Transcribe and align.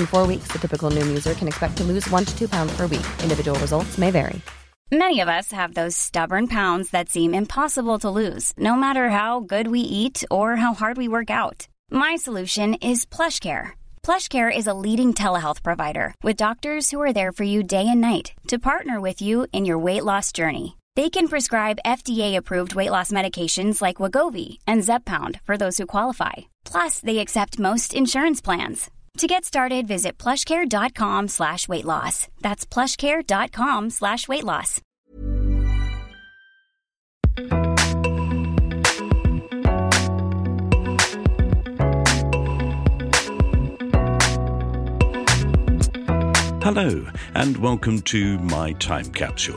In 0.00 0.06
four 0.06 0.26
weeks, 0.26 0.48
the 0.48 0.58
typical 0.58 0.90
Noom 0.90 1.08
user 1.08 1.34
can 1.34 1.46
expect 1.46 1.76
to 1.76 1.84
lose 1.84 2.08
one 2.08 2.24
to 2.24 2.38
two 2.38 2.48
pounds 2.48 2.74
per 2.74 2.86
week. 2.86 3.06
Individual 3.22 3.58
results 3.60 3.98
may 3.98 4.10
vary. 4.10 4.40
Many 4.90 5.20
of 5.20 5.28
us 5.28 5.52
have 5.52 5.74
those 5.74 5.94
stubborn 5.94 6.48
pounds 6.48 6.90
that 6.90 7.10
seem 7.10 7.34
impossible 7.34 7.98
to 8.00 8.10
lose, 8.10 8.52
no 8.56 8.74
matter 8.74 9.10
how 9.10 9.40
good 9.40 9.68
we 9.68 9.80
eat 9.80 10.24
or 10.30 10.56
how 10.56 10.72
hard 10.74 10.96
we 10.96 11.06
work 11.06 11.30
out. 11.30 11.68
My 11.90 12.16
solution 12.16 12.74
is 12.74 13.04
PlushCare. 13.04 13.72
PlushCare 14.02 14.50
is 14.50 14.66
a 14.66 14.78
leading 14.86 15.12
telehealth 15.14 15.62
provider 15.62 16.14
with 16.24 16.42
doctors 16.44 16.90
who 16.90 17.00
are 17.02 17.12
there 17.12 17.30
for 17.30 17.44
you 17.44 17.62
day 17.62 17.86
and 17.86 18.00
night 18.00 18.32
to 18.48 18.58
partner 18.70 19.00
with 19.00 19.20
you 19.20 19.46
in 19.52 19.66
your 19.66 19.78
weight 19.78 20.04
loss 20.04 20.32
journey. 20.32 20.76
They 20.96 21.10
can 21.10 21.28
prescribe 21.28 21.84
FDA-approved 21.86 22.74
weight 22.74 22.90
loss 22.90 23.12
medications 23.12 23.80
like 23.82 24.02
Wegovy 24.02 24.58
and 24.66 24.82
Zepbound 24.82 25.40
for 25.42 25.56
those 25.56 25.76
who 25.78 25.86
qualify. 25.94 26.36
Plus, 26.64 27.00
they 27.00 27.18
accept 27.18 27.64
most 27.68 27.94
insurance 27.94 28.40
plans. 28.40 28.90
To 29.18 29.26
get 29.26 29.44
started, 29.44 29.86
visit 29.86 30.16
plushcare.com 30.16 31.28
slash 31.28 31.68
weight 31.68 31.84
loss. 31.84 32.28
That's 32.40 32.64
plushcare.com 32.64 33.90
slash 33.90 34.28
weight 34.28 34.44
loss. 34.44 34.80
Hello, 46.62 47.04
and 47.34 47.56
welcome 47.56 48.00
to 48.02 48.38
My 48.38 48.72
Time 48.74 49.06
Capsule. 49.12 49.56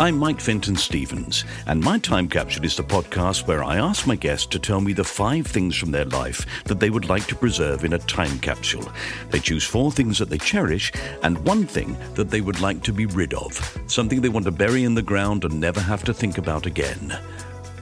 I'm 0.00 0.16
Mike 0.16 0.40
Fenton 0.40 0.76
Stevens, 0.76 1.44
and 1.66 1.80
My 1.80 1.98
Time 1.98 2.28
Capsule 2.28 2.64
is 2.64 2.76
the 2.76 2.84
podcast 2.84 3.48
where 3.48 3.64
I 3.64 3.78
ask 3.78 4.06
my 4.06 4.14
guests 4.14 4.46
to 4.46 4.60
tell 4.60 4.80
me 4.80 4.92
the 4.92 5.02
five 5.02 5.44
things 5.44 5.76
from 5.76 5.90
their 5.90 6.04
life 6.04 6.46
that 6.66 6.78
they 6.78 6.88
would 6.88 7.08
like 7.08 7.26
to 7.26 7.34
preserve 7.34 7.84
in 7.84 7.94
a 7.94 7.98
time 7.98 8.38
capsule. 8.38 8.88
They 9.30 9.40
choose 9.40 9.64
four 9.64 9.90
things 9.90 10.16
that 10.20 10.30
they 10.30 10.38
cherish 10.38 10.92
and 11.24 11.44
one 11.44 11.66
thing 11.66 11.96
that 12.14 12.30
they 12.30 12.40
would 12.40 12.60
like 12.60 12.80
to 12.84 12.92
be 12.92 13.06
rid 13.06 13.34
of, 13.34 13.58
something 13.88 14.20
they 14.20 14.28
want 14.28 14.44
to 14.44 14.52
bury 14.52 14.84
in 14.84 14.94
the 14.94 15.02
ground 15.02 15.44
and 15.44 15.58
never 15.58 15.80
have 15.80 16.04
to 16.04 16.14
think 16.14 16.38
about 16.38 16.64
again. 16.64 17.18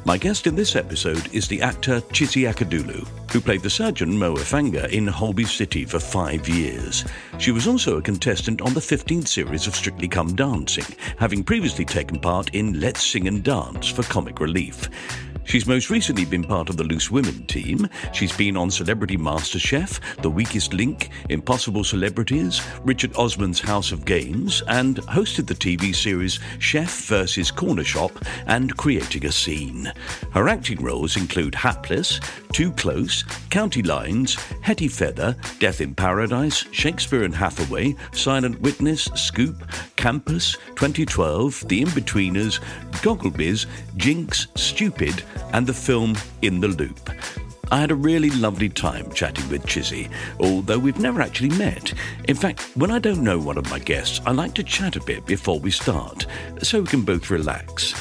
My 0.07 0.17
guest 0.17 0.47
in 0.47 0.55
this 0.55 0.77
episode 0.77 1.35
is 1.35 1.49
the 1.49 1.61
actor 1.61 2.01
Chizzy 2.13 2.49
Akudolu, 2.49 3.05
who 3.33 3.41
played 3.41 3.63
the 3.63 3.69
surgeon 3.69 4.17
Mo 4.17 4.37
Effanga 4.37 4.89
in 4.91 5.09
Holby 5.09 5.45
City 5.45 5.85
for 5.85 5.99
five 5.99 6.49
years. 6.49 7.05
She 7.39 7.51
was 7.51 7.67
also 7.67 7.97
a 7.99 8.03
contestant 8.03 8.63
on 8.63 8.73
the 8.73 8.79
15th 8.79 9.27
series 9.27 9.67
of 9.67 9.75
Strictly 9.75 10.07
Come 10.07 10.37
Dancing, 10.37 10.87
having 11.17 11.43
previously 11.43 11.85
taken 11.85 12.21
part 12.21 12.55
in 12.55 12.79
Let's 12.79 13.05
Sing 13.05 13.27
and 13.27 13.43
Dance 13.43 13.89
for 13.89 14.05
comic 14.05 14.39
relief. 14.39 14.89
She's 15.47 15.67
most 15.67 15.91
recently 15.91 16.25
been 16.25 16.43
part 16.43 16.69
of 16.69 16.77
the 16.77 16.83
Loose 16.83 17.09
Women 17.09 17.47
team. 17.47 17.89
She's 18.13 18.37
been 18.37 18.57
on 18.57 18.69
Celebrity 18.69 19.17
MasterChef, 19.17 20.01
The 20.21 20.29
Weakest 20.29 20.75
Link, 20.75 21.11
Impossible 21.29 21.85
Celebrities, 21.85 22.61
Richard 22.83 23.15
Osman's 23.17 23.61
House 23.61 23.93
of 23.93 24.05
Games, 24.05 24.65
and 24.67 24.97
hosted 25.03 25.47
the 25.47 25.55
TV 25.55 25.95
series 25.95 26.41
Chef 26.59 27.07
vs. 27.07 27.53
Corner 27.53 27.85
Shop 27.85 28.11
and 28.49 28.77
Creating 28.77 29.25
a 29.25 29.33
Scene. 29.33 29.93
Her 30.33 30.49
acting 30.49 30.83
roles 30.83 31.17
include 31.17 31.55
Hapless, 31.55 32.19
Too 32.53 32.73
Close, 32.73 33.23
County 33.51 33.83
Lines, 33.83 34.35
Hetty 34.63 34.89
Feather, 34.89 35.37
Death 35.61 35.81
in 35.81 35.95
Paradise, 35.95 36.65
Shakespeare 36.73 37.23
and 37.23 37.35
Hathaway, 37.35 37.95
Silent 38.11 38.61
Witness, 38.63 39.05
Scoop, 39.15 39.63
Campus, 39.95 40.55
2012, 40.75 41.69
The 41.69 41.85
Inbetweeners, 41.85 42.61
Gigglebiz, 43.01 43.67
Jinx, 43.97 44.49
Stupid, 44.57 45.23
and 45.53 45.67
the 45.67 45.75
film 45.75 46.17
In 46.43 46.61
the 46.61 46.69
Loop. 46.69 47.11
I 47.71 47.81
had 47.81 47.91
a 47.91 47.97
really 47.97 48.31
lovely 48.31 48.69
time 48.69 49.11
chatting 49.13 49.49
with 49.49 49.67
Chizzy, 49.67 50.09
although 50.39 50.79
we've 50.79 51.01
never 51.01 51.21
actually 51.21 51.51
met. 51.51 51.93
In 52.29 52.37
fact, 52.37 52.61
when 52.77 52.93
I 52.93 53.01
don't 53.01 53.25
know 53.25 53.39
one 53.39 53.59
of 53.59 53.69
my 53.71 53.81
guests, 53.81 54.21
I 54.25 54.31
like 54.31 54.55
to 54.55 54.63
chat 54.63 54.95
a 54.95 55.01
bit 55.01 55.27
before 55.27 55.59
we 55.59 55.73
start, 55.73 56.27
so 56.63 56.81
we 56.81 56.87
can 56.87 57.03
both 57.03 57.29
relax. 57.29 57.95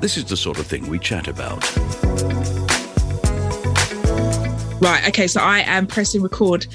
This 0.00 0.16
is 0.16 0.24
the 0.24 0.36
sort 0.36 0.58
of 0.58 0.66
thing 0.66 0.88
we 0.88 0.98
chat 0.98 1.28
about. 1.28 1.62
Right, 4.80 5.06
okay, 5.08 5.26
so 5.26 5.42
I 5.42 5.58
am 5.60 5.86
pressing 5.86 6.22
record 6.22 6.66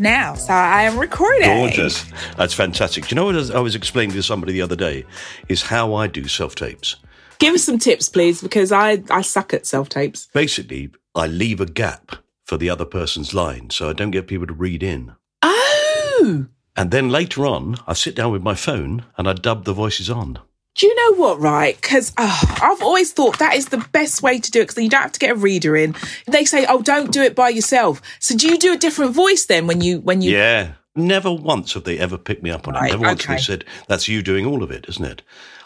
now. 0.00 0.34
So 0.34 0.52
I 0.52 0.82
am 0.82 0.98
recording. 0.98 1.48
Gorgeous. 1.48 2.04
That's 2.36 2.52
fantastic. 2.52 3.06
Do 3.06 3.14
you 3.14 3.16
know 3.16 3.26
what 3.26 3.54
I 3.54 3.60
was 3.60 3.76
explaining 3.76 4.16
to 4.16 4.22
somebody 4.24 4.52
the 4.52 4.62
other 4.62 4.74
day? 4.74 5.04
Is 5.48 5.62
how 5.62 5.94
I 5.94 6.08
do 6.08 6.26
self 6.26 6.56
tapes. 6.56 6.96
Give 7.42 7.56
us 7.56 7.64
some 7.64 7.80
tips, 7.80 8.08
please, 8.08 8.40
because 8.40 8.70
I, 8.70 9.02
I 9.10 9.20
suck 9.22 9.52
at 9.52 9.66
self 9.66 9.88
tapes. 9.88 10.28
Basically, 10.32 10.90
I 11.12 11.26
leave 11.26 11.60
a 11.60 11.66
gap 11.66 12.14
for 12.44 12.56
the 12.56 12.70
other 12.70 12.84
person's 12.84 13.34
line 13.34 13.70
so 13.70 13.90
I 13.90 13.94
don't 13.94 14.12
get 14.12 14.28
people 14.28 14.46
to 14.46 14.52
read 14.52 14.80
in. 14.80 15.16
Oh! 15.42 16.46
And 16.76 16.92
then 16.92 17.08
later 17.08 17.44
on, 17.44 17.78
I 17.84 17.94
sit 17.94 18.14
down 18.14 18.30
with 18.30 18.44
my 18.44 18.54
phone 18.54 19.06
and 19.18 19.28
I 19.28 19.32
dub 19.32 19.64
the 19.64 19.72
voices 19.72 20.08
on. 20.08 20.38
Do 20.76 20.86
you 20.86 20.94
know 20.94 21.16
what, 21.16 21.40
right? 21.40 21.74
Because 21.82 22.12
oh, 22.16 22.38
ah, 22.42 22.70
I've 22.70 22.82
always 22.82 23.12
thought 23.12 23.40
that 23.40 23.56
is 23.56 23.70
the 23.70 23.84
best 23.90 24.22
way 24.22 24.38
to 24.38 24.50
do 24.52 24.60
it 24.60 24.62
because 24.62 24.76
then 24.76 24.84
you 24.84 24.90
don't 24.90 25.02
have 25.02 25.10
to 25.10 25.18
get 25.18 25.32
a 25.32 25.34
reader 25.34 25.74
in. 25.74 25.96
They 26.28 26.44
say, 26.44 26.64
oh, 26.68 26.80
don't 26.80 27.10
do 27.10 27.22
it 27.22 27.34
by 27.34 27.48
yourself. 27.48 28.00
So 28.20 28.36
do 28.36 28.46
you 28.46 28.56
do 28.56 28.72
a 28.72 28.78
different 28.78 29.16
voice 29.16 29.46
then 29.46 29.66
when 29.66 29.80
you, 29.80 29.98
when 29.98 30.22
you. 30.22 30.30
Yeah. 30.30 30.74
Never 30.94 31.32
once 31.32 31.72
have 31.72 31.84
they 31.84 31.98
ever 31.98 32.18
picked 32.18 32.42
me 32.42 32.50
up 32.50 32.68
on 32.68 32.74
Right, 32.74 32.90
it. 32.90 32.92
Never 32.92 33.02
once 33.02 33.24
have 33.24 33.36
they 33.38 33.42
said, 33.42 33.64
that's 33.88 34.06
you 34.06 34.22
doing 34.22 34.46
all 34.46 34.62
of 34.62 34.70
it, 34.70 34.84
isn't 34.88 35.04
it? 35.04 35.22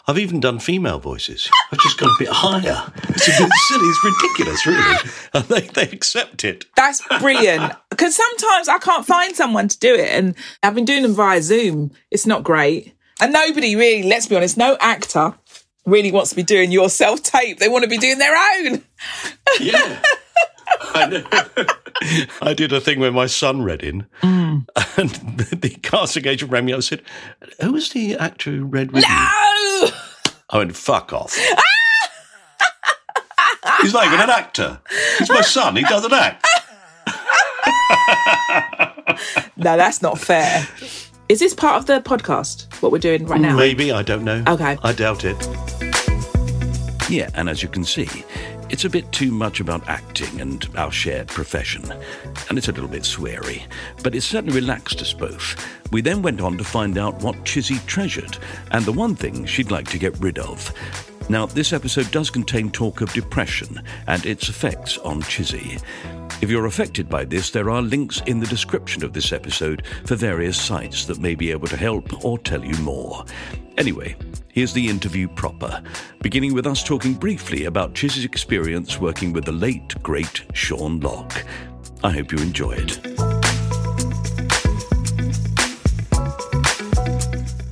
I've 0.09 0.17
even 0.19 0.39
done 0.39 0.59
female 0.59 0.99
voices. 0.99 1.49
I've 1.71 1.79
just 1.79 1.99
gone 1.99 2.09
a 2.09 2.19
bit 2.19 2.29
higher. 2.31 2.91
It's 3.09 3.27
a 3.27 3.43
bit 3.43 3.51
silly. 3.67 3.87
It's 3.87 4.03
ridiculous, 4.05 4.65
really. 4.65 4.97
And 5.33 5.43
they, 5.45 5.61
they 5.67 5.91
accept 5.93 6.43
it. 6.45 6.65
That's 6.77 7.01
brilliant. 7.19 7.73
Because 7.89 8.15
sometimes 8.15 8.69
I 8.69 8.77
can't 8.77 9.05
find 9.05 9.35
someone 9.35 9.67
to 9.67 9.77
do 9.77 9.93
it. 9.93 10.09
And 10.09 10.35
I've 10.63 10.75
been 10.75 10.85
doing 10.85 11.01
them 11.03 11.13
via 11.13 11.41
Zoom. 11.41 11.91
It's 12.09 12.25
not 12.25 12.43
great. 12.43 12.93
And 13.19 13.33
nobody 13.33 13.75
really, 13.75 14.03
let's 14.07 14.27
be 14.27 14.35
honest, 14.37 14.57
no 14.57 14.77
actor 14.79 15.33
really 15.85 16.11
wants 16.11 16.29
to 16.29 16.35
be 16.37 16.43
doing 16.43 16.71
your 16.71 16.89
self 16.89 17.21
tape. 17.21 17.59
They 17.59 17.67
want 17.67 17.83
to 17.83 17.89
be 17.89 17.97
doing 17.97 18.17
their 18.17 18.35
own. 18.35 18.83
Yeah. 19.59 20.01
I. 20.79 21.75
I 22.41 22.53
did 22.53 22.71
a 22.73 22.79
thing 22.79 22.99
where 22.99 23.11
my 23.11 23.25
son 23.25 23.63
read 23.63 23.81
in, 23.83 24.05
Mm. 24.21 24.65
and 24.97 25.09
the, 25.61 25.69
casting 25.81 26.27
agent 26.27 26.51
rang 26.51 26.65
me 26.65 26.73
up 26.73 26.77
and 26.77 26.83
said, 26.83 27.01
Who 27.61 27.71
was 27.73 27.89
the 27.89 28.15
actor 28.15 28.51
who 28.51 28.65
read 28.65 28.91
with 28.91 29.03
you? 29.03 29.09
No! 29.57 29.89
I 30.49 30.57
went, 30.59 30.75
Fuck 30.75 31.13
off. 31.13 31.35
He's 33.81 33.93
not 33.93 34.05
even 34.07 34.19
an 34.19 34.29
actor. 34.29 34.79
He's 35.19 35.29
my 35.29 35.41
son. 35.41 35.75
He 35.75 35.83
doesn't 35.83 36.13
act. 36.13 36.45
No, 39.57 39.75
that's 39.75 40.03
not 40.03 40.19
fair. 40.19 40.67
Is 41.29 41.39
this 41.39 41.53
part 41.55 41.77
of 41.77 41.87
the 41.87 41.99
podcast, 41.99 42.71
what 42.81 42.91
we're 42.91 42.99
doing 42.99 43.25
right 43.25 43.41
now? 43.41 43.55
Maybe, 43.57 43.91
I 43.91 44.03
don't 44.03 44.23
know. 44.23 44.43
Okay. 44.47 44.77
I 44.83 44.93
doubt 44.93 45.25
it. 45.25 45.35
Yeah, 47.09 47.31
and 47.33 47.49
as 47.49 47.63
you 47.63 47.69
can 47.69 47.83
see, 47.83 48.07
it's 48.69 48.85
a 48.85 48.89
bit 48.89 49.11
too 49.11 49.31
much 49.31 49.59
about 49.59 49.87
acting 49.87 50.41
and 50.41 50.67
our 50.75 50.91
shared 50.91 51.27
profession. 51.27 51.83
And 52.49 52.57
it's 52.57 52.67
a 52.67 52.71
little 52.71 52.89
bit 52.89 53.03
sweary, 53.03 53.63
but 54.03 54.15
it 54.15 54.21
certainly 54.21 54.55
relaxed 54.55 55.01
us 55.01 55.13
both. 55.13 55.55
We 55.91 56.01
then 56.01 56.21
went 56.21 56.41
on 56.41 56.57
to 56.57 56.63
find 56.63 56.97
out 56.97 57.21
what 57.21 57.35
Chizzy 57.45 57.83
treasured 57.85 58.37
and 58.71 58.85
the 58.85 58.91
one 58.91 59.15
thing 59.15 59.45
she'd 59.45 59.71
like 59.71 59.87
to 59.89 59.99
get 59.99 60.19
rid 60.19 60.39
of. 60.39 60.73
Now, 61.29 61.45
this 61.45 61.73
episode 61.73 62.09
does 62.11 62.29
contain 62.29 62.71
talk 62.71 63.01
of 63.01 63.11
depression 63.11 63.81
and 64.07 64.25
its 64.25 64.47
effects 64.47 64.97
on 64.99 65.21
Chizzy. 65.21 65.81
If 66.41 66.49
you're 66.49 66.67
affected 66.67 67.09
by 67.09 67.25
this, 67.25 67.49
there 67.49 67.69
are 67.69 67.81
links 67.81 68.21
in 68.27 68.39
the 68.39 68.47
description 68.47 69.03
of 69.03 69.11
this 69.11 69.33
episode 69.33 69.83
for 70.05 70.15
various 70.15 70.59
sites 70.59 71.05
that 71.05 71.19
may 71.19 71.35
be 71.35 71.51
able 71.51 71.67
to 71.67 71.77
help 71.77 72.23
or 72.23 72.37
tell 72.37 72.63
you 72.63 72.77
more. 72.77 73.25
Anyway, 73.77 74.15
here's 74.57 74.73
the 74.73 74.89
interview 74.89 75.27
proper, 75.27 75.83
beginning 76.23 76.51
with 76.51 76.65
us 76.65 76.81
talking 76.83 77.13
briefly 77.13 77.65
about 77.65 77.93
Chizzy's 77.93 78.25
experience 78.25 78.99
working 78.99 79.31
with 79.31 79.45
the 79.45 79.51
late, 79.51 79.93
great 80.01 80.41
Sean 80.51 80.99
Lock. 80.99 81.45
I 82.03 82.09
hope 82.09 82.31
you 82.31 82.39
enjoy 82.39 82.71
it. 82.71 82.99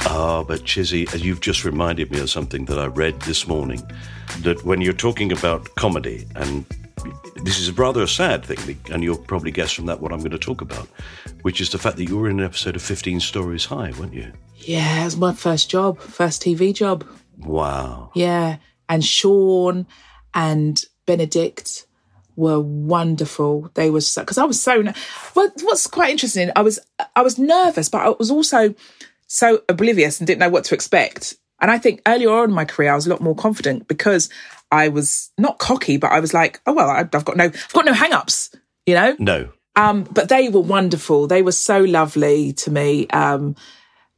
Ah, 0.05 0.43
but 0.47 0.61
Chizzy, 0.61 1.11
you've 1.19 1.41
just 1.41 1.65
reminded 1.65 2.11
me 2.11 2.19
of 2.19 2.29
something 2.29 2.65
that 2.65 2.77
I 2.77 2.85
read 2.85 3.19
this 3.21 3.47
morning, 3.47 3.81
that 4.41 4.63
when 4.63 4.79
you're 4.79 4.93
talking 4.93 5.31
about 5.31 5.73
comedy, 5.73 6.27
and 6.35 6.67
this 7.37 7.57
is 7.57 7.75
rather 7.75 8.03
a 8.03 8.07
sad 8.07 8.45
thing, 8.45 8.79
and 8.91 9.03
you'll 9.03 9.17
probably 9.17 9.49
guess 9.49 9.71
from 9.71 9.87
that 9.87 10.01
what 10.01 10.11
I'm 10.11 10.19
going 10.19 10.29
to 10.29 10.37
talk 10.37 10.61
about, 10.61 10.87
which 11.45 11.61
is 11.61 11.69
the 11.69 11.77
fact 11.77 11.97
that 11.97 12.09
you 12.09 12.17
were 12.17 12.27
in 12.27 12.39
an 12.39 12.45
episode 12.45 12.75
of 12.75 12.81
15 12.81 13.19
Storeys 13.19 13.65
High, 13.65 13.93
weren't 13.99 14.15
you? 14.15 14.33
Yeah, 14.55 15.01
it 15.01 15.05
was 15.05 15.15
my 15.15 15.31
first 15.31 15.69
job, 15.69 15.99
first 15.99 16.41
TV 16.41 16.73
job. 16.73 17.05
Wow. 17.37 18.09
Yeah. 18.15 18.57
And 18.89 19.05
Sean 19.05 19.85
and 20.33 20.83
Benedict 21.05 21.85
were 22.35 22.59
wonderful. 22.59 23.69
They 23.75 23.91
were 23.91 24.01
so, 24.01 24.23
because 24.23 24.39
I 24.39 24.43
was 24.45 24.59
so, 24.59 24.91
well, 25.35 25.51
what's 25.61 25.85
quite 25.85 26.09
interesting, 26.09 26.49
I 26.55 26.63
was, 26.63 26.79
I 27.15 27.21
was 27.21 27.37
nervous, 27.37 27.89
but 27.89 28.01
I 28.01 28.09
was 28.17 28.31
also 28.31 28.73
so 29.27 29.61
oblivious 29.69 30.19
and 30.19 30.25
didn't 30.25 30.39
know 30.39 30.49
what 30.49 30.63
to 30.63 30.73
expect. 30.73 31.35
And 31.61 31.69
I 31.69 31.77
think 31.77 32.01
earlier 32.07 32.31
on 32.31 32.49
in 32.49 32.55
my 32.55 32.65
career, 32.65 32.91
I 32.91 32.95
was 32.95 33.05
a 33.05 33.11
lot 33.11 33.21
more 33.21 33.35
confident 33.35 33.87
because 33.87 34.31
I 34.71 34.87
was 34.87 35.31
not 35.37 35.59
cocky, 35.59 35.97
but 35.97 36.11
I 36.11 36.21
was 36.21 36.33
like, 36.33 36.59
oh, 36.65 36.73
well, 36.73 36.89
I've 36.89 37.11
got 37.11 37.37
no, 37.37 37.43
I've 37.43 37.73
got 37.73 37.85
no 37.85 37.93
hang 37.93 38.13
ups, 38.13 38.49
you 38.87 38.95
know? 38.95 39.15
No. 39.19 39.51
Um, 39.75 40.03
but 40.03 40.29
they 40.29 40.49
were 40.49 40.61
wonderful. 40.61 41.27
They 41.27 41.41
were 41.41 41.51
so 41.51 41.79
lovely 41.79 42.53
to 42.53 42.71
me. 42.71 43.07
Um, 43.07 43.55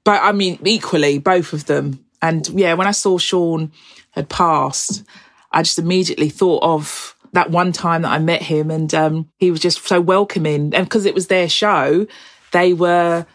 but 0.03 0.21
I 0.21 0.31
mean, 0.31 0.59
equally, 0.63 1.17
both 1.17 1.53
of 1.53 1.65
them. 1.65 2.05
And 2.21 2.47
yeah, 2.49 2.73
when 2.75 2.87
I 2.87 2.91
saw 2.91 3.17
Sean 3.17 3.71
had 4.11 4.29
passed, 4.29 5.03
I 5.51 5.63
just 5.63 5.79
immediately 5.79 6.29
thought 6.29 6.63
of 6.63 7.15
that 7.33 7.51
one 7.51 7.71
time 7.71 8.03
that 8.03 8.11
I 8.11 8.19
met 8.19 8.41
him 8.41 8.71
and 8.71 8.93
um, 8.93 9.29
he 9.37 9.51
was 9.51 9.59
just 9.59 9.85
so 9.85 9.99
welcoming. 9.99 10.73
And 10.73 10.85
because 10.85 11.05
it 11.05 11.13
was 11.13 11.27
their 11.27 11.49
show, 11.49 12.07
they 12.51 12.73
were. 12.73 13.25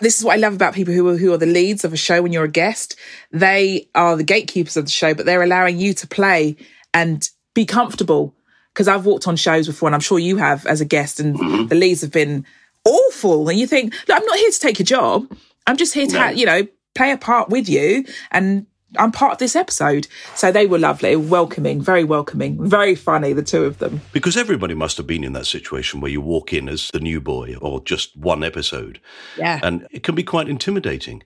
This 0.00 0.20
is 0.20 0.24
what 0.24 0.34
I 0.34 0.36
love 0.36 0.54
about 0.54 0.74
people 0.74 0.94
who 0.94 1.08
are, 1.08 1.16
who 1.16 1.32
are 1.32 1.36
the 1.36 1.46
leads 1.46 1.84
of 1.84 1.92
a 1.92 1.96
show 1.96 2.22
when 2.22 2.32
you're 2.32 2.44
a 2.44 2.48
guest. 2.48 2.94
They 3.32 3.88
are 3.92 4.16
the 4.16 4.22
gatekeepers 4.22 4.76
of 4.76 4.84
the 4.84 4.90
show, 4.90 5.14
but 5.14 5.26
they're 5.26 5.42
allowing 5.42 5.80
you 5.80 5.94
to 5.94 6.06
play 6.06 6.56
and 6.94 7.28
be 7.54 7.66
comfortable. 7.66 8.32
Because 8.72 8.88
I've 8.88 9.04
walked 9.04 9.26
on 9.26 9.36
shows 9.36 9.66
before, 9.66 9.88
and 9.88 9.94
I'm 9.94 10.00
sure 10.00 10.18
you 10.18 10.36
have 10.36 10.64
as 10.66 10.80
a 10.80 10.84
guest, 10.84 11.18
and 11.20 11.36
mm-hmm. 11.36 11.66
the 11.66 11.74
leads 11.74 12.02
have 12.02 12.12
been 12.12 12.46
awful. 12.84 13.48
And 13.48 13.58
you 13.58 13.66
think, 13.66 13.94
look, 14.08 14.16
I'm 14.16 14.26
not 14.26 14.38
here 14.38 14.50
to 14.50 14.60
take 14.60 14.80
a 14.80 14.84
job. 14.84 15.30
I'm 15.66 15.76
just 15.76 15.94
here 15.94 16.06
to, 16.06 16.18
ha- 16.18 16.28
you 16.30 16.46
know, 16.46 16.66
play 16.94 17.12
a 17.12 17.16
part 17.16 17.48
with 17.48 17.68
you 17.68 18.04
and 18.30 18.66
I'm 18.98 19.12
part 19.12 19.32
of 19.32 19.38
this 19.38 19.54
episode. 19.54 20.08
So 20.34 20.50
they 20.50 20.66
were 20.66 20.78
lovely, 20.78 21.14
welcoming, 21.14 21.80
very 21.80 22.02
welcoming, 22.02 22.68
very 22.68 22.96
funny, 22.96 23.32
the 23.32 23.42
two 23.42 23.64
of 23.64 23.78
them. 23.78 24.00
Because 24.12 24.36
everybody 24.36 24.74
must 24.74 24.96
have 24.96 25.06
been 25.06 25.22
in 25.22 25.32
that 25.34 25.46
situation 25.46 26.00
where 26.00 26.10
you 26.10 26.20
walk 26.20 26.52
in 26.52 26.68
as 26.68 26.90
the 26.92 26.98
new 26.98 27.20
boy 27.20 27.54
or 27.60 27.80
just 27.84 28.16
one 28.16 28.42
episode. 28.42 29.00
Yeah. 29.36 29.60
And 29.62 29.86
it 29.92 30.02
can 30.02 30.16
be 30.16 30.24
quite 30.24 30.48
intimidating. 30.48 31.22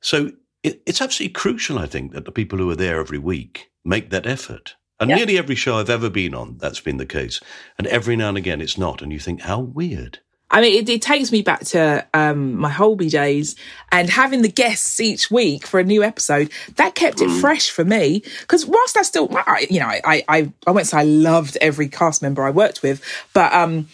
So 0.00 0.32
it, 0.62 0.82
it's 0.84 1.00
absolutely 1.00 1.32
crucial, 1.32 1.78
I 1.78 1.86
think, 1.86 2.12
that 2.12 2.26
the 2.26 2.32
people 2.32 2.58
who 2.58 2.68
are 2.70 2.76
there 2.76 3.00
every 3.00 3.18
week 3.18 3.70
make 3.82 4.10
that 4.10 4.26
effort. 4.26 4.76
And 4.98 5.08
nearly 5.08 5.36
every 5.36 5.54
show 5.54 5.76
I've 5.76 5.90
ever 5.90 6.08
been 6.08 6.34
on, 6.34 6.56
that's 6.58 6.80
been 6.80 6.96
the 6.96 7.06
case. 7.06 7.40
And 7.76 7.86
every 7.86 8.16
now 8.16 8.30
and 8.30 8.38
again, 8.38 8.60
it's 8.60 8.78
not. 8.78 9.02
And 9.02 9.12
you 9.12 9.18
think, 9.18 9.42
how 9.42 9.60
weird. 9.60 10.20
I 10.48 10.60
mean, 10.60 10.80
it, 10.80 10.88
it 10.88 11.02
takes 11.02 11.32
me 11.32 11.42
back 11.42 11.64
to 11.66 12.06
um, 12.14 12.54
my 12.54 12.70
Holby 12.70 13.08
days 13.08 13.56
and 13.90 14.08
having 14.08 14.42
the 14.42 14.48
guests 14.48 15.00
each 15.00 15.28
week 15.28 15.66
for 15.66 15.80
a 15.80 15.84
new 15.84 16.04
episode. 16.04 16.50
That 16.76 16.94
kept 16.94 17.20
it 17.20 17.28
fresh 17.40 17.68
for 17.68 17.84
me 17.84 18.22
because 18.42 18.64
whilst 18.64 18.96
I 18.96 19.02
still, 19.02 19.28
I, 19.32 19.66
you 19.68 19.80
know, 19.80 19.86
I, 19.86 20.24
I, 20.28 20.52
I 20.66 20.70
won't 20.70 20.86
say 20.86 20.98
I 20.98 21.02
loved 21.02 21.58
every 21.60 21.88
cast 21.88 22.22
member 22.22 22.44
I 22.44 22.50
worked 22.50 22.82
with, 22.82 23.02
but 23.32 23.52
um, 23.52 23.88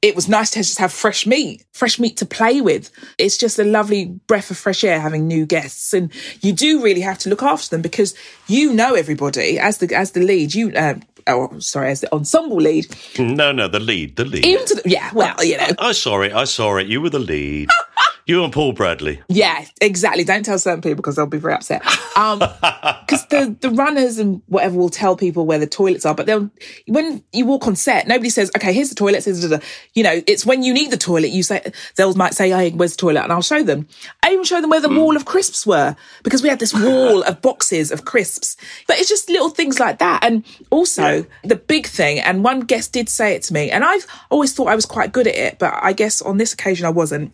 it 0.00 0.14
was 0.14 0.28
nice 0.28 0.50
to 0.50 0.60
just 0.60 0.78
have 0.78 0.92
fresh 0.92 1.26
meat, 1.26 1.64
fresh 1.72 1.98
meat 1.98 2.16
to 2.18 2.26
play 2.26 2.60
with. 2.60 2.90
It's 3.18 3.36
just 3.36 3.58
a 3.58 3.64
lovely 3.64 4.06
breath 4.26 4.50
of 4.50 4.56
fresh 4.56 4.84
air 4.84 5.00
having 5.00 5.26
new 5.26 5.44
guests, 5.44 5.92
and 5.92 6.12
you 6.40 6.52
do 6.52 6.82
really 6.82 7.00
have 7.00 7.18
to 7.20 7.28
look 7.28 7.42
after 7.42 7.70
them 7.70 7.82
because 7.82 8.14
you 8.46 8.72
know 8.72 8.94
everybody 8.94 9.58
as 9.58 9.78
the 9.78 9.92
as 9.94 10.12
the 10.12 10.20
lead. 10.20 10.54
You, 10.54 10.72
uh, 10.72 10.94
oh, 11.26 11.58
sorry, 11.58 11.90
as 11.90 12.00
the 12.00 12.12
ensemble 12.14 12.58
lead. 12.58 12.86
No, 13.18 13.50
no, 13.50 13.66
the 13.66 13.80
lead, 13.80 14.16
the 14.16 14.24
lead. 14.24 14.46
Even 14.46 14.66
to 14.66 14.74
the, 14.76 14.82
yeah, 14.88 15.10
well, 15.12 15.42
you 15.42 15.56
know, 15.56 15.70
I 15.78 15.92
saw 15.92 16.22
it. 16.22 16.32
I 16.32 16.44
saw 16.44 16.76
it. 16.76 16.86
You 16.86 17.00
were 17.00 17.10
the 17.10 17.18
lead. 17.18 17.68
you 18.28 18.44
and 18.44 18.52
Paul 18.52 18.72
Bradley. 18.74 19.22
Yeah, 19.28 19.64
exactly. 19.80 20.22
Don't 20.22 20.44
tell 20.44 20.58
certain 20.58 20.82
people 20.82 20.96
because 20.96 21.16
they'll 21.16 21.26
be 21.26 21.38
very 21.38 21.54
upset. 21.54 21.82
Um, 22.14 22.38
because 23.08 23.26
the 23.28 23.56
the 23.60 23.70
runners 23.70 24.18
and 24.18 24.42
whatever 24.46 24.76
will 24.76 24.90
tell 24.90 25.16
people 25.16 25.46
where 25.46 25.58
the 25.58 25.66
toilets 25.66 26.04
are, 26.04 26.14
but 26.14 26.26
they'll 26.26 26.50
when 26.86 27.24
you 27.32 27.46
walk 27.46 27.66
on 27.66 27.74
set, 27.74 28.06
nobody 28.06 28.28
says, 28.28 28.50
"Okay, 28.54 28.74
here's 28.74 28.90
the 28.90 28.94
toilet." 28.94 29.24
Here's 29.24 29.40
the, 29.40 29.62
you 29.94 30.02
know, 30.02 30.22
it's 30.26 30.44
when 30.44 30.62
you 30.62 30.74
need 30.74 30.90
the 30.90 30.98
toilet. 30.98 31.30
You 31.30 31.42
say 31.42 31.72
they'll 31.96 32.14
might 32.14 32.34
say, 32.34 32.50
"Hey, 32.50 32.70
where's 32.70 32.92
the 32.92 32.98
toilet?" 32.98 33.22
And 33.22 33.32
I'll 33.32 33.40
show 33.40 33.62
them. 33.62 33.88
I 34.22 34.32
even 34.32 34.44
show 34.44 34.60
them 34.60 34.68
where 34.68 34.80
the 34.80 34.90
wall 34.90 35.16
of 35.16 35.24
crisps 35.24 35.66
were 35.66 35.96
because 36.22 36.42
we 36.42 36.50
had 36.50 36.58
this 36.58 36.74
wall 36.74 37.22
of 37.22 37.40
boxes 37.40 37.90
of 37.90 38.04
crisps. 38.04 38.58
But 38.86 38.98
it's 38.98 39.08
just 39.08 39.30
little 39.30 39.48
things 39.48 39.80
like 39.80 40.00
that, 40.00 40.22
and 40.22 40.44
also 40.68 41.24
the 41.44 41.56
big 41.56 41.86
thing. 41.86 42.20
And 42.20 42.44
one 42.44 42.60
guest 42.60 42.92
did 42.92 43.08
say 43.08 43.34
it 43.34 43.42
to 43.44 43.54
me, 43.54 43.70
and 43.70 43.84
I've 43.84 44.06
always 44.28 44.52
thought 44.52 44.68
I 44.68 44.74
was 44.74 44.84
quite 44.84 45.12
good 45.12 45.26
at 45.26 45.34
it, 45.34 45.58
but 45.58 45.72
I 45.80 45.94
guess 45.94 46.20
on 46.20 46.36
this 46.36 46.52
occasion 46.52 46.84
I 46.84 46.90
wasn't 46.90 47.32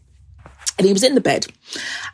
and 0.79 0.87
he 0.87 0.93
was 0.93 1.03
in 1.03 1.15
the 1.15 1.21
bed. 1.21 1.47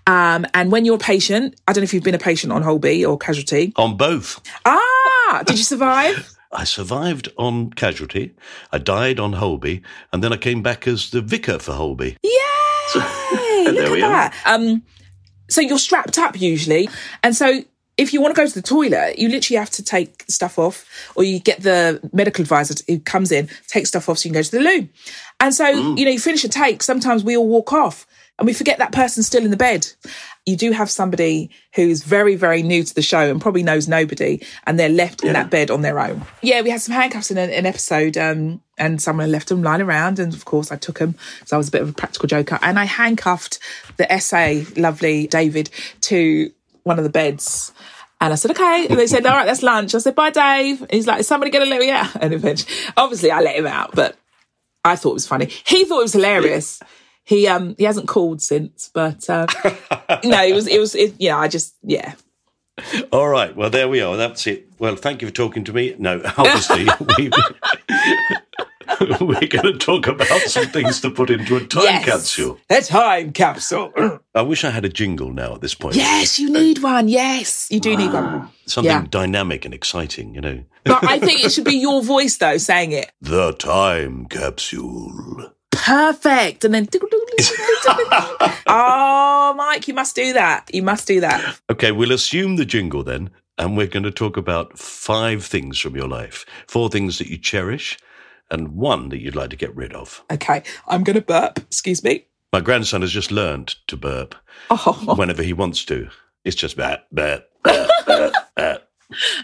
Um, 0.06 0.46
and 0.54 0.70
when 0.72 0.84
you're 0.84 0.96
a 0.96 0.98
patient, 0.98 1.60
I 1.66 1.72
don't 1.72 1.82
know 1.82 1.84
if 1.84 1.94
you've 1.94 2.02
been 2.04 2.14
a 2.14 2.18
patient 2.18 2.52
on 2.52 2.62
Holby 2.62 3.04
or 3.04 3.18
casualty. 3.18 3.72
On 3.76 3.96
both. 3.96 4.40
Ah, 4.64 5.42
did 5.46 5.58
you 5.58 5.64
survive? 5.64 6.34
I 6.52 6.64
survived 6.64 7.28
on 7.38 7.70
Casualty. 7.70 8.34
I 8.72 8.78
died 8.78 9.20
on 9.20 9.34
Holby. 9.34 9.82
And 10.12 10.22
then 10.22 10.32
I 10.32 10.36
came 10.36 10.62
back 10.62 10.88
as 10.88 11.10
the 11.10 11.20
vicar 11.20 11.60
for 11.60 11.72
Holby. 11.72 12.16
Yay! 12.24 12.30
Look 12.94 14.00
at 14.00 14.00
that. 14.00 14.34
Um, 14.44 14.82
so 15.48 15.60
you're 15.60 15.78
strapped 15.78 16.18
up 16.18 16.40
usually, 16.40 16.88
and 17.22 17.34
so 17.34 17.62
if 17.96 18.12
you 18.14 18.20
want 18.20 18.34
to 18.34 18.40
go 18.40 18.46
to 18.46 18.54
the 18.54 18.62
toilet, 18.62 19.18
you 19.18 19.28
literally 19.28 19.58
have 19.58 19.70
to 19.70 19.82
take 19.82 20.24
stuff 20.28 20.58
off, 20.58 20.86
or 21.16 21.24
you 21.24 21.38
get 21.38 21.62
the 21.62 22.00
medical 22.12 22.42
advisor 22.42 22.74
who 22.86 22.98
comes 22.98 23.30
in, 23.30 23.48
take 23.66 23.86
stuff 23.86 24.08
off, 24.08 24.18
so 24.18 24.28
you 24.28 24.32
can 24.32 24.40
go 24.40 24.42
to 24.42 24.50
the 24.50 24.60
loo. 24.60 24.88
And 25.38 25.52
so 25.52 25.68
you 25.68 26.04
know, 26.04 26.10
you 26.10 26.20
finish 26.20 26.44
a 26.44 26.48
take. 26.48 26.82
Sometimes 26.82 27.24
we 27.24 27.36
all 27.36 27.48
walk 27.48 27.72
off, 27.72 28.06
and 28.40 28.46
we 28.46 28.54
forget 28.54 28.78
that 28.78 28.92
person's 28.92 29.26
still 29.26 29.44
in 29.44 29.50
the 29.50 29.56
bed. 29.56 29.86
You 30.46 30.56
do 30.56 30.72
have 30.72 30.90
somebody 30.90 31.50
who's 31.74 32.02
very, 32.02 32.36
very 32.36 32.62
new 32.62 32.82
to 32.82 32.94
the 32.94 33.02
show 33.02 33.30
and 33.30 33.38
probably 33.38 33.62
knows 33.62 33.86
nobody, 33.86 34.40
and 34.66 34.80
they're 34.80 34.88
left 34.88 35.22
in 35.22 35.34
that 35.34 35.50
bed 35.50 35.70
on 35.70 35.82
their 35.82 36.00
own. 36.00 36.22
Yeah, 36.40 36.62
we 36.62 36.70
had 36.70 36.80
some 36.80 36.94
handcuffs 36.94 37.30
in 37.30 37.36
an, 37.36 37.50
an 37.50 37.66
episode, 37.66 38.16
um, 38.16 38.62
and 38.78 39.00
someone 39.00 39.30
left 39.30 39.50
them 39.50 39.62
lying 39.62 39.82
around, 39.82 40.18
and 40.18 40.32
of 40.32 40.46
course 40.46 40.72
I 40.72 40.76
took 40.76 40.98
them. 40.98 41.16
So 41.44 41.54
I 41.54 41.58
was 41.58 41.68
a 41.68 41.70
bit 41.70 41.82
of 41.82 41.90
a 41.90 41.92
practical 41.92 42.28
joker, 42.28 42.58
and 42.62 42.78
I 42.78 42.86
handcuffed 42.86 43.58
the 43.98 44.18
SA, 44.18 44.70
lovely 44.80 45.26
David, 45.26 45.68
to 46.02 46.50
one 46.82 46.96
of 46.96 47.04
the 47.04 47.10
beds. 47.10 47.72
And 48.22 48.32
I 48.32 48.36
said, 48.36 48.52
okay. 48.52 48.86
And 48.88 48.98
they 48.98 49.06
said, 49.06 49.26
all 49.26 49.36
right, 49.36 49.46
that's 49.46 49.62
lunch. 49.62 49.94
I 49.94 49.98
said, 49.98 50.14
bye, 50.14 50.30
Dave. 50.30 50.80
And 50.80 50.90
he's 50.90 51.06
like, 51.06 51.20
is 51.20 51.26
somebody 51.28 51.50
going 51.50 51.64
to 51.64 51.70
let 51.70 51.80
me 51.80 51.90
out? 51.90 52.16
And 52.22 52.32
eventually, 52.32 52.72
obviously, 52.96 53.30
I 53.30 53.40
let 53.40 53.56
him 53.56 53.66
out, 53.66 53.94
but 53.94 54.16
I 54.82 54.96
thought 54.96 55.10
it 55.10 55.14
was 55.14 55.26
funny. 55.26 55.46
He 55.46 55.84
thought 55.84 56.00
it 56.00 56.04
was 56.04 56.12
hilarious. 56.14 56.80
He 57.24 57.46
um 57.46 57.74
he 57.78 57.84
hasn't 57.84 58.08
called 58.08 58.42
since, 58.42 58.90
but 58.92 59.28
uh, 59.30 59.46
no, 60.24 60.42
it 60.44 60.54
was 60.54 60.66
it 60.66 60.80
was 60.80 60.94
it, 60.94 61.14
yeah. 61.18 61.38
I 61.38 61.48
just 61.48 61.74
yeah. 61.82 62.14
All 63.12 63.28
right. 63.28 63.54
Well, 63.54 63.68
there 63.70 63.88
we 63.88 64.00
are. 64.00 64.16
That's 64.16 64.46
it. 64.46 64.66
Well, 64.78 64.96
thank 64.96 65.20
you 65.20 65.28
for 65.28 65.34
talking 65.34 65.64
to 65.64 65.72
me. 65.72 65.94
No, 65.98 66.22
obviously, 66.38 66.86
we, 67.18 67.30
we're 69.20 69.46
going 69.48 69.64
to 69.72 69.76
talk 69.78 70.06
about 70.06 70.40
some 70.42 70.66
things 70.68 71.00
to 71.02 71.10
put 71.10 71.28
into 71.30 71.56
a 71.56 71.60
time 71.66 71.82
yes, 71.84 72.04
capsule. 72.06 72.58
a 72.70 72.80
time 72.80 73.32
capsule. 73.32 73.92
I 74.34 74.42
wish 74.42 74.64
I 74.64 74.70
had 74.70 74.84
a 74.86 74.88
jingle 74.88 75.30
now 75.30 75.54
at 75.54 75.60
this 75.60 75.74
point. 75.74 75.96
yes, 75.96 76.38
you 76.38 76.50
need 76.50 76.82
one. 76.82 77.08
Yes, 77.08 77.68
you 77.70 77.80
do 77.80 77.94
need 77.96 78.12
one. 78.12 78.48
Something 78.66 78.90
Yeah. 78.90 79.06
dynamic 79.10 79.64
and 79.66 79.74
exciting, 79.74 80.34
you 80.34 80.40
know. 80.40 80.64
But 80.84 81.04
I 81.04 81.18
think 81.18 81.44
it 81.44 81.52
should 81.52 81.64
be 81.64 81.76
your 81.76 82.02
voice 82.02 82.38
though 82.38 82.56
saying 82.56 82.92
it. 82.92 83.10
The 83.20 83.52
time 83.52 84.24
capsule. 84.26 85.52
Perfect, 85.90 86.64
and 86.64 86.72
then. 86.72 86.88
oh, 88.68 89.54
Mike, 89.56 89.88
you 89.88 89.94
must 89.94 90.14
do 90.14 90.32
that. 90.34 90.70
You 90.72 90.84
must 90.84 91.08
do 91.08 91.20
that. 91.20 91.58
Okay, 91.68 91.90
we'll 91.90 92.12
assume 92.12 92.54
the 92.54 92.64
jingle 92.64 93.02
then, 93.02 93.30
and 93.58 93.76
we're 93.76 93.88
going 93.88 94.04
to 94.04 94.12
talk 94.12 94.36
about 94.36 94.78
five 94.78 95.44
things 95.44 95.80
from 95.80 95.96
your 95.96 96.06
life. 96.06 96.46
Four 96.68 96.90
things 96.90 97.18
that 97.18 97.26
you 97.26 97.36
cherish, 97.36 97.98
and 98.52 98.76
one 98.76 99.08
that 99.08 99.20
you'd 99.20 99.34
like 99.34 99.50
to 99.50 99.56
get 99.56 99.74
rid 99.74 99.92
of. 99.92 100.22
Okay, 100.30 100.62
I'm 100.86 101.02
going 101.02 101.16
to 101.16 101.22
burp. 101.22 101.58
Excuse 101.58 102.04
me. 102.04 102.26
My 102.52 102.60
grandson 102.60 103.00
has 103.00 103.10
just 103.10 103.32
learned 103.32 103.74
to 103.88 103.96
burp 103.96 104.36
Oh, 104.70 105.14
whenever 105.16 105.42
he 105.42 105.52
wants 105.52 105.84
to. 105.86 106.08
It's 106.44 106.54
just 106.54 106.76
bat, 106.76 107.06
bat, 107.10 107.48
bat, 107.64 107.90
bat, 108.54 108.88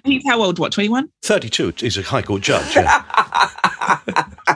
He's 0.05 0.23
how 0.25 0.41
old? 0.41 0.61
What, 0.61 0.71
21? 0.71 1.11
32. 1.23 1.75
He's 1.79 1.99
a 1.99 2.03
High 2.03 2.23
Court 2.23 2.41
judge. 2.43 2.77
Yeah. 2.77 3.03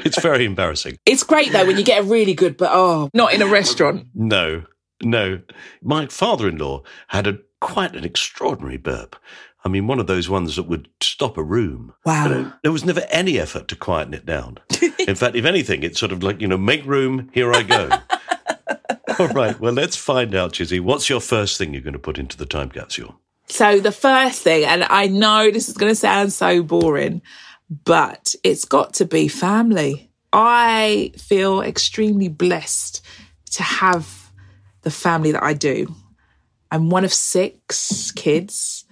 it's 0.00 0.20
very 0.20 0.44
embarrassing. 0.44 0.98
It's 1.04 1.22
great 1.22 1.52
though 1.52 1.66
when 1.66 1.78
you 1.78 1.84
get 1.84 2.00
a 2.00 2.04
really 2.04 2.34
good, 2.34 2.56
but 2.56 2.70
oh, 2.72 3.10
not 3.14 3.32
in 3.32 3.42
a 3.42 3.46
restaurant. 3.46 4.06
No, 4.14 4.64
no. 5.02 5.40
My 5.82 6.06
father 6.06 6.48
in 6.48 6.58
law 6.58 6.82
had 7.08 7.26
a 7.26 7.38
quite 7.60 7.96
an 7.96 8.04
extraordinary 8.04 8.76
burp. 8.76 9.16
I 9.64 9.68
mean, 9.68 9.86
one 9.86 9.98
of 9.98 10.06
those 10.06 10.28
ones 10.28 10.56
that 10.56 10.62
would 10.64 10.88
stop 11.02 11.36
a 11.36 11.42
room. 11.42 11.92
Wow. 12.04 12.30
Uh, 12.30 12.52
there 12.62 12.72
was 12.72 12.84
never 12.84 13.04
any 13.10 13.38
effort 13.38 13.68
to 13.68 13.76
quieten 13.76 14.14
it 14.14 14.24
down. 14.24 14.58
In 15.06 15.16
fact, 15.16 15.34
if 15.34 15.44
anything, 15.44 15.82
it's 15.82 15.98
sort 15.98 16.12
of 16.12 16.22
like, 16.22 16.40
you 16.40 16.46
know, 16.46 16.56
make 16.56 16.86
room, 16.86 17.28
here 17.32 17.52
I 17.52 17.62
go. 17.64 17.90
All 19.18 19.28
right, 19.28 19.58
well, 19.58 19.72
let's 19.72 19.96
find 19.96 20.34
out, 20.34 20.52
Chizzy. 20.52 20.80
What's 20.80 21.10
your 21.10 21.20
first 21.20 21.58
thing 21.58 21.72
you're 21.72 21.82
going 21.82 21.92
to 21.92 21.98
put 21.98 22.18
into 22.18 22.36
the 22.36 22.46
time 22.46 22.70
capsule? 22.70 23.20
So 23.48 23.80
the 23.80 23.92
first 23.92 24.42
thing, 24.42 24.64
and 24.64 24.84
I 24.84 25.06
know 25.08 25.50
this 25.50 25.68
is 25.68 25.76
going 25.76 25.90
to 25.90 25.96
sound 25.96 26.32
so 26.32 26.62
boring, 26.62 27.22
but 27.70 28.34
it's 28.42 28.64
got 28.64 28.94
to 28.94 29.04
be 29.04 29.28
family. 29.28 30.10
I 30.32 31.12
feel 31.16 31.60
extremely 31.60 32.28
blessed 32.28 33.04
to 33.52 33.62
have 33.62 34.30
the 34.82 34.90
family 34.90 35.32
that 35.32 35.42
I 35.42 35.54
do. 35.54 35.94
I'm 36.70 36.90
one 36.90 37.04
of 37.04 37.12
six 37.12 38.12
kids, 38.12 38.84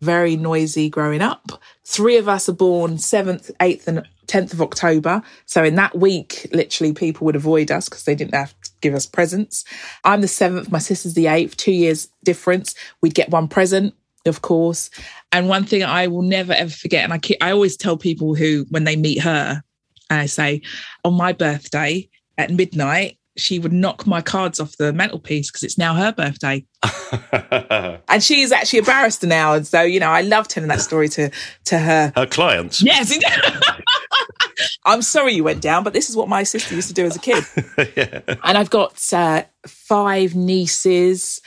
very 0.00 0.36
noisy 0.36 0.88
growing 0.88 1.20
up. 1.20 1.60
Three 1.84 2.16
of 2.16 2.28
us 2.28 2.48
are 2.48 2.54
born 2.54 2.96
7th, 2.96 3.50
8th, 3.60 3.86
and 3.86 4.02
10th 4.26 4.52
of 4.52 4.62
October. 4.62 5.22
So 5.46 5.64
in 5.64 5.74
that 5.74 5.96
week, 5.96 6.46
literally, 6.52 6.92
people 6.92 7.24
would 7.26 7.36
avoid 7.36 7.70
us 7.70 7.88
because 7.88 8.04
they 8.04 8.14
didn't 8.14 8.34
have 8.34 8.58
to 8.60 8.70
give 8.80 8.94
us 8.94 9.06
presents. 9.06 9.64
I'm 10.04 10.20
the 10.20 10.26
7th, 10.26 10.70
my 10.70 10.78
sister's 10.78 11.14
the 11.14 11.26
8th, 11.26 11.56
two 11.56 11.72
years 11.72 12.08
difference. 12.24 12.74
We'd 13.02 13.14
get 13.14 13.30
one 13.30 13.48
present 13.48 13.94
of 14.26 14.42
course. 14.42 14.90
And 15.32 15.48
one 15.48 15.64
thing 15.64 15.82
I 15.82 16.06
will 16.06 16.22
never 16.22 16.52
ever 16.52 16.70
forget, 16.70 17.04
and 17.04 17.12
I 17.12 17.18
keep, 17.18 17.38
I 17.42 17.52
always 17.52 17.76
tell 17.76 17.96
people 17.96 18.34
who 18.34 18.66
when 18.70 18.84
they 18.84 18.96
meet 18.96 19.18
her, 19.22 19.62
and 20.10 20.20
I 20.20 20.26
say, 20.26 20.62
on 21.04 21.14
my 21.14 21.32
birthday 21.32 22.08
at 22.36 22.50
midnight, 22.50 23.18
she 23.38 23.58
would 23.58 23.72
knock 23.72 24.06
my 24.06 24.20
cards 24.20 24.58
off 24.58 24.76
the 24.76 24.92
mantelpiece 24.92 25.50
because 25.50 25.62
it's 25.62 25.78
now 25.78 25.94
her 25.94 26.12
birthday. 26.12 26.64
and 28.08 28.22
she 28.22 28.42
is 28.42 28.52
actually 28.52 28.80
a 28.80 28.84
barrister 28.84 29.26
now. 29.26 29.54
And 29.54 29.66
so, 29.66 29.82
you 29.82 30.00
know, 30.00 30.10
I 30.10 30.22
love 30.22 30.48
telling 30.48 30.68
that 30.68 30.80
story 30.80 31.08
to 31.10 31.30
to 31.66 31.78
her. 31.78 32.12
Her 32.16 32.26
clients. 32.26 32.82
Yes. 32.82 33.16
I'm 34.84 35.02
sorry 35.02 35.34
you 35.34 35.44
went 35.44 35.62
down, 35.62 35.84
but 35.84 35.92
this 35.92 36.10
is 36.10 36.16
what 36.16 36.28
my 36.28 36.42
sister 36.42 36.74
used 36.74 36.88
to 36.88 36.94
do 36.94 37.06
as 37.06 37.16
a 37.16 37.20
kid. 37.20 37.44
yeah. 37.96 38.20
And 38.42 38.58
I've 38.58 38.70
got 38.70 39.00
uh, 39.12 39.44
five 39.66 40.34
nieces. 40.34 41.40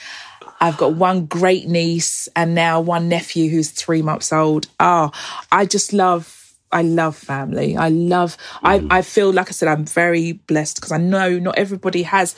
I've 0.62 0.78
got 0.78 0.94
one 0.94 1.26
great 1.26 1.68
niece 1.68 2.30
and 2.36 2.56
now 2.56 2.80
one 2.80 3.10
nephew 3.10 3.50
who's 3.50 3.72
three 3.72 4.02
months 4.02 4.32
old. 4.32 4.68
Oh, 4.80 5.12
I 5.52 5.66
just 5.66 5.92
love 5.92 6.38
I 6.72 6.84
love 6.84 7.18
family. 7.18 7.76
I 7.76 7.90
love, 7.90 8.38
mm. 8.38 8.90
I, 8.92 9.00
I 9.00 9.02
feel 9.02 9.32
like 9.34 9.50
I 9.50 9.52
said, 9.52 9.68
I'm 9.68 9.86
very 9.86 10.34
blessed 10.34 10.78
because 10.78 10.92
I 10.92 10.98
know 10.98 11.38
not 11.38 11.58
everybody 11.58 12.04
has 12.04 12.34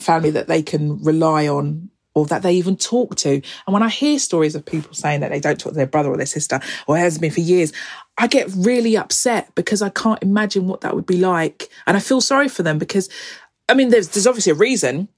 family 0.00 0.30
that 0.30 0.48
they 0.48 0.62
can 0.62 1.00
rely 1.02 1.46
on 1.46 1.90
or 2.14 2.26
that 2.26 2.42
they 2.42 2.54
even 2.54 2.76
talk 2.76 3.14
to. 3.16 3.30
And 3.30 3.72
when 3.72 3.82
I 3.82 3.88
hear 3.88 4.18
stories 4.18 4.54
of 4.54 4.64
people 4.64 4.94
saying 4.94 5.20
that 5.20 5.30
they 5.30 5.38
don't 5.38 5.60
talk 5.60 5.72
to 5.72 5.76
their 5.76 5.86
brother 5.86 6.10
or 6.10 6.16
their 6.16 6.26
sister 6.26 6.60
or 6.86 6.96
it 6.96 7.00
hasn't 7.00 7.20
been 7.20 7.30
for 7.30 7.40
years, 7.40 7.72
I 8.18 8.26
get 8.26 8.50
really 8.56 8.96
upset 8.96 9.54
because 9.54 9.82
I 9.82 9.90
can't 9.90 10.22
imagine 10.22 10.66
what 10.66 10.80
that 10.80 10.94
would 10.94 11.06
be 11.06 11.18
like. 11.18 11.68
And 11.86 11.96
I 11.96 12.00
feel 12.00 12.20
sorry 12.20 12.48
for 12.48 12.62
them 12.62 12.78
because, 12.78 13.08
I 13.68 13.74
mean, 13.74 13.90
there's, 13.90 14.08
there's 14.08 14.26
obviously 14.26 14.52
a 14.52 14.56
reason 14.56 15.08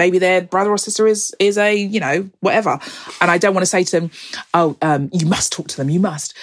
maybe 0.00 0.18
their 0.18 0.40
brother 0.40 0.70
or 0.70 0.78
sister 0.78 1.06
is 1.06 1.34
is 1.38 1.58
a 1.58 1.74
you 1.74 2.00
know 2.00 2.28
whatever. 2.40 2.78
And 3.20 3.30
i 3.30 3.36
don't 3.38 3.54
want 3.54 3.62
to 3.62 3.74
say 3.74 3.84
to 3.84 4.00
them 4.00 4.10
oh 4.54 4.76
um, 4.80 5.10
you 5.12 5.26
must 5.26 5.52
talk 5.52 5.68
to 5.68 5.76
them 5.76 5.90
you 5.90 6.00
must. 6.00 6.34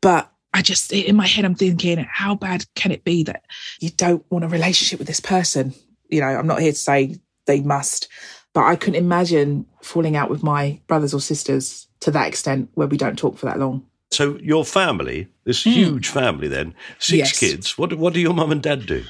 But 0.00 0.30
i 0.54 0.62
just 0.62 0.92
in 0.92 1.16
my 1.16 1.26
head 1.26 1.44
i'm 1.44 1.54
thinking 1.54 1.98
how 2.10 2.34
bad 2.34 2.64
can 2.74 2.90
it 2.92 3.04
be 3.04 3.22
that 3.24 3.42
you 3.80 3.90
don't 3.90 4.24
want 4.30 4.44
a 4.44 4.48
relationship 4.48 4.98
with 4.98 5.08
this 5.08 5.20
person? 5.20 5.74
You 6.08 6.20
know 6.20 6.32
i'm 6.38 6.46
not 6.46 6.60
here 6.60 6.72
to 6.72 6.78
say 6.78 7.18
they 7.46 7.60
must 7.60 8.08
but 8.54 8.64
i 8.64 8.74
couldn't 8.76 9.04
imagine 9.08 9.66
falling 9.82 10.16
out 10.16 10.30
with 10.30 10.42
my 10.42 10.80
brothers 10.86 11.12
or 11.12 11.20
sisters 11.20 11.86
to 12.00 12.10
that 12.10 12.28
extent 12.28 12.70
where 12.74 12.88
we 12.88 12.96
don't 12.96 13.18
talk 13.18 13.38
for 13.38 13.46
that 13.46 13.58
long. 13.58 13.84
So 14.10 14.38
your 14.38 14.64
family 14.64 15.28
this 15.44 15.62
mm. 15.64 15.72
huge 15.72 16.08
family 16.08 16.48
then 16.48 16.74
six 16.98 17.18
yes. 17.18 17.38
kids 17.38 17.78
what 17.78 17.92
what 17.94 18.14
do 18.14 18.20
your 18.20 18.34
mum 18.34 18.52
and 18.52 18.62
dad 18.62 18.86
do 18.86 19.04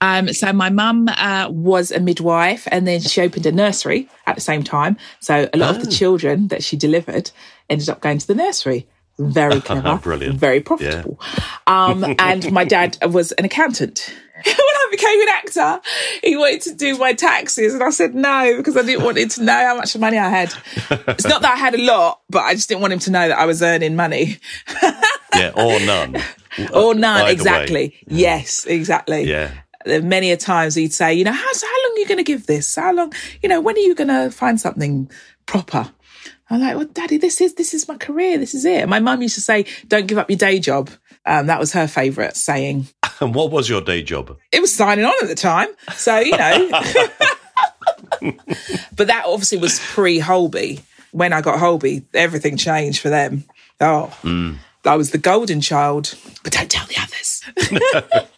um, 0.00 0.32
so 0.32 0.52
my 0.52 0.70
mum 0.70 1.08
uh, 1.08 1.48
was 1.50 1.90
a 1.90 2.00
midwife, 2.00 2.68
and 2.70 2.86
then 2.86 3.00
she 3.00 3.20
opened 3.20 3.46
a 3.46 3.52
nursery 3.52 4.08
at 4.26 4.36
the 4.36 4.40
same 4.40 4.62
time. 4.62 4.96
So 5.20 5.48
a 5.52 5.56
lot 5.56 5.74
oh. 5.74 5.76
of 5.76 5.82
the 5.82 5.88
oh. 5.88 5.90
children 5.90 6.48
that 6.48 6.62
she 6.62 6.76
delivered 6.76 7.30
ended 7.68 7.88
up 7.88 8.00
going 8.00 8.18
to 8.18 8.26
the 8.26 8.34
nursery. 8.34 8.86
Very 9.18 9.60
clever, 9.60 9.98
brilliant, 10.00 10.38
very 10.38 10.60
profitable. 10.60 11.18
Yeah. 11.20 11.44
Um, 11.66 12.14
and 12.18 12.52
my 12.52 12.64
dad 12.64 12.96
was 13.02 13.32
an 13.32 13.44
accountant. 13.44 14.14
when 14.44 14.54
I 14.56 14.88
became 14.92 15.20
an 15.20 15.28
actor, 15.30 15.80
he 16.22 16.36
wanted 16.36 16.62
to 16.62 16.74
do 16.74 16.96
my 16.96 17.12
taxes, 17.12 17.74
and 17.74 17.82
I 17.82 17.90
said 17.90 18.14
no 18.14 18.56
because 18.56 18.76
I 18.76 18.82
didn't 18.82 19.04
want 19.04 19.18
him 19.18 19.28
to 19.30 19.42
know 19.42 19.52
how 19.52 19.74
much 19.74 19.96
money 19.96 20.16
I 20.16 20.28
had. 20.28 20.54
It's 21.08 21.26
not 21.26 21.42
that 21.42 21.54
I 21.54 21.56
had 21.56 21.74
a 21.74 21.82
lot, 21.82 22.20
but 22.30 22.44
I 22.44 22.54
just 22.54 22.68
didn't 22.68 22.82
want 22.82 22.92
him 22.92 23.00
to 23.00 23.10
know 23.10 23.26
that 23.26 23.36
I 23.36 23.46
was 23.46 23.64
earning 23.64 23.96
money. 23.96 24.38
yeah, 25.34 25.50
or 25.56 25.80
none. 25.80 26.22
Or 26.72 26.94
none, 26.94 27.28
exactly. 27.28 27.96
Yes, 28.06 28.64
exactly. 28.64 29.24
Yeah 29.24 29.50
many 29.86 30.32
a 30.32 30.36
times 30.36 30.74
he'd 30.74 30.92
say, 30.92 31.14
you 31.14 31.24
know, 31.24 31.32
how, 31.32 31.38
how 31.38 31.82
long 31.82 31.92
are 31.94 31.98
you 31.98 32.06
going 32.06 32.18
to 32.18 32.24
give 32.24 32.46
this? 32.46 32.76
How 32.76 32.92
long, 32.92 33.12
you 33.42 33.48
know, 33.48 33.60
when 33.60 33.76
are 33.76 33.80
you 33.80 33.94
going 33.94 34.08
to 34.08 34.30
find 34.30 34.60
something 34.60 35.10
proper? 35.46 35.90
I'm 36.50 36.60
like, 36.60 36.76
well, 36.76 36.86
daddy, 36.86 37.18
this 37.18 37.40
is, 37.40 37.54
this 37.54 37.74
is 37.74 37.88
my 37.88 37.96
career. 37.96 38.38
This 38.38 38.54
is 38.54 38.64
it. 38.64 38.88
My 38.88 39.00
mum 39.00 39.22
used 39.22 39.34
to 39.34 39.40
say, 39.40 39.66
don't 39.86 40.06
give 40.06 40.18
up 40.18 40.30
your 40.30 40.38
day 40.38 40.58
job. 40.58 40.90
Um, 41.26 41.46
that 41.46 41.60
was 41.60 41.72
her 41.72 41.86
favourite 41.86 42.36
saying. 42.36 42.88
And 43.20 43.34
what 43.34 43.50
was 43.50 43.68
your 43.68 43.80
day 43.80 44.04
job? 44.04 44.38
It 44.52 44.60
was 44.60 44.72
signing 44.72 45.04
on 45.04 45.12
at 45.20 45.26
the 45.26 45.34
time. 45.34 45.66
So, 45.94 46.20
you 46.20 46.36
know. 46.36 46.70
but 48.94 49.08
that 49.08 49.24
obviously 49.26 49.58
was 49.58 49.80
pre 49.80 50.20
Holby. 50.20 50.78
When 51.10 51.32
I 51.32 51.40
got 51.40 51.58
Holby, 51.58 52.04
everything 52.14 52.56
changed 52.56 53.00
for 53.00 53.08
them. 53.08 53.42
Oh, 53.80 54.16
mm. 54.22 54.58
I 54.84 54.96
was 54.96 55.10
the 55.10 55.18
golden 55.18 55.60
child, 55.60 56.14
but 56.44 56.52
don't 56.52 56.70
tell 56.70 56.86
the 56.86 56.96
others. 57.00 58.28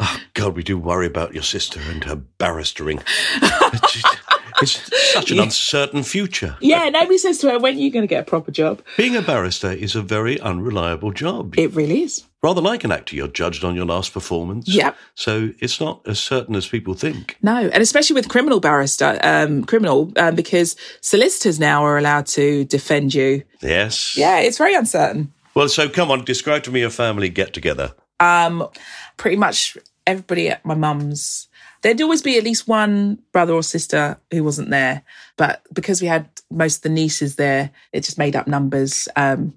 Oh, 0.00 0.20
God, 0.34 0.56
we 0.56 0.62
do 0.62 0.76
worry 0.78 1.06
about 1.06 1.34
your 1.34 1.42
sister 1.42 1.80
and 1.80 2.02
her 2.04 2.16
barristering. 2.16 3.02
it's 4.62 5.12
such 5.12 5.30
an 5.30 5.38
uncertain 5.38 6.02
future. 6.02 6.56
Yeah, 6.60 6.88
nobody 6.88 7.18
says 7.18 7.38
to 7.38 7.50
her, 7.50 7.58
when 7.58 7.76
are 7.76 7.80
you 7.80 7.90
going 7.90 8.02
to 8.02 8.08
get 8.08 8.20
a 8.20 8.24
proper 8.24 8.50
job? 8.50 8.82
Being 8.96 9.16
a 9.16 9.22
barrister 9.22 9.70
is 9.70 9.94
a 9.94 10.02
very 10.02 10.40
unreliable 10.40 11.12
job. 11.12 11.58
It 11.58 11.72
really 11.74 12.02
is. 12.02 12.24
Rather 12.42 12.60
like 12.60 12.84
an 12.84 12.92
actor, 12.92 13.16
you're 13.16 13.28
judged 13.28 13.64
on 13.64 13.74
your 13.74 13.86
last 13.86 14.12
performance. 14.12 14.68
Yeah. 14.68 14.92
So 15.14 15.50
it's 15.60 15.80
not 15.80 16.02
as 16.06 16.20
certain 16.20 16.54
as 16.56 16.66
people 16.66 16.92
think. 16.94 17.38
No, 17.42 17.56
and 17.56 17.82
especially 17.82 18.14
with 18.14 18.28
criminal 18.28 18.60
barrister, 18.60 19.18
um, 19.22 19.64
criminal, 19.64 20.12
um, 20.16 20.34
because 20.34 20.76
solicitors 21.00 21.58
now 21.58 21.84
are 21.84 21.96
allowed 21.96 22.26
to 22.26 22.64
defend 22.66 23.14
you. 23.14 23.44
Yes. 23.62 24.14
Yeah, 24.16 24.40
it's 24.40 24.58
very 24.58 24.74
uncertain. 24.74 25.32
Well, 25.54 25.68
so 25.68 25.88
come 25.88 26.10
on, 26.10 26.24
describe 26.24 26.64
to 26.64 26.70
me 26.70 26.82
a 26.82 26.90
family 26.90 27.28
get 27.28 27.54
together. 27.54 27.94
Um, 28.20 28.68
pretty 29.16 29.36
much 29.36 29.76
everybody 30.06 30.48
at 30.50 30.64
my 30.64 30.74
mum's. 30.74 31.48
There'd 31.82 32.00
always 32.00 32.22
be 32.22 32.38
at 32.38 32.44
least 32.44 32.66
one 32.66 33.22
brother 33.32 33.52
or 33.52 33.62
sister 33.62 34.18
who 34.30 34.42
wasn't 34.42 34.70
there, 34.70 35.02
but 35.36 35.62
because 35.72 36.00
we 36.00 36.08
had 36.08 36.28
most 36.50 36.76
of 36.76 36.82
the 36.82 36.88
nieces 36.88 37.36
there, 37.36 37.70
it 37.92 38.04
just 38.04 38.18
made 38.18 38.36
up 38.36 38.46
numbers. 38.46 39.08
Um, 39.16 39.54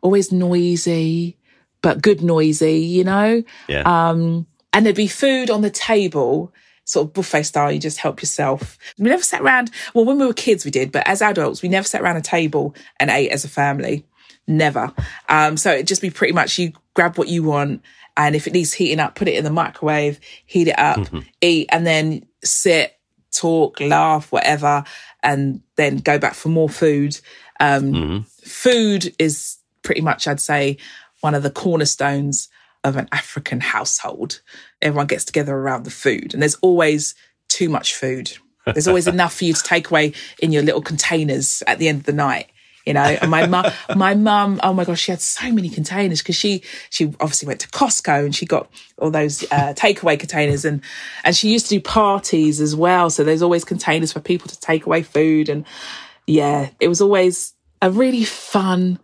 always 0.00 0.32
noisy, 0.32 1.36
but 1.82 2.00
good 2.00 2.22
noisy, 2.22 2.78
you 2.78 3.04
know. 3.04 3.42
Yeah. 3.68 3.82
Um, 3.82 4.46
and 4.72 4.86
there'd 4.86 4.96
be 4.96 5.08
food 5.08 5.50
on 5.50 5.62
the 5.62 5.70
table 5.70 6.52
sort 6.84 7.08
of 7.08 7.12
buffet 7.12 7.42
style. 7.42 7.70
You 7.70 7.80
just 7.80 7.98
help 7.98 8.22
yourself. 8.22 8.78
We 8.98 9.08
never 9.08 9.22
sat 9.22 9.42
around. 9.42 9.70
Well, 9.92 10.04
when 10.04 10.18
we 10.18 10.26
were 10.26 10.32
kids, 10.32 10.64
we 10.64 10.70
did, 10.70 10.92
but 10.92 11.06
as 11.06 11.20
adults, 11.20 11.60
we 11.60 11.68
never 11.68 11.86
sat 11.86 12.00
around 12.00 12.16
a 12.16 12.22
table 12.22 12.74
and 12.98 13.10
ate 13.10 13.30
as 13.30 13.44
a 13.44 13.48
family. 13.48 14.06
Never. 14.48 14.92
Um, 15.28 15.56
so 15.56 15.72
it'd 15.72 15.86
just 15.86 16.02
be 16.02 16.10
pretty 16.10 16.32
much 16.32 16.58
you 16.58 16.72
grab 16.94 17.18
what 17.18 17.28
you 17.28 17.42
want 17.42 17.82
and 18.16 18.34
if 18.34 18.46
it 18.46 18.52
needs 18.52 18.72
heating 18.72 19.00
up, 19.00 19.14
put 19.14 19.28
it 19.28 19.34
in 19.34 19.44
the 19.44 19.50
microwave, 19.50 20.18
heat 20.46 20.68
it 20.68 20.78
up, 20.78 20.98
mm-hmm. 20.98 21.20
eat, 21.40 21.68
and 21.70 21.86
then 21.86 22.26
sit, 22.42 22.98
talk, 23.32 23.78
laugh, 23.80 24.32
whatever, 24.32 24.84
and 25.22 25.60
then 25.76 25.98
go 25.98 26.18
back 26.18 26.34
for 26.34 26.48
more 26.48 26.68
food. 26.68 27.18
Um, 27.60 27.92
mm-hmm. 27.92 28.18
Food 28.42 29.14
is 29.18 29.58
pretty 29.82 30.00
much, 30.00 30.26
I'd 30.26 30.40
say, 30.40 30.78
one 31.20 31.34
of 31.34 31.42
the 31.42 31.50
cornerstones 31.50 32.48
of 32.84 32.96
an 32.96 33.08
African 33.12 33.60
household. 33.60 34.40
Everyone 34.80 35.06
gets 35.06 35.24
together 35.24 35.54
around 35.54 35.84
the 35.84 35.90
food, 35.90 36.32
and 36.32 36.40
there's 36.40 36.56
always 36.56 37.14
too 37.48 37.68
much 37.68 37.94
food. 37.94 38.32
There's 38.64 38.88
always 38.88 39.06
enough 39.08 39.34
for 39.34 39.44
you 39.44 39.52
to 39.52 39.62
take 39.62 39.90
away 39.90 40.14
in 40.38 40.52
your 40.52 40.62
little 40.62 40.82
containers 40.82 41.62
at 41.66 41.78
the 41.78 41.88
end 41.88 42.00
of 42.00 42.06
the 42.06 42.12
night 42.12 42.50
you 42.86 42.94
know. 42.94 43.02
And 43.02 43.30
my 43.30 43.46
mum, 43.46 43.66
my 43.96 44.14
mum, 44.14 44.60
oh 44.62 44.72
my 44.72 44.84
gosh, 44.84 45.00
she 45.00 45.12
had 45.12 45.20
so 45.20 45.52
many 45.52 45.68
containers 45.68 46.22
because 46.22 46.36
she 46.36 46.62
she 46.88 47.06
obviously 47.20 47.46
went 47.46 47.60
to 47.60 47.68
Costco 47.68 48.24
and 48.24 48.34
she 48.34 48.46
got 48.46 48.70
all 48.98 49.10
those 49.10 49.42
uh, 49.44 49.74
takeaway 49.74 50.18
containers 50.18 50.64
and 50.64 50.80
and 51.24 51.36
she 51.36 51.50
used 51.50 51.66
to 51.66 51.74
do 51.74 51.80
parties 51.80 52.60
as 52.60 52.74
well. 52.74 53.10
So 53.10 53.24
there's 53.24 53.42
always 53.42 53.64
containers 53.64 54.12
for 54.12 54.20
people 54.20 54.48
to 54.48 54.58
take 54.58 54.86
away 54.86 55.02
food 55.02 55.48
and 55.48 55.66
yeah, 56.26 56.70
it 56.80 56.88
was 56.88 57.00
always 57.00 57.52
a 57.82 57.90
really 57.90 58.24
fun, 58.24 58.98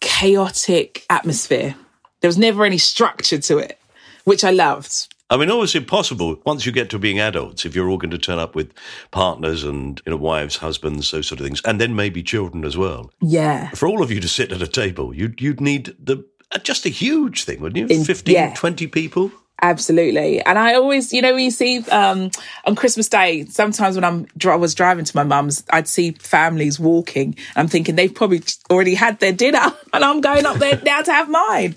chaotic 0.00 1.04
atmosphere. 1.08 1.74
There 2.20 2.28
was 2.28 2.38
never 2.38 2.64
any 2.64 2.78
structure 2.78 3.38
to 3.38 3.58
it, 3.58 3.78
which 4.24 4.44
I 4.44 4.50
loved. 4.50 5.14
I 5.28 5.36
mean, 5.36 5.50
always 5.50 5.74
impossible 5.74 6.40
once 6.44 6.66
you 6.66 6.72
get 6.72 6.88
to 6.90 6.98
being 6.98 7.18
adults, 7.18 7.64
if 7.64 7.74
you're 7.74 7.88
all 7.88 7.98
going 7.98 8.12
to 8.12 8.18
turn 8.18 8.38
up 8.38 8.54
with 8.54 8.72
partners 9.10 9.64
and 9.64 10.00
you 10.06 10.10
know, 10.10 10.16
wives, 10.16 10.56
husbands, 10.56 11.10
those 11.10 11.26
sort 11.26 11.40
of 11.40 11.46
things, 11.46 11.60
and 11.64 11.80
then 11.80 11.96
maybe 11.96 12.22
children 12.22 12.64
as 12.64 12.76
well. 12.76 13.10
Yeah. 13.20 13.70
For 13.70 13.88
all 13.88 14.02
of 14.02 14.10
you 14.12 14.20
to 14.20 14.28
sit 14.28 14.52
at 14.52 14.62
a 14.62 14.68
table, 14.68 15.12
you'd, 15.12 15.40
you'd 15.40 15.60
need 15.60 15.96
the 15.98 16.24
uh, 16.52 16.58
just 16.58 16.86
a 16.86 16.90
huge 16.90 17.42
thing, 17.42 17.60
wouldn't 17.60 17.90
you? 17.90 17.96
In- 17.96 18.04
15, 18.04 18.32
yeah. 18.32 18.54
20 18.54 18.86
people? 18.86 19.32
Absolutely. 19.62 20.42
And 20.42 20.58
I 20.58 20.74
always, 20.74 21.14
you 21.14 21.22
know, 21.22 21.34
you 21.34 21.50
see 21.50 21.80
um, 21.88 22.30
on 22.66 22.76
Christmas 22.76 23.08
Day, 23.08 23.46
sometimes 23.46 23.94
when 23.94 24.04
I'm 24.04 24.26
I 24.44 24.54
was 24.54 24.74
driving 24.74 25.06
to 25.06 25.16
my 25.16 25.24
mum's, 25.24 25.64
I'd 25.70 25.88
see 25.88 26.12
families 26.12 26.78
walking. 26.78 27.36
I'm 27.56 27.66
thinking 27.66 27.96
they've 27.96 28.14
probably 28.14 28.42
already 28.70 28.94
had 28.94 29.18
their 29.18 29.32
dinner 29.32 29.72
and 29.94 30.04
I'm 30.04 30.20
going 30.20 30.44
up 30.44 30.58
there 30.58 30.80
now 30.84 31.00
to 31.00 31.12
have 31.12 31.30
mine. 31.30 31.74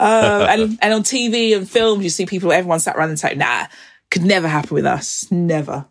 Um, 0.00 0.42
and, 0.42 0.78
and 0.82 0.94
on 0.94 1.02
TV 1.02 1.56
and 1.56 1.70
films, 1.70 2.02
you 2.02 2.10
see 2.10 2.26
people, 2.26 2.52
everyone 2.52 2.80
sat 2.80 2.96
around 2.96 3.10
the 3.10 3.16
table. 3.16 3.38
Nah, 3.38 3.66
could 4.10 4.24
never 4.24 4.48
happen 4.48 4.74
with 4.74 4.86
us. 4.86 5.30
Never. 5.30 5.86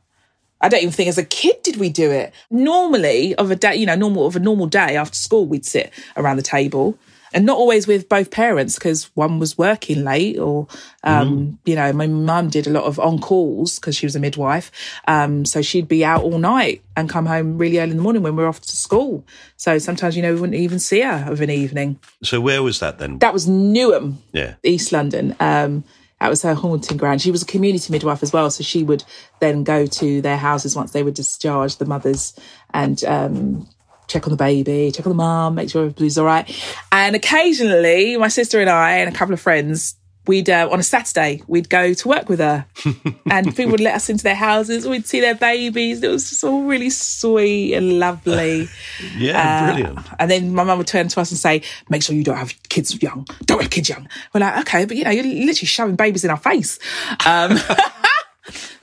I 0.61 0.67
don't 0.67 0.81
even 0.81 0.91
think 0.91 1.07
as 1.07 1.17
a 1.17 1.23
kid 1.23 1.55
did 1.63 1.77
we 1.77 1.89
do 1.89 2.11
it. 2.11 2.33
Normally, 2.51 3.33
of 3.35 3.49
a 3.49 3.55
day, 3.55 3.75
you 3.77 3.85
know, 3.85 3.95
normal 3.95 4.25
of 4.25 4.35
a 4.35 4.39
normal 4.39 4.67
day 4.67 4.97
after 4.97 5.15
school, 5.15 5.45
we'd 5.45 5.65
sit 5.65 5.93
around 6.17 6.35
the 6.35 6.43
table, 6.43 6.97
and 7.33 7.45
not 7.45 7.57
always 7.57 7.87
with 7.87 8.09
both 8.09 8.31
parents 8.31 8.75
because 8.75 9.05
one 9.15 9.39
was 9.39 9.57
working 9.57 10.03
late, 10.03 10.37
or 10.37 10.67
um, 11.03 11.59
you 11.65 11.75
know, 11.75 11.91
my 11.93 12.07
mum 12.07 12.49
did 12.49 12.67
a 12.67 12.69
lot 12.69 12.83
of 12.83 12.99
on 12.99 13.19
calls 13.19 13.79
because 13.79 13.95
she 13.95 14.05
was 14.05 14.15
a 14.15 14.19
midwife, 14.19 14.71
um, 15.07 15.45
so 15.45 15.61
she'd 15.61 15.87
be 15.87 16.03
out 16.03 16.23
all 16.23 16.39
night 16.39 16.81
and 16.95 17.09
come 17.09 17.25
home 17.25 17.57
really 17.57 17.79
early 17.79 17.91
in 17.91 17.97
the 17.97 18.03
morning 18.03 18.23
when 18.23 18.35
we 18.35 18.43
were 18.43 18.49
off 18.49 18.61
to 18.61 18.75
school. 18.75 19.25
So 19.57 19.77
sometimes, 19.77 20.15
you 20.15 20.21
know, 20.21 20.33
we 20.33 20.41
wouldn't 20.41 20.59
even 20.59 20.79
see 20.79 21.01
her 21.01 21.25
of 21.31 21.41
an 21.41 21.49
evening. 21.49 21.99
So 22.23 22.41
where 22.41 22.61
was 22.61 22.79
that 22.79 22.99
then? 22.99 23.19
That 23.19 23.33
was 23.33 23.47
Newham, 23.47 24.15
yeah. 24.33 24.55
East 24.63 24.91
London. 24.91 25.35
Um, 25.39 25.83
that 26.19 26.29
was 26.29 26.41
her 26.41 26.53
haunting 26.53 26.97
ground. 26.97 27.21
She 27.21 27.31
was 27.31 27.43
a 27.43 27.45
community 27.45 27.91
midwife 27.91 28.21
as 28.21 28.33
well, 28.33 28.51
so 28.51 28.63
she 28.63 28.83
would 28.83 29.03
then 29.39 29.63
go 29.63 29.85
to 29.85 30.21
their 30.21 30.37
houses 30.37 30.75
once 30.75 30.91
they 30.91 31.03
were 31.03 31.11
discharged, 31.11 31.79
the 31.79 31.85
mothers, 31.85 32.37
and 32.73 33.01
um, 33.05 33.69
check 34.09 34.25
on 34.25 34.31
the 34.31 34.35
baby, 34.37 34.91
check 34.93 35.05
on 35.05 35.11
the 35.11 35.15
mum, 35.15 35.55
make 35.55 35.69
sure 35.69 35.83
everybody's 35.83 36.17
all 36.17 36.25
right. 36.25 36.45
And 36.91 37.15
occasionally, 37.15 38.17
my 38.17 38.27
sister 38.27 38.59
and 38.59 38.69
I 38.69 38.97
and 38.97 39.13
a 39.13 39.17
couple 39.17 39.33
of 39.33 39.39
friends, 39.39 39.95
we'd 40.27 40.49
uh, 40.49 40.67
on 40.71 40.79
a 40.79 40.83
Saturday 40.83 41.41
we'd 41.47 41.69
go 41.69 41.93
to 41.93 42.07
work 42.07 42.27
with 42.29 42.39
her, 42.39 42.65
and 43.31 43.55
people 43.55 43.71
would 43.71 43.79
let 43.79 43.95
us 43.95 44.09
into 44.09 44.23
their 44.23 44.35
houses. 44.35 44.87
We'd 44.87 45.05
see 45.07 45.21
their 45.21 45.33
babies. 45.35 46.03
It 46.03 46.09
was 46.09 46.29
just 46.29 46.43
all 46.43 46.63
really 46.63 46.89
sweet 46.89 47.73
and 47.75 47.99
lovely. 47.99 48.67
Yeah, 49.17 49.39
Uh, 49.39 49.73
brilliant. 49.73 49.99
And 50.19 50.29
then 50.29 50.53
my 50.53 50.63
mum 50.63 50.77
would 50.77 50.87
turn 50.87 51.07
to 51.07 51.21
us 51.21 51.31
and 51.31 51.39
say, 51.39 51.61
"Make 51.89 52.03
sure 52.03 52.15
you 52.15 52.23
don't 52.23 52.37
have 52.37 52.53
kids 52.69 53.01
young. 53.01 53.25
Don't 53.45 53.61
have 53.61 53.71
kids 53.71 53.87
young." 53.89 54.09
We're 54.33 54.41
like, 54.41 54.59
"Okay, 54.61 54.85
but 54.85 54.97
you 54.97 55.03
know, 55.03 55.11
you're 55.11 55.23
literally 55.23 55.67
shoving 55.67 55.95
babies 55.95 56.23
in 56.25 56.29
our 56.31 56.37
face." 56.37 56.77
Um, 57.25 57.57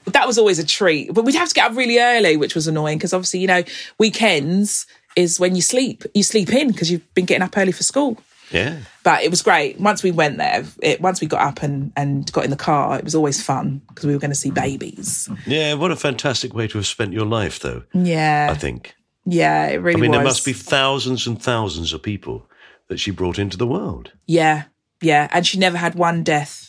but 0.05 0.13
that 0.15 0.27
was 0.27 0.39
always 0.39 0.59
a 0.59 0.65
treat. 0.67 1.13
But 1.13 1.25
we'd 1.25 1.35
have 1.35 1.49
to 1.49 1.55
get 1.55 1.71
up 1.71 1.77
really 1.77 1.99
early, 1.99 2.37
which 2.37 2.55
was 2.55 2.67
annoying 2.69 2.99
because 2.99 3.13
obviously, 3.13 3.41
you 3.41 3.47
know, 3.49 3.63
weekends 3.99 4.87
is 5.17 5.41
when 5.41 5.57
you 5.57 5.63
sleep. 5.63 6.05
You 6.15 6.23
sleep 6.23 6.53
in 6.53 6.69
because 6.71 6.91
you've 6.91 7.15
been 7.15 7.25
getting 7.25 7.43
up 7.43 7.57
early 7.57 7.73
for 7.73 7.83
school. 7.83 8.19
Yeah. 8.53 8.79
But 9.03 9.23
it 9.25 9.31
was 9.31 9.43
great. 9.43 9.81
Once 9.81 10.03
we 10.05 10.13
went 10.13 10.39
there, 10.39 10.65
it, 10.81 11.01
once 11.01 11.21
we 11.21 11.27
got 11.27 11.41
up 11.41 11.63
and, 11.63 11.91
and 11.97 12.31
got 12.33 12.45
in 12.45 12.51
the 12.51 12.57
car, 12.57 12.97
it 12.99 13.05
was 13.05 13.15
always 13.15 13.43
fun 13.43 13.81
because 13.89 14.05
we 14.07 14.13
were 14.13 14.21
going 14.21 14.31
to 14.31 14.37
see 14.37 14.51
babies. 14.51 15.29
Yeah, 15.47 15.75
what 15.75 15.91
a 15.91 15.97
fantastic 15.97 16.55
way 16.55 16.69
to 16.69 16.79
have 16.79 16.87
spent 16.87 17.13
your 17.13 17.27
life, 17.27 17.59
though, 17.59 17.83
Yeah. 17.93 18.49
I 18.51 18.55
think. 18.55 18.95
Yeah, 19.25 19.67
it 19.67 19.79
really 19.79 19.99
I 19.99 20.01
mean, 20.03 20.11
was. 20.13 20.19
there 20.19 20.25
must 20.25 20.45
be 20.45 20.53
thousands 20.53 21.27
and 21.27 21.43
thousands 21.43 21.93
of 21.93 22.03
people 22.03 22.47
that 22.89 23.01
she 23.01 23.11
brought 23.11 23.41
into 23.41 23.57
the 23.57 23.67
world. 23.67 24.13
Yeah. 24.27 24.65
Yeah. 25.03 25.27
And 25.33 25.45
she 25.45 25.59
never 25.59 25.77
had 25.77 25.97
one 25.97 26.23
death. 26.23 26.63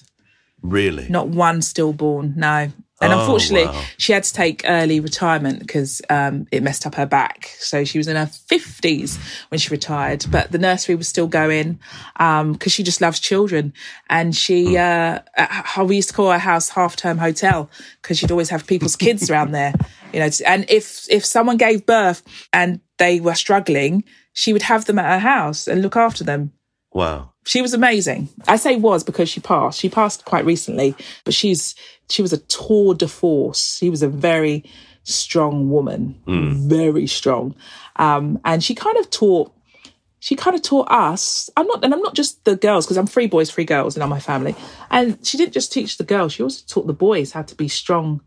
Really? 0.63 1.07
not 1.07 1.27
one 1.27 1.61
stillborn 1.61 2.33
no 2.35 2.71
and 3.01 3.13
Oh, 3.13 3.19
unfortunately 3.19 3.67
wow. 3.67 3.83
she 3.97 4.11
had 4.13 4.23
to 4.23 4.33
take 4.33 4.63
early 4.65 4.99
retirement 4.99 5.59
because 5.59 6.01
um, 6.09 6.47
it 6.51 6.63
messed 6.63 6.85
up 6.85 6.95
her 6.95 7.05
back 7.05 7.51
so 7.59 7.83
she 7.83 7.97
was 7.99 8.07
in 8.07 8.15
her 8.15 8.25
50s 8.25 9.17
when 9.49 9.59
she 9.59 9.69
retired 9.69 10.25
but 10.31 10.51
the 10.51 10.57
nursery 10.57 10.95
was 10.95 11.07
still 11.07 11.27
going 11.27 11.79
because 12.17 12.71
she 12.71 12.83
just 12.83 13.01
loves 13.01 13.19
children 13.19 13.73
and 14.09 14.35
she 14.35 14.75
Hmm. 14.75 14.75
uh, 14.77 15.19
uh, 15.37 15.83
we 15.85 15.95
used 15.97 16.09
to 16.09 16.15
call 16.15 16.31
her 16.31 16.39
house 16.39 16.69
half 16.69 16.95
term 16.95 17.17
hotel 17.19 17.69
because 18.01 18.17
she'd 18.17 18.31
always 18.31 18.49
have 18.49 18.65
people's 18.67 18.95
kids 18.95 19.29
around 19.29 19.51
there 19.51 19.73
you 20.13 20.19
know 20.19 20.29
and 20.45 20.65
if 20.69 21.05
if 21.09 21.23
someone 21.25 21.57
gave 21.57 21.85
birth 21.85 22.23
and 22.51 22.79
they 22.97 23.19
were 23.19 23.35
struggling 23.35 24.03
she 24.33 24.53
would 24.53 24.63
have 24.63 24.85
them 24.85 24.97
at 24.99 25.11
her 25.13 25.19
house 25.19 25.67
and 25.67 25.81
look 25.81 25.95
after 25.95 26.23
them 26.23 26.51
Wow. 26.97 27.33
she 27.45 27.61
was 27.61 27.73
amazing. 27.75 28.29
I 28.47 28.55
say 28.57 28.75
was 28.75 29.03
because 29.03 29.29
she 29.29 29.39
passed. 29.39 29.79
She 29.79 29.87
passed 29.87 30.25
quite 30.25 30.45
recently, 30.45 30.95
but 31.25 31.33
she's 31.33 31.75
she 32.09 32.23
was 32.23 32.33
a 32.33 32.39
tour 32.39 32.95
de 32.95 33.07
force. 33.07 33.77
She 33.77 33.91
was 33.91 34.01
a 34.01 34.09
very 34.09 34.63
strong 35.03 35.69
woman, 35.69 36.19
very 36.67 37.05
strong, 37.05 37.55
um, 37.97 38.39
and 38.43 38.63
she 38.63 38.73
kind 38.73 38.97
of 38.97 39.11
taught. 39.11 39.53
She 40.19 40.35
kind 40.35 40.55
of 40.55 40.63
taught 40.63 40.89
us. 40.91 41.51
I'm 41.55 41.67
not, 41.67 41.85
and 41.85 41.93
I'm 41.93 42.01
not 42.01 42.15
just 42.15 42.43
the 42.45 42.55
girls 42.55 42.85
because 42.85 42.97
I'm 42.97 43.05
three 43.05 43.27
boys, 43.27 43.51
three 43.51 43.65
girls 43.65 43.95
and 43.95 44.03
I'm 44.03 44.09
my 44.09 44.19
family. 44.19 44.55
And 44.89 45.05
she 45.25 45.37
didn't 45.37 45.53
just 45.53 45.71
teach 45.71 45.97
the 45.97 46.03
girls; 46.03 46.33
she 46.33 46.41
also 46.41 46.63
taught 46.67 46.87
the 46.87 46.93
boys 47.07 47.31
how 47.31 47.43
to 47.43 47.55
be 47.55 47.67
strong, 47.67 48.21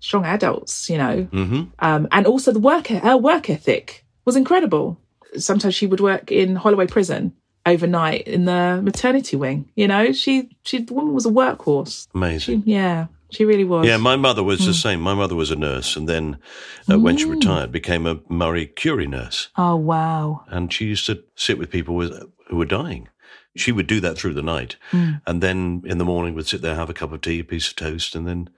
strong 0.00 0.24
adults. 0.24 0.88
You 0.88 0.96
know, 0.96 1.16
hmm 1.30 1.62
um, 1.78 2.08
and 2.10 2.26
also 2.26 2.52
the 2.52 2.66
work 2.72 2.86
her 2.88 3.18
work 3.18 3.50
ethic 3.50 4.06
was 4.24 4.34
incredible. 4.34 4.98
Sometimes 5.36 5.74
she 5.74 5.86
would 5.86 6.00
work 6.00 6.32
in 6.32 6.56
Holloway 6.56 6.86
Prison 6.86 7.34
overnight 7.72 8.26
in 8.26 8.44
the 8.44 8.80
maternity 8.82 9.36
wing. 9.36 9.68
You 9.76 9.88
know, 9.88 10.12
she 10.12 10.50
she 10.64 10.82
the 10.82 10.94
woman 10.94 11.14
was 11.14 11.26
a 11.26 11.30
workhorse. 11.30 12.06
Amazing. 12.14 12.62
She, 12.64 12.72
yeah, 12.72 13.06
she 13.30 13.44
really 13.44 13.64
was. 13.64 13.86
Yeah, 13.86 13.96
my 13.98 14.16
mother 14.16 14.42
was 14.42 14.60
Hmm. 14.60 14.66
the 14.66 14.74
same. 14.74 15.00
My 15.00 15.14
mother 15.14 15.34
was 15.34 15.50
a 15.50 15.56
nurse, 15.56 15.96
and 15.96 16.08
then 16.08 16.38
uh, 16.90 16.98
when 16.98 17.16
she 17.16 17.24
retired, 17.26 17.70
became 17.72 18.06
a 18.06 18.18
Marie 18.28 18.66
Curie 18.66 19.06
nurse, 19.06 19.48
oh 19.56 19.76
wow. 19.76 20.44
and 20.48 20.72
she 20.72 20.84
used 20.86 21.06
to 21.06 21.22
sit 21.36 21.58
with 21.58 21.70
people 21.70 21.94
with, 21.94 22.12
who 22.48 22.56
were 22.56 22.64
dying. 22.82 23.08
She 23.56 23.72
would 23.72 23.86
do 23.88 24.00
that 24.00 24.16
through 24.16 24.34
the 24.34 24.42
night, 24.42 24.76
and 24.92 25.42
then 25.42 25.82
in 25.84 25.98
the 25.98 26.04
morning 26.04 26.34
would 26.34 26.46
sit 26.46 26.62
there, 26.62 26.76
have 26.76 26.90
a 26.90 26.94
cup 26.94 27.12
of 27.12 27.20
tea, 27.22 27.40
a 27.40 27.44
piece 27.44 27.68
of 27.68 27.76
toast, 27.76 28.14
and 28.14 28.26
then 28.26 28.48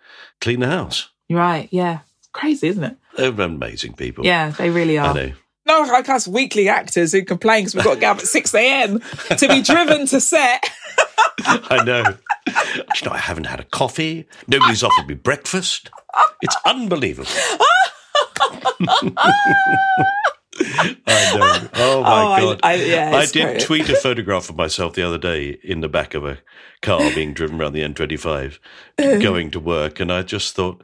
clean 0.40 0.60
the 0.60 0.66
house. 0.66 1.08
Right. 1.30 1.68
Yeah, 1.70 2.00
crazy, 2.32 2.68
isn't 2.68 2.84
it? 2.84 2.96
They're 3.16 3.30
amazing 3.30 3.94
people. 3.94 4.26
Yeah, 4.26 4.50
they 4.50 4.68
really 4.68 4.98
I 4.98 5.06
are. 5.08 5.14
know. 5.14 5.32
No, 5.70 5.82
like 5.82 6.08
us 6.08 6.26
weekly 6.26 6.68
actors 6.68 7.12
who 7.12 7.22
complain 7.24 7.60
because 7.62 7.76
we've 7.76 7.84
got 7.84 7.94
to 7.94 8.00
get 8.00 8.10
up 8.10 8.18
at 8.18 8.26
six 8.26 8.52
a.m. 8.54 8.98
to 9.36 9.48
be 9.48 9.62
driven 9.62 10.04
to 10.06 10.20
set. 10.20 10.68
I 11.46 11.84
know. 11.84 12.04
you 12.48 13.06
know, 13.06 13.12
I 13.12 13.18
haven't 13.18 13.44
had 13.44 13.60
a 13.60 13.64
coffee. 13.64 14.26
Nobody's 14.48 14.82
offered 14.82 15.06
me 15.06 15.14
breakfast. 15.14 15.90
It's 16.42 16.56
unbelievable. 16.66 17.30
I 20.62 21.36
know. 21.36 21.68
Oh 21.74 22.02
my 22.02 22.40
Oh, 22.40 22.46
god! 22.54 22.60
I- 22.62 22.74
yeah, 22.74 23.12
I 23.14 23.26
did 23.26 23.42
great. 23.44 23.60
tweet 23.60 23.88
a 23.88 23.96
photograph 23.96 24.50
of 24.50 24.56
myself 24.56 24.94
the 24.94 25.02
other 25.06 25.18
day 25.18 25.58
in 25.62 25.80
the 25.80 25.88
back 25.88 26.14
of 26.14 26.24
a 26.24 26.38
car 26.82 27.00
being 27.14 27.32
driven 27.32 27.60
around 27.60 27.72
the 27.72 27.82
M25, 27.82 28.58
going 29.22 29.50
to 29.52 29.60
work, 29.60 30.00
and 30.00 30.12
I 30.12 30.22
just 30.22 30.54
thought, 30.54 30.82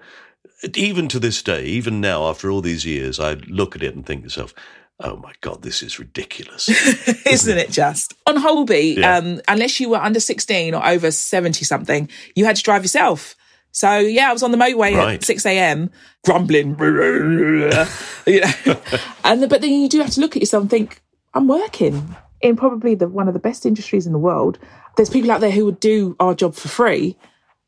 even 0.74 1.08
to 1.08 1.18
this 1.18 1.42
day, 1.42 1.64
even 1.64 2.00
now 2.00 2.28
after 2.28 2.50
all 2.50 2.60
these 2.60 2.84
years, 2.84 3.20
I 3.20 3.34
look 3.48 3.76
at 3.76 3.82
it 3.82 3.94
and 3.94 4.04
think 4.06 4.22
to 4.22 4.26
myself, 4.26 4.54
"Oh 5.00 5.16
my 5.16 5.32
god, 5.40 5.62
this 5.62 5.82
is 5.82 5.98
ridiculous." 5.98 6.68
isn't 7.26 7.58
it 7.58 7.70
just 7.70 8.14
on 8.26 8.36
Holby? 8.36 8.96
Yeah. 8.98 9.16
Um, 9.18 9.40
unless 9.48 9.78
you 9.80 9.90
were 9.90 9.98
under 9.98 10.20
sixteen 10.20 10.74
or 10.74 10.84
over 10.86 11.10
seventy 11.10 11.64
something, 11.64 12.08
you 12.34 12.44
had 12.44 12.56
to 12.56 12.62
drive 12.62 12.82
yourself. 12.82 13.34
So 13.72 13.98
yeah, 13.98 14.30
I 14.30 14.32
was 14.32 14.42
on 14.42 14.52
the 14.52 14.56
motorway 14.56 14.94
Right. 14.96 15.14
at 15.16 15.24
six 15.24 15.44
a.m. 15.44 15.90
grumbling, 16.24 16.76
you 16.80 17.68
know. 17.68 17.86
and 19.24 19.42
the, 19.42 19.48
but 19.48 19.60
then 19.60 19.70
you 19.70 19.88
do 19.88 20.00
have 20.00 20.10
to 20.12 20.20
look 20.20 20.34
at 20.36 20.42
yourself 20.42 20.62
and 20.62 20.70
think, 20.70 21.02
I'm 21.34 21.46
working 21.46 22.16
in 22.40 22.56
probably 22.56 22.94
the 22.94 23.08
one 23.08 23.28
of 23.28 23.34
the 23.34 23.40
best 23.40 23.66
industries 23.66 24.06
in 24.06 24.12
the 24.14 24.18
world. 24.18 24.58
There's 24.96 25.10
people 25.10 25.30
out 25.30 25.42
there 25.42 25.50
who 25.50 25.66
would 25.66 25.78
do 25.80 26.16
our 26.18 26.34
job 26.34 26.54
for 26.54 26.68
free, 26.68 27.16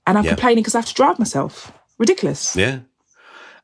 and 0.06 0.16
I'm 0.16 0.24
Yeah. 0.24 0.30
complaining 0.30 0.62
because 0.62 0.74
I 0.74 0.78
have 0.78 0.86
to 0.86 0.94
drive 0.94 1.18
myself. 1.18 1.72
Ridiculous. 1.98 2.56
yeah. 2.56 2.80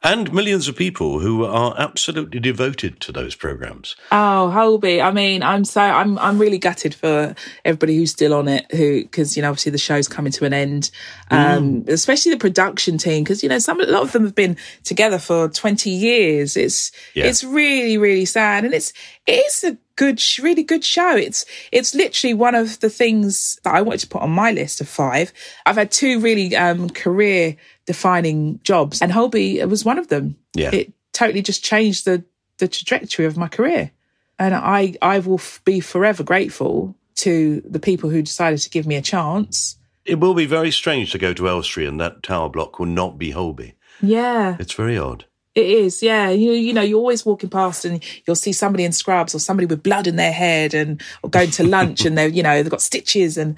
And 0.07 0.31
millions 0.35 0.69
of 0.69 0.77
people 0.77 1.21
who 1.21 1.47
are 1.47 1.75
absolutely 1.79 2.39
devoted 2.39 3.01
to 3.01 3.11
those 3.11 3.35
programs. 3.35 3.97
Oh, 4.13 4.51
Holby. 4.51 5.01
I 5.01 5.11
mean, 5.11 5.43
I'm 5.43 5.65
so 5.65 5.81
I'm 5.81 6.19
I'm 6.19 6.39
really 6.39 6.59
gutted 6.59 6.95
for 6.95 7.35
everybody 7.65 7.97
who's 7.97 8.11
still 8.11 8.35
on 8.35 8.47
it. 8.47 8.67
Who 8.73 9.01
because 9.05 9.35
you 9.35 9.41
know 9.43 9.49
obviously 9.49 9.73
the 9.73 9.79
show's 9.79 10.07
coming 10.07 10.31
to 10.33 10.45
an 10.45 10.53
end, 10.53 10.91
um, 11.31 11.87
especially 11.89 12.33
the 12.33 12.39
production 12.39 12.99
team 12.99 13.25
because 13.25 13.43
you 13.43 13.49
know 13.49 13.59
some 13.59 13.81
a 13.81 13.87
lot 13.87 14.03
of 14.03 14.13
them 14.13 14.25
have 14.25 14.35
been 14.35 14.59
together 14.83 15.19
for 15.19 15.49
twenty 15.49 15.89
years. 15.89 16.55
It's 16.55 16.93
Yeah. 17.15 17.25
it's 17.25 17.43
really 17.43 17.97
really 17.97 18.27
sad, 18.27 18.67
and 18.67 18.75
it's 18.75 18.93
it 19.27 19.43
is 19.47 19.65
a 19.65 19.79
good, 19.97 20.21
really 20.43 20.63
good 20.63 20.85
show. 20.85 21.17
It's 21.17 21.45
it's 21.73 21.95
literally 21.95 22.35
one 22.35 22.55
of 22.55 22.81
the 22.81 22.91
things 22.91 23.59
that 23.65 23.75
I 23.75 23.83
wanted 23.83 24.01
to 24.01 24.09
put 24.09 24.23
on 24.23 24.31
my 24.31 24.51
list 24.53 24.81
of 24.81 24.89
five. 24.89 25.33
I've 25.67 25.77
had 25.77 25.91
two 25.91 26.21
really 26.21 26.55
um, 26.57 26.91
career 26.91 27.57
defining 27.87 28.61
jobs, 28.63 29.03
and 29.03 29.13
Holby 29.13 29.65
was 29.65 29.85
one 29.85 29.99
of 29.99 30.09
them. 30.09 30.37
Yeah. 30.55 30.71
it 30.73 30.93
totally 31.13 31.43
just 31.43 31.65
changed 31.65 32.05
the 32.05 32.25
the 32.59 32.69
trajectory 32.69 33.25
of 33.25 33.37
my 33.37 33.49
career. 33.49 33.91
And 34.39 34.55
I, 34.55 34.95
I 35.01 35.21
will 35.21 35.39
f- 35.39 35.61
be 35.65 35.81
forever 35.81 36.25
grateful 36.25 36.97
to 37.17 37.63
the 37.65 37.79
people 37.79 38.11
who 38.11 38.23
decided 38.23 38.59
to 38.61 38.71
give 38.71 38.87
me 38.87 38.97
a 38.97 39.03
chance. 39.03 39.77
It 40.05 40.21
will 40.21 40.35
be 40.35 40.47
very 40.47 40.71
strange 40.71 41.13
to 41.13 41.19
go 41.19 41.33
to 41.35 41.49
Elstree 41.49 41.87
and 41.87 42.01
that 42.01 42.23
tower 42.23 42.49
block 42.49 42.79
will 42.79 42.87
not 42.87 43.17
be 43.17 43.31
Holby. 43.31 43.75
Yeah. 44.03 44.57
It's 44.59 44.75
very 44.75 44.99
odd. 44.99 45.25
It 45.55 45.67
is, 45.67 46.03
yeah. 46.03 46.31
You 46.31 46.53
you 46.53 46.73
know, 46.73 46.83
you're 46.83 46.99
always 46.99 47.25
walking 47.25 47.51
past 47.51 47.85
and 47.85 48.03
you'll 48.27 48.35
see 48.37 48.53
somebody 48.53 48.85
in 48.85 48.93
scrubs 48.93 49.35
or 49.35 49.39
somebody 49.39 49.67
with 49.67 49.83
blood 49.83 50.07
in 50.07 50.17
their 50.17 50.33
head 50.33 50.75
and 50.75 51.01
or 51.23 51.31
going 51.31 51.51
to 51.53 51.65
lunch 51.65 52.05
and 52.05 52.19
they're, 52.19 52.29
you 52.29 52.43
know, 52.43 52.61
they've 52.63 52.71
got 52.71 52.83
stitches 52.83 53.39
and 53.39 53.57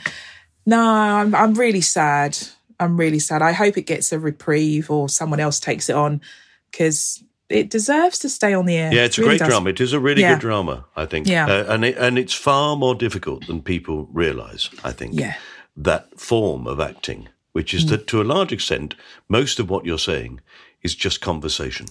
no, 0.66 0.78
I'm 0.80 1.34
I'm 1.34 1.54
really 1.54 1.80
sad. 1.80 2.36
I'm 2.78 2.98
really 2.98 3.18
sad. 3.18 3.40
I 3.40 3.52
hope 3.52 3.78
it 3.78 3.86
gets 3.86 4.12
a 4.12 4.18
reprieve 4.18 4.90
or 4.90 5.08
someone 5.08 5.40
else 5.40 5.58
takes 5.58 5.88
it 5.88 5.96
on 5.96 6.20
because 6.70 7.22
it 7.48 7.70
deserves 7.70 8.18
to 8.18 8.28
stay 8.28 8.52
on 8.52 8.66
the 8.66 8.76
air. 8.76 8.92
Yeah, 8.92 9.04
it's 9.04 9.16
a 9.16 9.22
Really 9.22 9.30
great 9.30 9.38
does. 9.38 9.48
drama. 9.48 9.70
It 9.70 9.80
is 9.80 9.92
a 9.94 10.00
really 10.00 10.20
Yeah. 10.20 10.34
good 10.34 10.40
drama, 10.40 10.84
I 10.96 11.06
think. 11.06 11.26
Yeah. 11.28 11.46
Uh, 11.46 11.64
and 11.72 11.84
it, 11.84 11.96
and 11.96 12.18
it's 12.18 12.34
far 12.34 12.76
more 12.76 12.94
difficult 12.94 13.46
than 13.46 13.62
people 13.62 14.08
realise. 14.12 14.68
I 14.84 14.92
think. 14.92 15.14
Yeah. 15.14 15.32
Mm. 15.32 15.36
That 15.78 16.20
form 16.20 16.66
of 16.66 16.80
acting, 16.80 17.28
which 17.52 17.72
is 17.72 17.86
that 17.86 18.06
to 18.08 18.20
a 18.20 18.24
large 18.24 18.52
extent, 18.52 18.94
most 19.28 19.58
of 19.60 19.70
what 19.70 19.86
you're 19.86 19.98
saying 19.98 20.40
is 20.86 20.94
just 21.04 21.20
conversation. 21.20 21.86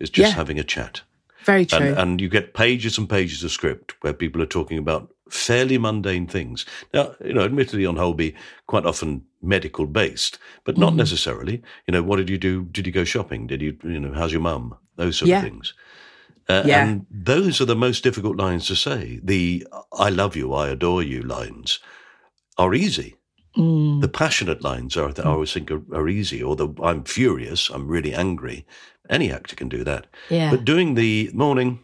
It's 0.00 0.10
just 0.18 0.32
Yeah. 0.32 0.36
having 0.36 0.58
a 0.58 0.64
chat. 0.64 1.02
Very 1.44 1.66
true. 1.66 1.78
And, 1.90 1.98
and 1.98 2.20
you 2.20 2.28
get 2.28 2.54
pages 2.54 2.98
and 2.98 3.08
pages 3.08 3.44
of 3.44 3.50
script 3.50 3.94
where 4.02 4.12
people 4.12 4.42
are 4.42 4.46
talking 4.56 4.78
about 4.78 5.08
fairly 5.30 5.78
mundane 5.78 6.26
things. 6.26 6.66
Now, 6.92 7.14
you 7.24 7.32
know, 7.34 7.44
admittedly 7.44 7.86
on 7.86 7.96
Holby, 7.96 8.34
quite 8.66 8.86
often 8.86 9.22
medical 9.42 9.86
based, 9.86 10.38
but 10.64 10.76
not 10.76 10.88
Mm-hmm. 10.90 10.98
necessarily. 11.04 11.62
You 11.86 11.92
know, 11.92 12.02
what 12.02 12.16
did 12.16 12.30
you 12.30 12.38
do? 12.38 12.64
Did 12.76 12.86
you 12.86 12.92
go 12.92 13.04
shopping? 13.04 13.46
Did 13.46 13.62
you, 13.62 13.76
you 13.84 14.00
know, 14.00 14.12
how's 14.14 14.32
your 14.32 14.42
mum? 14.42 14.74
Those 14.96 15.18
sort 15.18 15.28
Yeah. 15.28 15.38
of 15.38 15.44
things. 15.44 15.74
Uh, 16.48 16.62
Yeah. 16.66 16.82
And 16.82 17.06
those 17.10 17.60
are 17.60 17.66
the 17.66 17.76
most 17.86 18.02
difficult 18.02 18.36
lines 18.36 18.66
to 18.66 18.74
say. 18.76 19.20
The 19.22 19.66
I 19.92 20.08
love 20.10 20.34
you, 20.36 20.54
I 20.54 20.68
adore 20.68 21.02
you 21.02 21.22
lines 21.22 21.80
are 22.56 22.74
easy. 22.74 23.14
Mm. 23.56 24.00
The 24.00 24.08
passionate 24.08 24.62
lines 24.62 24.96
are, 24.96 25.12
I 25.18 25.22
always 25.22 25.52
think, 25.52 25.70
are, 25.70 25.82
are 25.92 26.08
easy. 26.08 26.42
Or 26.42 26.54
the 26.56 26.68
I'm 26.82 27.04
furious, 27.04 27.70
I'm 27.70 27.88
really 27.88 28.14
angry. 28.14 28.66
Any 29.08 29.32
actor 29.32 29.56
can 29.56 29.68
do 29.68 29.84
that. 29.84 30.06
Yeah. 30.28 30.50
But 30.50 30.64
doing 30.64 30.94
the 30.94 31.30
morning, 31.32 31.80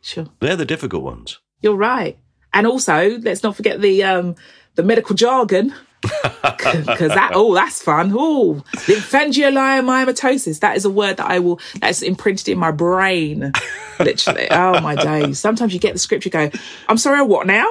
sure. 0.00 0.26
they're 0.40 0.56
the 0.56 0.64
difficult 0.64 1.04
ones. 1.04 1.38
You're 1.60 1.76
right. 1.76 2.18
And 2.52 2.66
also, 2.66 3.18
let's 3.18 3.42
not 3.42 3.56
forget 3.56 3.80
the 3.80 4.02
um 4.02 4.34
the 4.74 4.82
medical 4.82 5.14
jargon. 5.14 5.74
Because 6.22 7.08
that, 7.14 7.32
oh, 7.34 7.54
that's 7.54 7.82
fun. 7.82 8.12
Oh, 8.14 8.62
lymphangioliomyomatosis. 8.72 10.60
That 10.60 10.76
is 10.76 10.84
a 10.84 10.90
word 10.90 11.16
that 11.16 11.26
I 11.26 11.40
will, 11.40 11.60
that's 11.80 12.02
imprinted 12.02 12.48
in 12.48 12.58
my 12.58 12.70
brain. 12.70 13.52
Literally. 13.98 14.48
Oh, 14.50 14.80
my 14.80 14.94
days. 14.94 15.38
Sometimes 15.38 15.74
you 15.74 15.80
get 15.80 15.92
the 15.92 15.98
script, 15.98 16.24
you 16.24 16.30
go, 16.30 16.50
I'm 16.88 16.98
sorry, 16.98 17.22
what 17.22 17.46
now? 17.46 17.68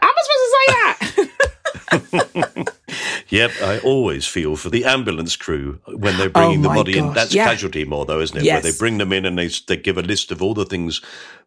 How 0.00 0.08
am 0.08 0.14
I 0.16 0.22
supposed 0.22 0.44
to 0.46 0.50
say 0.52 0.66
that? 2.26 2.66
Yep, 3.28 3.50
I 3.62 3.78
always 3.80 4.26
feel 4.26 4.56
for 4.56 4.70
the 4.70 4.84
ambulance 4.84 5.36
crew 5.36 5.78
when 5.86 6.16
they're 6.16 6.28
bringing 6.28 6.58
Oh 6.66 6.68
the 6.68 6.74
body 6.74 6.98
in. 6.98 7.12
That's 7.12 7.32
yeah. 7.32 7.44
casualty 7.44 7.84
more, 7.84 8.04
though, 8.04 8.20
isn't 8.20 8.36
it? 8.36 8.42
Yes. 8.42 8.64
Where 8.64 8.72
they 8.72 8.76
bring 8.76 8.98
them 8.98 9.12
in 9.12 9.24
and 9.24 9.38
they, 9.38 9.46
they 9.68 9.76
give 9.76 9.96
a 9.98 10.02
list 10.02 10.32
of 10.32 10.42
all 10.42 10.52
the 10.52 10.64
things 10.64 11.00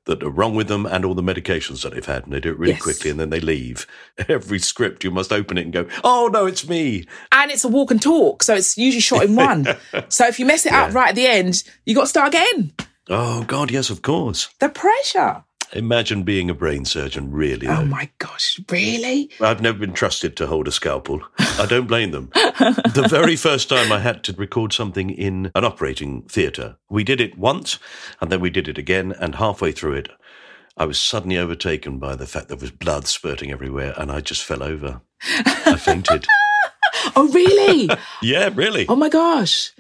that 0.06 0.24
are 0.24 0.30
wrong 0.30 0.56
with 0.56 0.70
them 0.70 0.86
and 0.86 1.04
all 1.04 1.14
the 1.14 1.22
medications 1.22 1.84
that 1.84 1.94
they've 1.94 2.06
had, 2.06 2.24
and 2.24 2.32
they 2.32 2.40
do 2.40 2.52
it 2.52 2.58
really 2.58 2.72
Yes. 2.74 2.82
quickly, 2.82 3.10
and 3.12 3.20
then 3.20 3.32
they 3.32 3.42
leave. 3.42 3.86
Every 4.30 4.60
script, 4.60 5.04
you 5.04 5.12
must 5.12 5.34
open 5.34 5.58
it 5.58 5.64
and 5.66 5.74
go, 5.74 5.86
"Oh 6.06 6.30
no, 6.32 6.46
it's 6.46 6.66
me." 6.70 7.06
and 7.34 7.52
it's 7.52 7.66
a 7.66 7.70
walk 7.70 7.92
and 7.92 8.02
talk. 8.02 8.44
So 8.44 8.56
it's 8.56 8.78
usually 8.78 9.02
shot 9.02 9.26
in 9.26 9.36
one. 9.36 9.68
so 10.08 10.26
if 10.26 10.40
you 10.40 10.46
mess 10.46 10.66
it 10.66 10.72
up 10.72 10.94
right 10.94 11.10
at 11.10 11.16
the 11.16 11.28
end, 11.28 11.64
you 11.86 11.96
got 11.96 12.04
to 12.04 12.08
start 12.08 12.30
again. 12.30 12.72
Oh 13.10 13.44
God, 13.44 13.72
yes, 13.72 13.90
of 13.90 14.02
course. 14.02 14.48
The 14.60 14.70
pressure. 14.70 15.44
Imagine 15.74 16.24
being 16.24 16.50
a 16.50 16.54
brain 16.54 16.86
surgeon, 16.86 17.32
really. 17.32 17.68
Oh 17.68 17.78
though. 17.78 17.86
my 17.86 18.10
gosh, 18.20 18.60
really? 18.70 19.30
I've 19.42 19.62
never 19.62 19.78
been 19.80 19.94
trusted 19.94 20.38
to 20.38 20.48
hold 20.48 20.68
a 20.68 20.72
scalpel. 20.72 21.22
I 21.40 21.66
don't 21.66 21.88
blame 21.88 22.12
them. 22.12 22.30
the 22.34 23.08
very 23.10 23.36
first 23.36 23.70
time 23.70 23.92
I 23.92 24.00
had 24.00 24.24
to 24.26 24.34
record 24.34 24.72
something 24.74 25.10
in 25.10 25.52
an 25.56 25.66
operating 25.66 26.24
theatre, 26.24 26.78
we 26.90 27.04
did 27.04 27.20
it 27.20 27.38
once 27.38 27.80
and 28.22 28.32
then 28.32 28.40
we 28.40 28.50
did 28.50 28.68
it 28.68 28.78
again. 28.78 29.14
And 29.20 29.36
halfway 29.36 29.72
through 29.72 29.94
it, 29.94 30.10
I 30.78 30.86
was 30.86 31.00
suddenly 31.00 31.38
overtaken 31.38 31.98
by 32.00 32.16
the 32.16 32.28
fact 32.28 32.48
there 32.48 32.58
was 32.58 32.72
blood 32.72 33.08
spurting 33.08 33.52
everywhere 33.52 33.94
and 33.98 34.12
I 34.12 34.22
just 34.22 34.44
fell 34.44 34.64
over. 34.64 35.02
I 35.46 35.76
fainted. 35.78 36.26
Oh, 37.16 37.28
really? 37.30 37.90
yeah, 38.22 38.50
really. 38.54 38.86
Oh 38.88 38.96
my 38.96 39.10
gosh. 39.10 39.72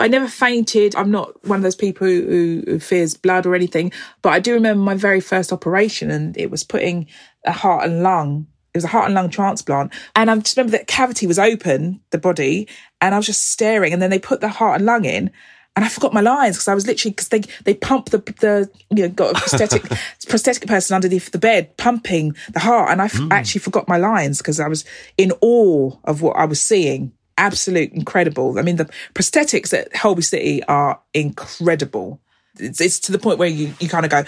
I 0.00 0.08
never 0.08 0.28
fainted. 0.28 0.94
I'm 0.96 1.10
not 1.10 1.44
one 1.46 1.58
of 1.58 1.62
those 1.62 1.76
people 1.76 2.06
who, 2.06 2.62
who, 2.66 2.78
fears 2.78 3.14
blood 3.14 3.46
or 3.46 3.54
anything. 3.54 3.92
But 4.22 4.32
I 4.32 4.40
do 4.40 4.54
remember 4.54 4.82
my 4.82 4.94
very 4.94 5.20
first 5.20 5.52
operation, 5.52 6.10
and 6.10 6.36
it 6.36 6.50
was 6.50 6.64
putting 6.64 7.06
a 7.44 7.52
heart 7.52 7.84
and 7.84 8.02
lung. 8.02 8.46
It 8.72 8.78
was 8.78 8.84
a 8.84 8.88
heart 8.88 9.06
and 9.06 9.14
lung 9.14 9.30
transplant. 9.30 9.92
And 10.14 10.30
I 10.30 10.36
just 10.38 10.56
remember 10.56 10.76
that 10.76 10.86
cavity 10.86 11.26
was 11.26 11.38
open, 11.38 12.00
the 12.10 12.18
body, 12.18 12.68
and 13.00 13.14
I 13.14 13.18
was 13.18 13.26
just 13.26 13.50
staring. 13.50 13.92
And 13.92 14.00
then 14.00 14.10
they 14.10 14.18
put 14.18 14.40
the 14.40 14.48
heart 14.48 14.76
and 14.76 14.86
lung 14.86 15.04
in. 15.04 15.30
And 15.76 15.84
I 15.84 15.88
forgot 15.88 16.12
my 16.12 16.20
lines 16.20 16.56
because 16.56 16.68
I 16.68 16.74
was 16.74 16.86
literally 16.86 17.12
because 17.12 17.28
they 17.28 17.40
they 17.64 17.74
pump 17.74 18.10
the 18.10 18.18
the 18.40 18.68
you 18.90 19.04
know 19.04 19.08
got 19.08 19.36
a 19.36 19.38
prosthetic 19.38 19.82
prosthetic 20.28 20.68
person 20.68 20.94
underneath 20.94 21.30
the 21.30 21.38
bed 21.38 21.76
pumping 21.76 22.34
the 22.52 22.58
heart 22.58 22.90
and 22.90 23.00
I 23.00 23.04
f- 23.04 23.14
mm. 23.14 23.30
actually 23.30 23.60
forgot 23.60 23.88
my 23.88 23.96
lines 23.96 24.38
because 24.38 24.58
I 24.58 24.66
was 24.66 24.84
in 25.16 25.32
awe 25.40 25.92
of 26.04 26.22
what 26.22 26.36
I 26.36 26.44
was 26.44 26.60
seeing 26.60 27.12
absolute 27.40 27.92
incredible. 27.92 28.58
I 28.58 28.62
mean, 28.62 28.76
the 28.76 28.88
prosthetics 29.14 29.76
at 29.76 29.94
Holby 29.96 30.22
City 30.22 30.62
are 30.64 31.00
incredible. 31.14 32.20
It's, 32.58 32.80
it's 32.80 33.00
to 33.00 33.12
the 33.12 33.18
point 33.18 33.38
where 33.38 33.48
you, 33.48 33.74
you 33.80 33.88
kind 33.88 34.04
of 34.04 34.10
go, 34.10 34.24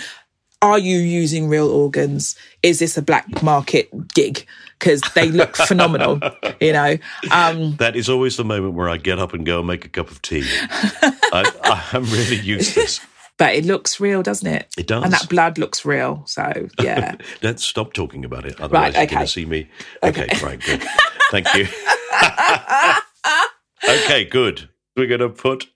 are 0.63 0.79
you 0.79 0.99
using 0.99 1.49
real 1.49 1.69
organs? 1.69 2.37
Is 2.63 2.79
this 2.79 2.97
a 2.97 3.03
black 3.03 3.43
market 3.43 3.91
gig? 4.15 4.47
Because 4.79 5.03
they 5.15 5.29
look 5.29 5.57
phenomenal, 5.69 6.21
you 6.61 6.73
know. 6.73 6.97
Um, 7.31 7.77
That 7.77 7.95
is 7.97 8.09
always 8.09 8.37
the 8.37 8.45
moment 8.45 8.75
where 8.75 8.89
I 8.89 8.97
get 8.97 9.19
up 9.19 9.35
and 9.35 9.45
go 9.45 9.59
and 9.59 9.67
make 9.69 9.85
a 9.85 9.89
cup 9.89 10.11
of 10.11 10.23
tea. 10.23 10.45
I, 11.03 11.91
I'm 11.93 12.05
really 12.05 12.37
useless. 12.37 13.01
but 13.39 13.55
it 13.55 13.65
looks 13.65 14.01
real, 14.01 14.23
doesn't 14.23 14.47
it? 14.49 14.73
It 14.79 14.87
does. 14.87 15.05
And 15.05 15.13
that 15.13 15.29
blood 15.29 15.59
looks 15.59 15.85
real. 15.85 16.23
So, 16.27 16.69
yeah. 16.81 17.17
Let's 17.43 17.65
stop 17.65 17.93
talking 17.93 18.25
about 18.25 18.45
it. 18.45 18.61
Otherwise, 18.61 18.95
Right, 18.95 19.11
you're 19.11 19.19
going 19.19 19.27
to 19.27 19.33
see 19.33 19.45
me. 19.45 19.69
Okay, 20.03 20.29
right, 20.43 20.61
good. 20.61 20.83
Thank 21.31 21.53
you. 21.55 21.67
okay, 23.89 24.25
good. 24.25 24.69
We're 24.97 25.07
going 25.07 25.21
to 25.21 25.29
put 25.29 25.67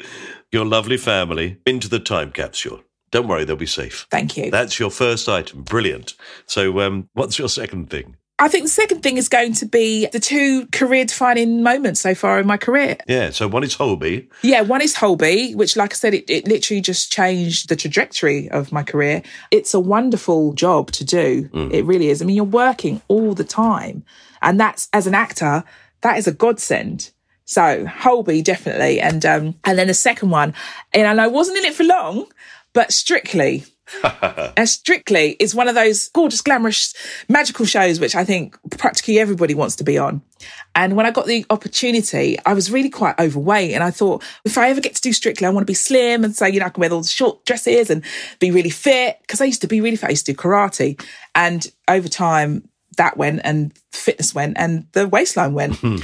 your 0.52 0.64
lovely 0.64 0.96
family 0.96 1.58
into 1.66 1.88
the 1.88 1.98
time 1.98 2.32
capsule. 2.32 2.82
Don't 3.10 3.28
worry, 3.28 3.44
they'll 3.44 3.56
be 3.56 3.66
safe. 3.66 4.06
Thank 4.10 4.36
you. 4.36 4.50
That's 4.50 4.78
your 4.78 4.90
first 4.90 5.28
item. 5.28 5.62
Brilliant. 5.62 6.14
So, 6.46 6.80
um, 6.80 7.08
what's 7.14 7.38
your 7.38 7.48
second 7.48 7.88
thing? 7.88 8.16
I 8.38 8.48
think 8.48 8.64
the 8.64 8.70
second 8.70 9.02
thing 9.02 9.16
is 9.16 9.30
going 9.30 9.54
to 9.54 9.66
be 9.66 10.08
the 10.08 10.20
two 10.20 10.66
career 10.66 11.06
defining 11.06 11.62
moments 11.62 12.02
so 12.02 12.14
far 12.14 12.38
in 12.38 12.46
my 12.46 12.58
career. 12.58 12.98
Yeah, 13.08 13.30
so 13.30 13.48
one 13.48 13.64
is 13.64 13.74
Holby. 13.74 14.28
Yeah, 14.42 14.60
one 14.60 14.82
is 14.82 14.94
Holby, 14.94 15.54
which, 15.54 15.74
like 15.74 15.94
I 15.94 15.96
said, 15.96 16.12
it, 16.12 16.28
it 16.28 16.46
literally 16.46 16.82
just 16.82 17.10
changed 17.10 17.70
the 17.70 17.76
trajectory 17.76 18.50
of 18.50 18.72
my 18.72 18.82
career. 18.82 19.22
It's 19.50 19.72
a 19.72 19.80
wonderful 19.80 20.52
job 20.52 20.90
to 20.92 21.04
do. 21.04 21.48
It 21.72 21.86
really 21.86 22.10
is. 22.10 22.20
I 22.20 22.26
mean, 22.26 22.36
you're 22.36 22.44
working 22.44 23.00
all 23.08 23.32
the 23.32 23.44
time. 23.44 24.04
And 24.42 24.60
that's, 24.60 24.90
as 24.92 25.06
an 25.06 25.14
actor, 25.14 25.64
that 26.02 26.18
is 26.18 26.26
a 26.26 26.32
godsend. 26.32 27.10
So 27.44 27.86
Holby, 27.86 28.42
definitely. 28.42 29.00
And, 29.00 29.24
um, 29.24 29.54
and 29.64 29.78
then 29.78 29.86
the 29.86 29.94
second 29.94 30.30
one, 30.30 30.52
and 30.92 31.20
I 31.20 31.28
wasn't 31.28 31.58
in 31.58 31.64
it 31.64 31.74
for 31.74 31.84
long, 31.84 32.26
but 32.72 32.92
Strictly. 32.92 33.64
And 34.56 34.68
Strictly 34.68 35.36
is 35.38 35.54
one 35.54 35.68
of 35.68 35.74
those 35.74 36.08
gorgeous, 36.08 36.40
glamorous, 36.40 36.94
magical 37.28 37.66
shows 37.66 38.00
which 38.00 38.14
I 38.14 38.24
think 38.24 38.58
practically 38.78 39.18
everybody 39.18 39.54
wants 39.54 39.76
to 39.76 39.84
be 39.84 39.98
on. 39.98 40.22
And 40.74 40.96
when 40.96 41.06
I 41.06 41.10
got 41.10 41.26
the 41.26 41.46
opportunity, 41.50 42.38
I 42.44 42.54
was 42.54 42.70
really 42.70 42.90
quite 42.90 43.18
overweight. 43.20 43.72
And 43.72 43.84
I 43.84 43.90
thought, 43.90 44.24
if 44.44 44.58
I 44.58 44.70
ever 44.70 44.80
get 44.80 44.94
to 44.96 45.00
do 45.00 45.12
Strictly, 45.12 45.46
I 45.46 45.50
want 45.50 45.62
to 45.62 45.70
be 45.70 45.74
slim 45.74 46.24
and 46.24 46.34
so, 46.34 46.46
you 46.46 46.60
know, 46.60 46.66
I 46.66 46.70
can 46.70 46.80
wear 46.80 46.92
all 46.92 47.02
the 47.02 47.08
short 47.08 47.44
dresses 47.44 47.90
and 47.90 48.02
be 48.40 48.50
really 48.50 48.70
fit. 48.70 49.18
Because 49.20 49.40
I 49.40 49.44
used 49.44 49.60
to 49.60 49.68
be 49.68 49.80
really 49.80 49.96
fit. 49.96 50.08
I 50.08 50.10
used 50.10 50.26
to 50.26 50.32
do 50.32 50.38
karate. 50.38 51.00
And 51.34 51.66
over 51.88 52.08
time, 52.08 52.68
that 52.96 53.16
went 53.16 53.40
and 53.44 53.72
fitness 53.92 54.34
went 54.34 54.56
and 54.58 54.86
the 54.92 55.08
waistline 55.08 55.54
went. 55.54 55.76
Hmm. 55.76 55.96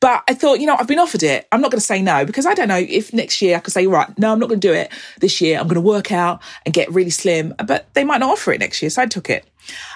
But 0.00 0.22
I 0.28 0.34
thought, 0.34 0.60
you 0.60 0.66
know, 0.66 0.76
I've 0.78 0.86
been 0.86 1.00
offered 1.00 1.24
it. 1.24 1.48
I'm 1.50 1.60
not 1.60 1.72
going 1.72 1.80
to 1.80 1.86
say 1.86 2.00
no 2.00 2.24
because 2.24 2.46
I 2.46 2.54
don't 2.54 2.68
know 2.68 2.78
if 2.78 3.12
next 3.12 3.42
year 3.42 3.56
I 3.56 3.60
could 3.60 3.72
say, 3.72 3.86
right, 3.88 4.16
no, 4.16 4.30
I'm 4.30 4.38
not 4.38 4.48
going 4.48 4.60
to 4.60 4.68
do 4.68 4.72
it 4.72 4.92
this 5.18 5.40
year. 5.40 5.58
I'm 5.58 5.66
going 5.66 5.74
to 5.74 5.80
work 5.80 6.12
out 6.12 6.40
and 6.64 6.72
get 6.72 6.90
really 6.92 7.10
slim. 7.10 7.52
But 7.66 7.92
they 7.94 8.04
might 8.04 8.18
not 8.18 8.30
offer 8.30 8.52
it 8.52 8.60
next 8.60 8.80
year. 8.80 8.90
So 8.90 9.02
I 9.02 9.06
took 9.06 9.28
it. 9.28 9.44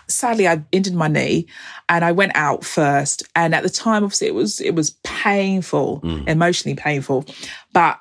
Sadly, 0.09 0.49
I 0.49 0.65
injured 0.73 0.95
my 0.95 1.07
knee 1.07 1.47
and 1.89 2.05
I 2.05 2.11
went 2.11 2.33
out 2.35 2.65
first. 2.65 3.23
And 3.37 3.55
at 3.55 3.63
the 3.63 3.71
time, 3.71 4.03
obviously, 4.03 4.27
it 4.27 4.35
was, 4.35 4.61
it 4.61 4.75
was 4.75 4.91
painful, 5.05 5.99
hmm. 5.99 6.27
emotionally 6.27 6.75
painful. 6.75 7.25
But 7.73 8.01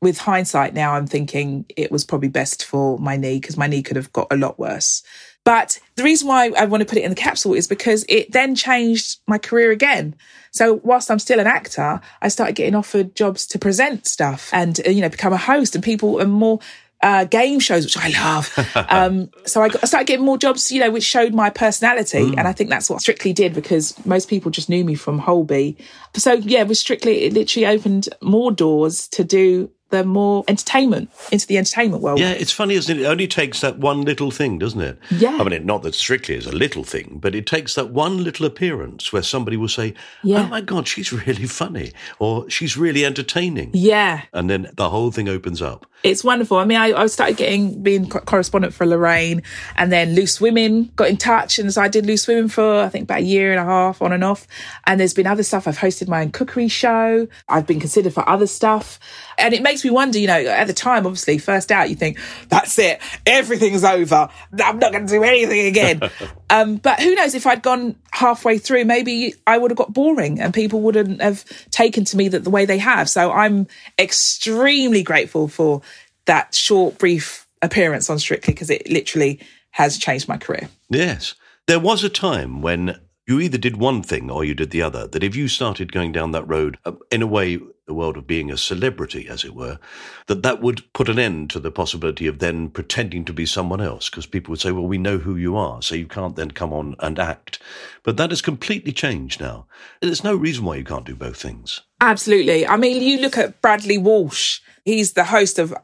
with 0.00 0.18
hindsight 0.18 0.72
now, 0.72 0.94
I'm 0.94 1.06
thinking 1.06 1.66
it 1.76 1.92
was 1.92 2.04
probably 2.04 2.28
best 2.28 2.64
for 2.64 2.98
my 2.98 3.16
knee 3.18 3.38
because 3.38 3.58
my 3.58 3.66
knee 3.66 3.82
could 3.82 3.96
have 3.96 4.12
got 4.12 4.26
a 4.30 4.36
lot 4.36 4.58
worse. 4.58 5.02
But 5.44 5.80
the 5.96 6.04
reason 6.04 6.28
why 6.28 6.52
I 6.56 6.66
want 6.66 6.82
to 6.82 6.86
put 6.86 6.98
it 6.98 7.04
in 7.04 7.10
the 7.10 7.16
capsule 7.16 7.54
is 7.54 7.66
because 7.66 8.04
it 8.08 8.30
then 8.32 8.54
changed 8.54 9.20
my 9.26 9.38
career 9.38 9.70
again. 9.70 10.14
So 10.52 10.74
whilst 10.84 11.10
I'm 11.10 11.18
still 11.18 11.40
an 11.40 11.46
actor, 11.46 12.00
I 12.20 12.28
started 12.28 12.54
getting 12.54 12.74
offered 12.74 13.16
jobs 13.16 13.46
to 13.48 13.58
present 13.58 14.06
stuff 14.06 14.50
and, 14.52 14.80
uh, 14.86 14.90
you 14.90 15.00
know, 15.00 15.08
become 15.08 15.32
a 15.32 15.38
host 15.38 15.74
and 15.74 15.82
people 15.82 16.20
and 16.20 16.30
more 16.30 16.60
uh, 17.02 17.24
game 17.24 17.58
shows, 17.58 17.84
which 17.84 17.96
I 17.96 18.08
love. 18.10 18.76
um, 18.88 19.30
so 19.44 19.62
I, 19.62 19.68
got, 19.68 19.82
I 19.82 19.86
started 19.86 20.06
getting 20.06 20.24
more 20.24 20.38
jobs, 20.38 20.70
you 20.70 20.80
know, 20.80 20.90
which 20.90 21.02
showed 21.02 21.34
my 21.34 21.50
personality. 21.50 22.32
And 22.36 22.46
I 22.46 22.52
think 22.52 22.70
that's 22.70 22.88
what 22.88 23.00
Strictly 23.00 23.32
did 23.32 23.54
because 23.54 23.94
most 24.06 24.28
people 24.28 24.50
just 24.50 24.68
knew 24.68 24.84
me 24.84 24.94
from 24.94 25.18
Holby. 25.18 25.76
So 26.14 26.34
yeah, 26.34 26.62
with 26.62 26.78
Strictly, 26.78 27.24
it 27.24 27.32
literally 27.32 27.66
opened 27.66 28.08
more 28.22 28.52
doors 28.52 29.08
to 29.08 29.24
do 29.24 29.70
the 29.92 30.02
more 30.02 30.42
entertainment 30.48 31.10
into 31.30 31.46
the 31.46 31.58
entertainment 31.58 32.02
world. 32.02 32.18
Yeah, 32.18 32.30
it's 32.30 32.50
funny, 32.50 32.74
isn't 32.74 32.98
it? 32.98 33.02
It 33.02 33.06
only 33.06 33.28
takes 33.28 33.60
that 33.60 33.78
one 33.78 34.02
little 34.02 34.30
thing, 34.30 34.58
doesn't 34.58 34.80
it? 34.80 34.98
Yeah. 35.10 35.36
I 35.38 35.44
mean, 35.44 35.64
not 35.66 35.82
that 35.84 35.94
strictly 35.94 36.34
is 36.34 36.46
a 36.46 36.52
little 36.52 36.82
thing, 36.82 37.18
but 37.20 37.34
it 37.34 37.46
takes 37.46 37.74
that 37.76 37.90
one 37.90 38.24
little 38.24 38.46
appearance 38.46 39.12
where 39.12 39.22
somebody 39.22 39.56
will 39.56 39.68
say, 39.68 39.94
Yeah. 40.24 40.40
"Oh 40.44 40.46
my 40.48 40.62
God, 40.62 40.88
she's 40.88 41.12
really 41.12 41.46
funny," 41.46 41.92
or 42.18 42.48
"She's 42.50 42.76
really 42.76 43.04
entertaining," 43.04 43.70
Yeah. 43.74 44.22
and 44.32 44.48
then 44.50 44.70
the 44.74 44.90
whole 44.90 45.10
thing 45.12 45.28
opens 45.28 45.60
up. 45.62 45.86
It's 46.02 46.24
wonderful. 46.24 46.56
I 46.56 46.64
mean, 46.64 46.78
I, 46.78 46.92
I 47.02 47.06
started 47.06 47.36
getting 47.36 47.80
being 47.82 48.08
correspondent 48.08 48.74
for 48.74 48.86
Lorraine, 48.86 49.42
and 49.76 49.92
then 49.92 50.14
Loose 50.14 50.40
Women 50.40 50.90
got 50.96 51.08
in 51.08 51.16
touch, 51.18 51.58
and 51.60 51.72
so 51.72 51.80
I 51.82 51.88
did 51.88 52.06
Loose 52.06 52.26
Women 52.26 52.48
for 52.48 52.80
I 52.80 52.88
think 52.88 53.04
about 53.04 53.18
a 53.20 53.24
year 53.24 53.52
and 53.52 53.60
a 53.60 53.64
half, 53.64 54.00
on 54.02 54.12
and 54.12 54.24
off. 54.24 54.48
And 54.86 54.98
there's 54.98 55.14
been 55.14 55.26
other 55.28 55.42
stuff. 55.44 55.68
I've 55.68 55.78
hosted 55.78 56.08
my 56.08 56.22
own 56.22 56.30
cookery 56.32 56.66
show. 56.68 57.28
I've 57.48 57.66
been 57.66 57.78
considered 57.78 58.14
for 58.14 58.28
other 58.28 58.46
stuff, 58.48 58.98
and 59.38 59.52
it 59.54 59.62
makes 59.62 59.81
me 59.84 59.90
wonder. 59.90 60.18
You 60.18 60.26
know, 60.26 60.38
at 60.38 60.66
the 60.66 60.72
time, 60.72 61.06
obviously, 61.06 61.38
first 61.38 61.70
out, 61.70 61.90
you 61.90 61.96
think 61.96 62.18
that's 62.48 62.78
it, 62.78 63.00
everything's 63.26 63.84
over. 63.84 64.28
I'm 64.62 64.78
not 64.78 64.92
going 64.92 65.06
to 65.06 65.12
do 65.12 65.22
anything 65.22 65.66
again. 65.66 66.10
um, 66.50 66.76
but 66.76 67.00
who 67.00 67.14
knows? 67.14 67.34
If 67.34 67.46
I'd 67.46 67.62
gone 67.62 67.96
halfway 68.12 68.58
through, 68.58 68.84
maybe 68.84 69.34
I 69.46 69.58
would 69.58 69.70
have 69.70 69.78
got 69.78 69.92
boring, 69.92 70.40
and 70.40 70.52
people 70.52 70.80
wouldn't 70.80 71.20
have 71.20 71.44
taken 71.70 72.04
to 72.06 72.16
me 72.16 72.28
that 72.28 72.44
the 72.44 72.50
way 72.50 72.64
they 72.64 72.78
have. 72.78 73.08
So 73.08 73.32
I'm 73.32 73.66
extremely 73.98 75.02
grateful 75.02 75.48
for 75.48 75.82
that 76.26 76.54
short, 76.54 76.98
brief 76.98 77.46
appearance 77.62 78.10
on 78.10 78.18
Strictly 78.18 78.52
because 78.52 78.70
it 78.70 78.88
literally 78.90 79.40
has 79.70 79.96
changed 79.98 80.28
my 80.28 80.36
career. 80.36 80.68
Yes. 80.90 81.34
There 81.66 81.80
was 81.80 82.04
a 82.04 82.08
time 82.08 82.60
when 82.60 83.00
you 83.26 83.40
either 83.40 83.58
did 83.58 83.76
one 83.76 84.02
thing 84.02 84.30
or 84.30 84.44
you 84.44 84.54
did 84.54 84.70
the 84.70 84.82
other. 84.82 85.06
That 85.06 85.22
if 85.22 85.36
you 85.36 85.48
started 85.48 85.92
going 85.92 86.12
down 86.12 86.32
that 86.32 86.48
road, 86.48 86.78
uh, 86.84 86.92
in 87.10 87.22
a 87.22 87.26
way, 87.26 87.58
the 87.86 87.94
world 87.94 88.16
of 88.16 88.26
being 88.26 88.50
a 88.50 88.56
celebrity, 88.56 89.28
as 89.28 89.44
it 89.44 89.54
were, 89.54 89.78
that 90.26 90.42
that 90.42 90.60
would 90.60 90.90
put 90.92 91.08
an 91.08 91.18
end 91.18 91.50
to 91.50 91.58
the 91.58 91.70
possibility 91.70 92.26
of 92.26 92.38
then 92.38 92.68
pretending 92.68 93.24
to 93.24 93.32
be 93.32 93.44
someone 93.44 93.80
else. 93.80 94.08
Because 94.08 94.26
people 94.26 94.52
would 94.52 94.60
say, 94.60 94.70
well, 94.70 94.86
we 94.86 94.98
know 94.98 95.18
who 95.18 95.36
you 95.36 95.56
are, 95.56 95.82
so 95.82 95.94
you 95.94 96.06
can't 96.06 96.36
then 96.36 96.52
come 96.52 96.72
on 96.72 96.94
and 97.00 97.18
act. 97.18 97.58
But 98.02 98.16
that 98.16 98.30
has 98.30 98.40
completely 98.40 98.92
changed 98.92 99.40
now. 99.40 99.66
There's 100.00 100.24
no 100.24 100.36
reason 100.36 100.64
why 100.64 100.76
you 100.76 100.84
can't 100.84 101.04
do 101.04 101.16
both 101.16 101.36
things. 101.36 101.80
Absolutely. 102.00 102.66
I 102.66 102.76
mean, 102.76 103.02
you 103.02 103.20
look 103.20 103.36
at 103.36 103.60
Bradley 103.60 103.98
Walsh, 103.98 104.60
he's 104.84 105.14
the 105.14 105.24
host 105.24 105.58
of, 105.58 105.74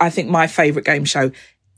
I 0.00 0.10
think, 0.10 0.28
my 0.28 0.48
favourite 0.48 0.84
game 0.84 1.04
show 1.04 1.30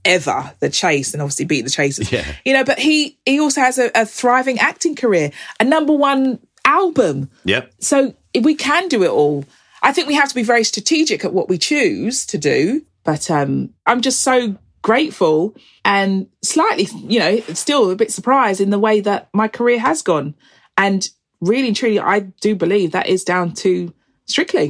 ever, 0.04 0.54
The 0.60 0.70
Chase, 0.70 1.12
and 1.12 1.22
obviously 1.22 1.44
Beat 1.44 1.62
the 1.62 1.70
Chasers. 1.70 2.10
Yeah. 2.18 2.24
You 2.44 2.54
know, 2.54 2.64
but 2.64 2.78
he, 2.78 3.18
he 3.26 3.38
also 3.38 3.60
has 3.60 3.78
a, 3.78 3.90
a 3.94 4.06
thriving 4.06 4.58
acting 4.58 4.96
career, 4.96 5.30
a 5.60 5.64
number 5.64 5.92
one 5.92 6.38
album. 6.64 7.30
Yep. 7.44 7.74
So 7.80 8.14
we 8.40 8.54
can 8.54 8.88
do 8.88 9.02
it 9.02 9.10
all. 9.10 9.44
I 9.82 9.92
think 9.92 10.08
we 10.08 10.14
have 10.14 10.28
to 10.28 10.34
be 10.34 10.42
very 10.42 10.64
strategic 10.64 11.24
at 11.24 11.32
what 11.32 11.48
we 11.48 11.58
choose 11.58 12.26
to 12.26 12.38
do. 12.38 12.82
But 13.04 13.30
um, 13.30 13.70
I'm 13.86 14.00
just 14.00 14.20
so 14.20 14.56
grateful 14.82 15.56
and 15.84 16.28
slightly, 16.42 16.88
you 17.06 17.18
know, 17.18 17.40
still 17.54 17.90
a 17.90 17.96
bit 17.96 18.12
surprised 18.12 18.60
in 18.60 18.70
the 18.70 18.78
way 18.78 19.00
that 19.00 19.28
my 19.32 19.48
career 19.48 19.78
has 19.80 20.02
gone. 20.02 20.34
And 20.76 21.08
really 21.40 21.68
and 21.68 21.76
truly, 21.76 21.98
I 21.98 22.20
do 22.20 22.54
believe 22.54 22.92
that 22.92 23.06
is 23.06 23.24
down 23.24 23.54
to 23.54 23.92
Strictly. 24.28 24.68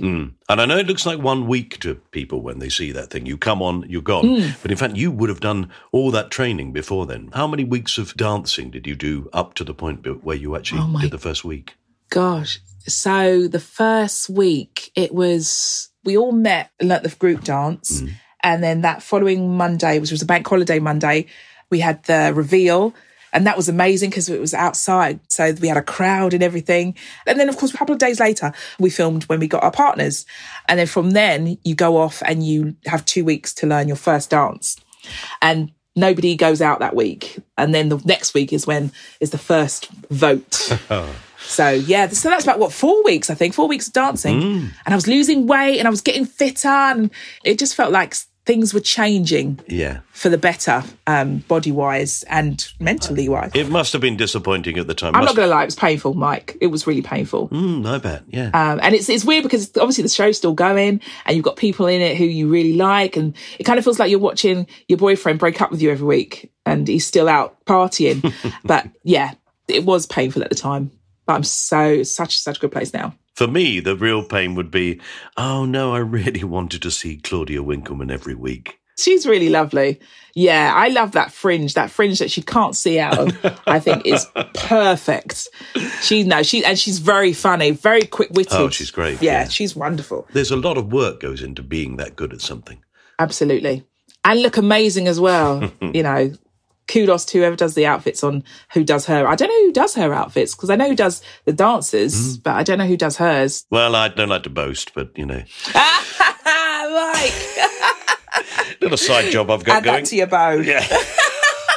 And 0.49 0.61
I 0.61 0.67
know 0.67 0.79
it 0.79 0.87
looks 0.87 1.05
like 1.05 1.19
one 1.19 1.49
week 1.49 1.81
to 1.81 1.97
people 2.13 2.43
when 2.43 2.61
they 2.61 2.69
see 2.69 2.93
that 2.93 3.11
thing. 3.11 3.27
You 3.27 3.37
come 3.37 3.61
on, 3.61 3.85
you're 3.89 4.01
gone. 4.01 4.41
Hmm. 4.41 4.51
But 4.63 4.71
in 4.71 4.77
fact, 4.77 4.95
you 4.95 5.11
would 5.11 5.29
have 5.29 5.41
done 5.41 5.71
all 5.91 6.13
that 6.13 6.31
training 6.31 6.73
before 6.73 7.07
then. 7.07 7.31
How 7.35 7.49
many 7.49 7.65
weeks 7.65 7.99
of 7.99 8.15
dancing 8.15 8.71
did 8.71 8.87
you 8.87 8.95
do 8.95 9.29
up 9.33 9.55
to 9.55 9.65
the 9.65 9.75
point 9.75 10.25
where 10.25 10.37
you 10.37 10.55
actually 10.55 10.81
Oh 10.83 11.01
did 11.01 11.11
the 11.11 11.19
first 11.19 11.45
week? 11.45 11.75
Gosh. 12.09 12.61
So 12.89 13.49
the 13.49 13.61
first 13.61 14.29
week, 14.29 14.91
it 14.95 15.15
was, 15.15 15.91
we 16.05 16.17
all 16.17 16.33
met 16.33 16.71
and 16.81 16.89
learnt 16.89 17.03
the 17.03 17.11
group 17.11 17.45
dance. 17.45 18.03
Mm. 18.03 18.13
And 18.43 18.63
then 18.63 18.81
that 18.83 19.03
following 19.03 19.57
Monday, 19.57 19.99
which 19.99 20.11
was 20.11 20.23
a 20.23 20.27
bank 20.27 20.47
holiday 20.47 20.79
Monday, 20.79 21.27
we 21.71 21.81
had 21.81 22.03
the 22.05 22.33
reveal. 22.35 22.95
And 23.33 23.47
that 23.47 23.57
was 23.57 23.69
amazing 23.69 24.11
because 24.11 24.29
it 24.29 24.41
was 24.41 24.55
outside. 24.55 25.21
So 25.29 25.53
we 25.61 25.69
had 25.69 25.77
a 25.77 25.83
crowd 25.83 26.33
and 26.33 26.43
everything. 26.43 26.97
And 27.27 27.39
then, 27.39 27.49
of 27.49 27.57
course, 27.59 27.75
a 27.75 27.77
couple 27.77 27.93
of 27.93 27.99
days 27.99 28.21
later, 28.21 28.53
we 28.79 28.91
filmed 28.91 29.25
when 29.25 29.39
we 29.39 29.49
got 29.49 29.63
our 29.63 29.71
partners. 29.71 30.25
And 30.67 30.79
then 30.79 30.87
from 30.87 31.11
then, 31.11 31.59
you 31.63 31.75
go 31.75 31.99
off 31.99 32.23
and 32.25 32.45
you 32.45 32.77
have 32.87 33.05
two 33.05 33.25
weeks 33.25 33.53
to 33.55 33.67
learn 33.67 33.87
your 33.87 33.99
first 33.99 34.31
dance. 34.31 34.77
And 35.43 35.73
nobody 35.95 36.37
goes 36.37 36.63
out 36.63 36.79
that 36.79 36.97
week. 36.97 37.39
And 37.59 37.75
then 37.75 37.91
the 37.91 38.01
next 38.05 38.33
week 38.33 38.53
is 38.53 38.67
when 38.67 38.93
is 39.21 39.31
the 39.31 39.39
first 39.39 39.91
vote. 40.11 40.73
So 41.41 41.69
yeah, 41.71 42.09
so 42.09 42.31
that's 42.31 42.45
about 42.45 42.59
what 42.59 42.73
four 42.73 43.03
weeks 43.05 43.31
I 43.31 43.35
think, 43.35 43.55
four 43.55 43.69
weeks 43.69 43.87
of 43.89 43.93
dancing, 43.95 44.43
and 44.43 44.73
I 44.87 44.95
was 44.95 45.07
losing 45.07 45.47
weight 45.47 45.79
and 45.79 45.87
I 45.87 45.91
was 45.91 46.01
getting 46.01 46.25
fitter, 46.25 46.69
and 46.69 47.11
it 47.45 47.59
just 47.59 47.75
felt 47.75 47.93
like 47.93 48.15
things 48.45 48.73
were 48.73 48.81
changing 48.81 49.61
Yeah. 49.69 49.99
for 50.13 50.31
the 50.31 50.39
better, 50.39 50.83
um, 51.07 51.45
body 51.49 51.71
wise 51.71 52.23
and 52.31 52.67
mentally 52.81 53.29
wise. 53.29 53.51
It 53.55 53.69
must 53.69 53.93
have 53.93 54.01
been 54.01 54.17
disappointing 54.17 54.79
at 54.79 54.87
the 54.87 54.95
time. 54.95 55.15
I'm 55.15 55.21
Must- 55.25 55.35
not 55.35 55.37
going 55.37 55.49
to 55.51 55.55
lie, 55.55 55.63
it 55.65 55.67
was 55.67 55.75
painful, 55.77 56.15
Mike. 56.15 56.57
It 56.63 56.69
was 56.69 56.87
really 56.87 57.03
painful. 57.03 57.51
Mm, 57.51 57.87
I 57.87 57.99
bet. 57.99 58.23
Yeah. 58.31 58.47
Um, 58.55 58.81
and 58.83 58.95
it's 58.95 59.11
it's 59.11 59.23
weird 59.23 59.43
because 59.43 59.71
obviously 59.77 60.01
the 60.03 60.09
show's 60.09 60.39
still 60.39 60.55
going 60.55 61.03
and 61.27 61.37
you've 61.37 61.45
got 61.45 61.57
people 61.57 61.87
in 61.87 62.01
it 62.01 62.17
who 62.17 62.25
you 62.25 62.49
really 62.49 62.73
like, 62.73 63.19
and 63.19 63.37
it 63.59 63.65
kind 63.65 63.79
of 63.79 63.85
feels 63.85 63.99
like 63.99 64.11
you're 64.11 64.19
watching 64.19 64.67
your 64.89 64.97
boyfriend 64.99 65.39
break 65.39 65.61
up 65.61 65.71
with 65.71 65.83
you 65.83 65.91
every 65.91 66.07
week 66.07 66.51
and 66.65 66.89
he's 66.89 67.07
still 67.07 67.29
out 67.29 67.63
partying. 67.67 68.33
but 68.65 68.89
yeah, 69.05 69.35
it 69.69 69.85
was 69.85 70.07
painful 70.07 70.43
at 70.43 70.49
the 70.49 70.57
time. 70.57 70.91
But 71.29 71.35
I'm 71.35 71.45
so 71.45 72.03
such 72.05 72.39
such 72.39 72.57
a 72.57 72.61
good 72.61 72.73
place 72.73 72.95
now. 72.95 73.15
For 73.37 73.47
me, 73.47 73.81
the 73.81 73.95
real 73.95 74.25
pain 74.25 74.55
would 74.55 74.71
be, 74.71 74.99
oh 75.37 75.67
no, 75.67 75.95
I 75.95 75.99
really 75.99 76.43
wanted 76.57 76.81
to 76.83 76.91
see 76.91 77.19
Claudia 77.19 77.63
Winkleman 77.63 78.11
every 78.11 78.35
week. 78.35 78.81
She's 78.99 79.27
really 79.27 79.51
lovely. 79.51 80.01
Yeah, 80.35 80.73
I 80.75 80.89
love 80.89 81.13
that 81.13 81.31
fringe. 81.31 81.75
That 81.75 81.91
fringe 81.91 82.19
that 82.21 82.31
she 82.31 82.41
can't 82.41 82.75
see 82.75 82.99
out 82.99 83.19
of, 83.19 83.61
I 83.67 83.79
think 83.79 84.07
is 84.07 84.27
perfect. 84.55 85.49
She 86.01 86.25
no, 86.25 86.43
she 86.43 86.65
and 86.65 86.79
she's 86.79 86.99
very 86.99 87.35
funny, 87.35 87.73
very 87.73 88.03
quick 88.07 88.31
witted. 88.31 88.55
Oh, 88.55 88.71
she's 88.71 88.91
great, 88.91 89.21
Yeah, 89.21 89.43
yeah. 89.43 89.49
she's 89.49 89.77
wonderful. 89.77 90.27
There's 90.33 90.51
a 90.51 90.57
lot 90.57 90.79
of 90.79 90.91
work 90.93 91.21
goes 91.21 91.43
into 91.43 91.63
being 91.63 91.97
that 91.99 92.17
good 92.17 92.33
at 92.33 92.41
something. 92.41 92.83
Absolutely. 93.19 93.85
And 94.25 94.41
look 94.43 94.57
amazing 94.57 95.07
as 95.09 95.21
well. 95.21 95.71
you 95.81 96.03
know, 96.03 96.33
kudos 96.89 97.25
to 97.27 97.39
whoever 97.39 97.57
does 97.57 97.75
the 97.75 97.87
outfits 97.87 98.25
on 98.25 98.43
who 98.73 98.83
does 98.83 99.07
her. 99.07 99.29
I 99.29 99.37
don't 99.37 99.49
know 99.49 99.67
who 99.67 99.73
does 99.73 99.95
her 99.95 100.13
outfits 100.13 100.55
because 100.55 100.71
I 100.71 100.77
know 100.77 100.89
who 100.89 100.97
does 100.97 101.23
the 101.45 101.53
dancers, 101.53 102.39
but 102.39 102.57
I 102.57 102.63
don't 102.63 102.79
know 102.79 102.87
who 102.87 102.97
does 102.97 103.19
hers. 103.19 103.65
Well, 103.71 103.95
I 103.95 104.09
don't 104.09 104.29
like 104.29 104.43
to 104.45 104.51
boast, 104.51 104.95
but 104.95 105.17
you 105.17 105.27
know, 105.27 105.43
Mike, 105.75 107.35
little 108.81 108.97
side 108.97 109.31
job 109.31 109.51
I've 109.51 109.65
got 109.65 109.79
add 109.79 109.85
going. 109.85 110.05
to 110.07 110.17
your 110.17 110.27
bow. 110.27 110.53
Yeah. 110.53 110.87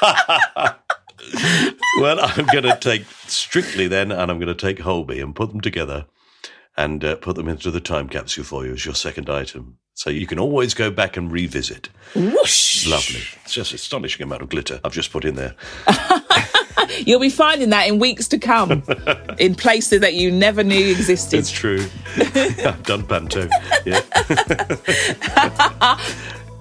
well, 2.00 2.19
I'm 2.21 2.45
going 2.47 2.63
to 2.63 2.78
take 2.80 3.06
strictly 3.28 3.88
then, 3.88 4.12
and 4.12 4.32
I'm 4.32 4.39
going 4.39 4.47
to 4.47 4.56
take 4.56 4.80
Holby 4.80 5.19
and 5.19 5.36
put 5.36 5.52
them 5.52 5.62
together 5.62 6.06
and 6.78 7.04
uh, 7.04 7.15
put 7.17 7.36
them 7.36 7.47
into 7.47 7.69
the 7.71 7.82
time 7.82 8.08
capsule 8.08 8.43
for 8.43 8.65
you 8.65 8.74
as 8.74 8.86
your 8.86 8.95
second 8.95 9.30
item. 9.30 9.78
So 10.02 10.10
you 10.10 10.26
can 10.26 10.40
always 10.40 10.74
go 10.74 10.90
back 10.90 11.16
and 11.16 11.32
revisit. 11.32 11.88
Whoosh. 12.16 12.88
Lovely. 12.88 13.22
It's 13.44 13.54
just 13.54 13.70
an 13.70 13.76
astonishing 13.76 14.24
amount 14.24 14.42
of 14.42 14.50
glitter 14.50 14.80
I've 14.84 14.94
just 14.94 15.12
put 15.12 15.26
in 15.26 15.36
there. 15.36 15.54
You'll 17.06 17.20
be 17.20 17.30
finding 17.30 17.70
that 17.70 17.88
in 17.88 18.00
weeks 18.00 18.28
to 18.30 18.40
come 18.40 18.82
in 19.38 19.54
places 19.54 20.02
that 20.02 20.16
you 20.16 20.32
never 20.32 20.64
knew 20.64 20.90
existed. 20.90 21.38
It's 21.38 21.52
true. 21.52 21.86
I've 22.18 22.82
done 22.82 23.06
panto. 23.06 23.48
Yeah. 23.86 24.02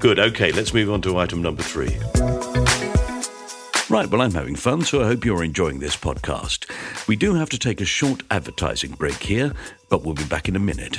Good. 0.01 0.19
Okay, 0.19 0.53
let's 0.53 0.75
move 0.75 0.91
on 0.91 1.01
to 1.01 1.17
item 1.17 1.41
number 1.41 1.63
three. 1.63 1.97
Right, 3.89 4.07
well, 4.07 4.21
I'm 4.21 4.35
having 4.35 4.55
fun, 4.55 4.83
so 4.83 5.01
I 5.01 5.07
hope 5.07 5.25
you're 5.25 5.43
enjoying 5.43 5.79
this 5.79 5.97
podcast. 5.97 6.71
We 7.09 7.17
do 7.17 7.33
have 7.37 7.49
to 7.49 7.59
take 7.59 7.81
a 7.81 7.87
short 7.87 8.23
advertising 8.31 8.91
break 8.91 9.17
here, 9.23 9.55
but 9.89 10.05
we'll 10.05 10.13
be 10.13 10.25
back 10.25 10.47
in 10.47 10.57
a 10.57 10.61
minute. 10.61 10.99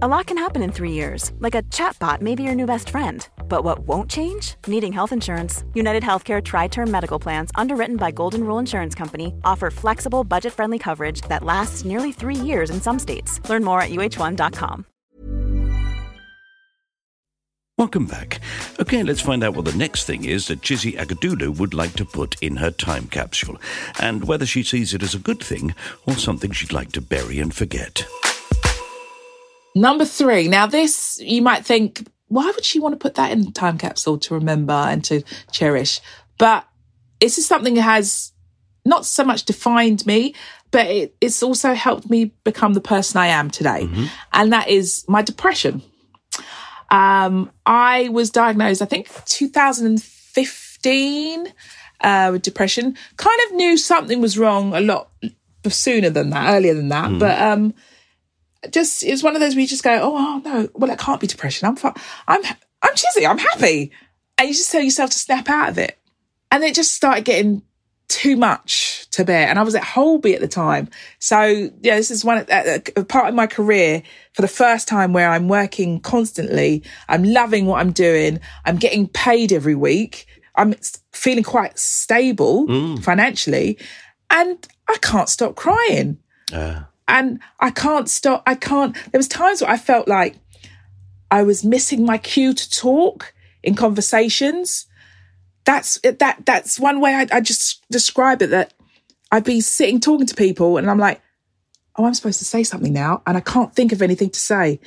A 0.00 0.06
lot 0.06 0.26
can 0.26 0.38
happen 0.38 0.62
in 0.62 0.70
three 0.70 0.92
years, 0.92 1.32
like 1.40 1.56
a 1.56 1.62
chatbot 1.74 2.20
may 2.20 2.36
be 2.36 2.44
your 2.44 2.54
new 2.54 2.66
best 2.66 2.90
friend. 2.90 3.28
But 3.48 3.64
what 3.64 3.80
won't 3.80 4.08
change? 4.08 4.54
Needing 4.68 4.92
health 4.92 5.10
insurance. 5.10 5.64
United 5.74 6.04
Healthcare 6.04 6.40
Tri 6.40 6.68
Term 6.68 6.88
Medical 6.88 7.18
Plans, 7.18 7.50
underwritten 7.56 7.96
by 7.96 8.12
Golden 8.12 8.44
Rule 8.44 8.60
Insurance 8.60 8.94
Company, 8.94 9.34
offer 9.42 9.72
flexible, 9.72 10.22
budget 10.22 10.52
friendly 10.52 10.78
coverage 10.78 11.22
that 11.22 11.42
lasts 11.42 11.84
nearly 11.84 12.12
three 12.12 12.36
years 12.36 12.70
in 12.70 12.80
some 12.80 12.96
states. 12.96 13.40
Learn 13.50 13.64
more 13.64 13.82
at 13.82 13.90
uh1.com. 13.90 14.84
Welcome 17.76 18.06
back. 18.06 18.40
Okay, 18.78 19.02
let's 19.02 19.20
find 19.20 19.42
out 19.42 19.56
what 19.56 19.64
the 19.64 19.76
next 19.76 20.04
thing 20.04 20.24
is 20.24 20.46
that 20.46 20.60
Chizzy 20.60 20.96
Akudolu 20.96 21.58
would 21.58 21.74
like 21.74 21.94
to 21.94 22.04
put 22.04 22.40
in 22.40 22.54
her 22.54 22.70
time 22.70 23.08
capsule, 23.08 23.60
and 23.98 24.28
whether 24.28 24.46
she 24.46 24.62
sees 24.62 24.94
it 24.94 25.02
as 25.02 25.16
a 25.16 25.18
good 25.18 25.42
thing 25.42 25.74
or 26.06 26.14
something 26.14 26.52
she'd 26.52 26.72
like 26.72 26.92
to 26.92 27.00
bury 27.00 27.40
and 27.40 27.52
forget. 27.52 28.06
Number 29.80 30.04
three. 30.04 30.48
Now, 30.48 30.66
this 30.66 31.20
you 31.22 31.42
might 31.42 31.64
think, 31.64 32.08
why 32.28 32.46
would 32.46 32.64
she 32.64 32.80
want 32.80 32.94
to 32.94 32.98
put 32.98 33.14
that 33.14 33.30
in 33.32 33.44
the 33.44 33.52
time 33.52 33.78
capsule 33.78 34.18
to 34.18 34.34
remember 34.34 34.72
and 34.72 35.04
to 35.04 35.22
cherish? 35.52 36.00
But 36.36 36.66
this 37.20 37.38
is 37.38 37.46
something 37.46 37.74
that 37.74 37.82
has 37.82 38.32
not 38.84 39.06
so 39.06 39.24
much 39.24 39.44
defined 39.44 40.04
me, 40.06 40.34
but 40.70 40.86
it, 40.86 41.16
it's 41.20 41.42
also 41.42 41.74
helped 41.74 42.08
me 42.10 42.26
become 42.44 42.74
the 42.74 42.80
person 42.80 43.18
I 43.18 43.26
am 43.28 43.50
today. 43.50 43.88
And 44.32 44.52
that 44.52 44.68
is 44.68 45.04
my 45.08 45.22
depression. 45.22 45.82
Um, 46.90 47.50
I 47.66 48.08
was 48.08 48.30
diagnosed, 48.30 48.80
I 48.82 48.86
think, 48.86 49.08
2015 49.26 51.52
uh, 52.00 52.28
with 52.32 52.42
depression. 52.42 52.96
Kind 53.16 53.40
of 53.46 53.52
knew 53.54 53.76
something 53.76 54.20
was 54.20 54.38
wrong 54.38 54.74
a 54.74 54.80
lot 54.80 55.10
sooner 55.68 56.10
than 56.10 56.30
that, 56.30 56.54
earlier 56.54 56.74
than 56.74 56.88
that. 56.88 57.18
But 57.18 57.40
um, 57.40 57.74
just 58.70 59.02
it 59.02 59.10
was 59.10 59.22
one 59.22 59.34
of 59.34 59.40
those 59.40 59.54
where 59.54 59.62
you 59.62 59.68
just 59.68 59.84
go, 59.84 59.98
oh, 60.02 60.14
oh 60.16 60.42
no, 60.44 60.68
well, 60.74 60.90
it 60.90 60.98
can't 60.98 61.20
be 61.20 61.26
depression. 61.26 61.68
I'm 61.68 61.76
fi- 61.76 61.94
I'm 62.26 62.44
I'm 62.82 62.94
Chizzy. 62.94 63.28
I'm 63.28 63.38
happy, 63.38 63.92
and 64.36 64.48
you 64.48 64.54
just 64.54 64.70
tell 64.70 64.82
yourself 64.82 65.10
to 65.10 65.18
snap 65.18 65.48
out 65.48 65.68
of 65.70 65.78
it. 65.78 65.98
And 66.50 66.64
it 66.64 66.74
just 66.74 66.94
started 66.94 67.24
getting 67.24 67.62
too 68.08 68.36
much 68.36 69.06
to 69.10 69.24
bear. 69.24 69.48
And 69.48 69.58
I 69.58 69.62
was 69.62 69.74
at 69.74 69.84
Holby 69.84 70.34
at 70.34 70.40
the 70.40 70.48
time. 70.48 70.88
So, 71.18 71.70
yeah, 71.82 71.96
this 71.96 72.10
is 72.10 72.24
one 72.24 72.46
a, 72.48 72.82
a 72.96 73.04
part 73.04 73.28
of 73.28 73.34
my 73.34 73.46
career 73.46 74.02
for 74.32 74.42
the 74.42 74.48
first 74.48 74.88
time 74.88 75.12
where 75.12 75.30
I'm 75.30 75.48
working 75.48 76.00
constantly. 76.00 76.82
I'm 77.08 77.22
loving 77.22 77.66
what 77.66 77.80
I'm 77.80 77.92
doing. 77.92 78.40
I'm 78.64 78.76
getting 78.76 79.08
paid 79.08 79.52
every 79.52 79.74
week. 79.74 80.26
I'm 80.56 80.74
feeling 81.12 81.44
quite 81.44 81.78
stable 81.78 82.66
mm. 82.66 83.02
financially. 83.02 83.78
And 84.30 84.66
I 84.88 84.96
can't 85.02 85.28
stop 85.28 85.54
crying. 85.54 86.18
And 87.08 87.40
I 87.58 87.70
can't 87.70 88.08
stop. 88.08 88.42
I 88.46 88.54
can't. 88.54 88.94
There 89.10 89.18
was 89.18 89.28
times 89.28 89.62
where 89.62 89.70
I 89.70 89.78
felt 89.78 90.06
like 90.06 90.36
I 91.30 91.42
was 91.42 91.64
missing 91.64 92.04
my 92.04 92.18
cue 92.18 92.52
to 92.52 92.70
talk 92.70 93.34
in 93.62 93.74
conversations 93.74 94.86
that's 95.68 96.00
that 96.00 96.46
that's 96.46 96.80
one 96.80 96.98
way 96.98 97.14
I, 97.14 97.26
I 97.30 97.40
just 97.42 97.84
describe 97.90 98.40
it 98.40 98.48
that 98.48 98.72
I'd 99.30 99.44
be 99.44 99.60
sitting 99.60 100.00
talking 100.00 100.26
to 100.26 100.34
people 100.34 100.78
and 100.78 100.90
I'm 100.90 100.98
like, 100.98 101.20
oh, 101.96 102.06
I'm 102.06 102.14
supposed 102.14 102.38
to 102.38 102.46
say 102.46 102.62
something 102.62 102.94
now, 102.94 103.22
and 103.26 103.36
I 103.36 103.40
can't 103.40 103.74
think 103.74 103.92
of 103.92 104.00
anything 104.00 104.30
to 104.30 104.40
say. 104.40 104.80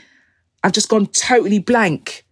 I've 0.64 0.72
just 0.72 0.90
gone 0.90 1.06
totally 1.06 1.60
blank. 1.60 2.26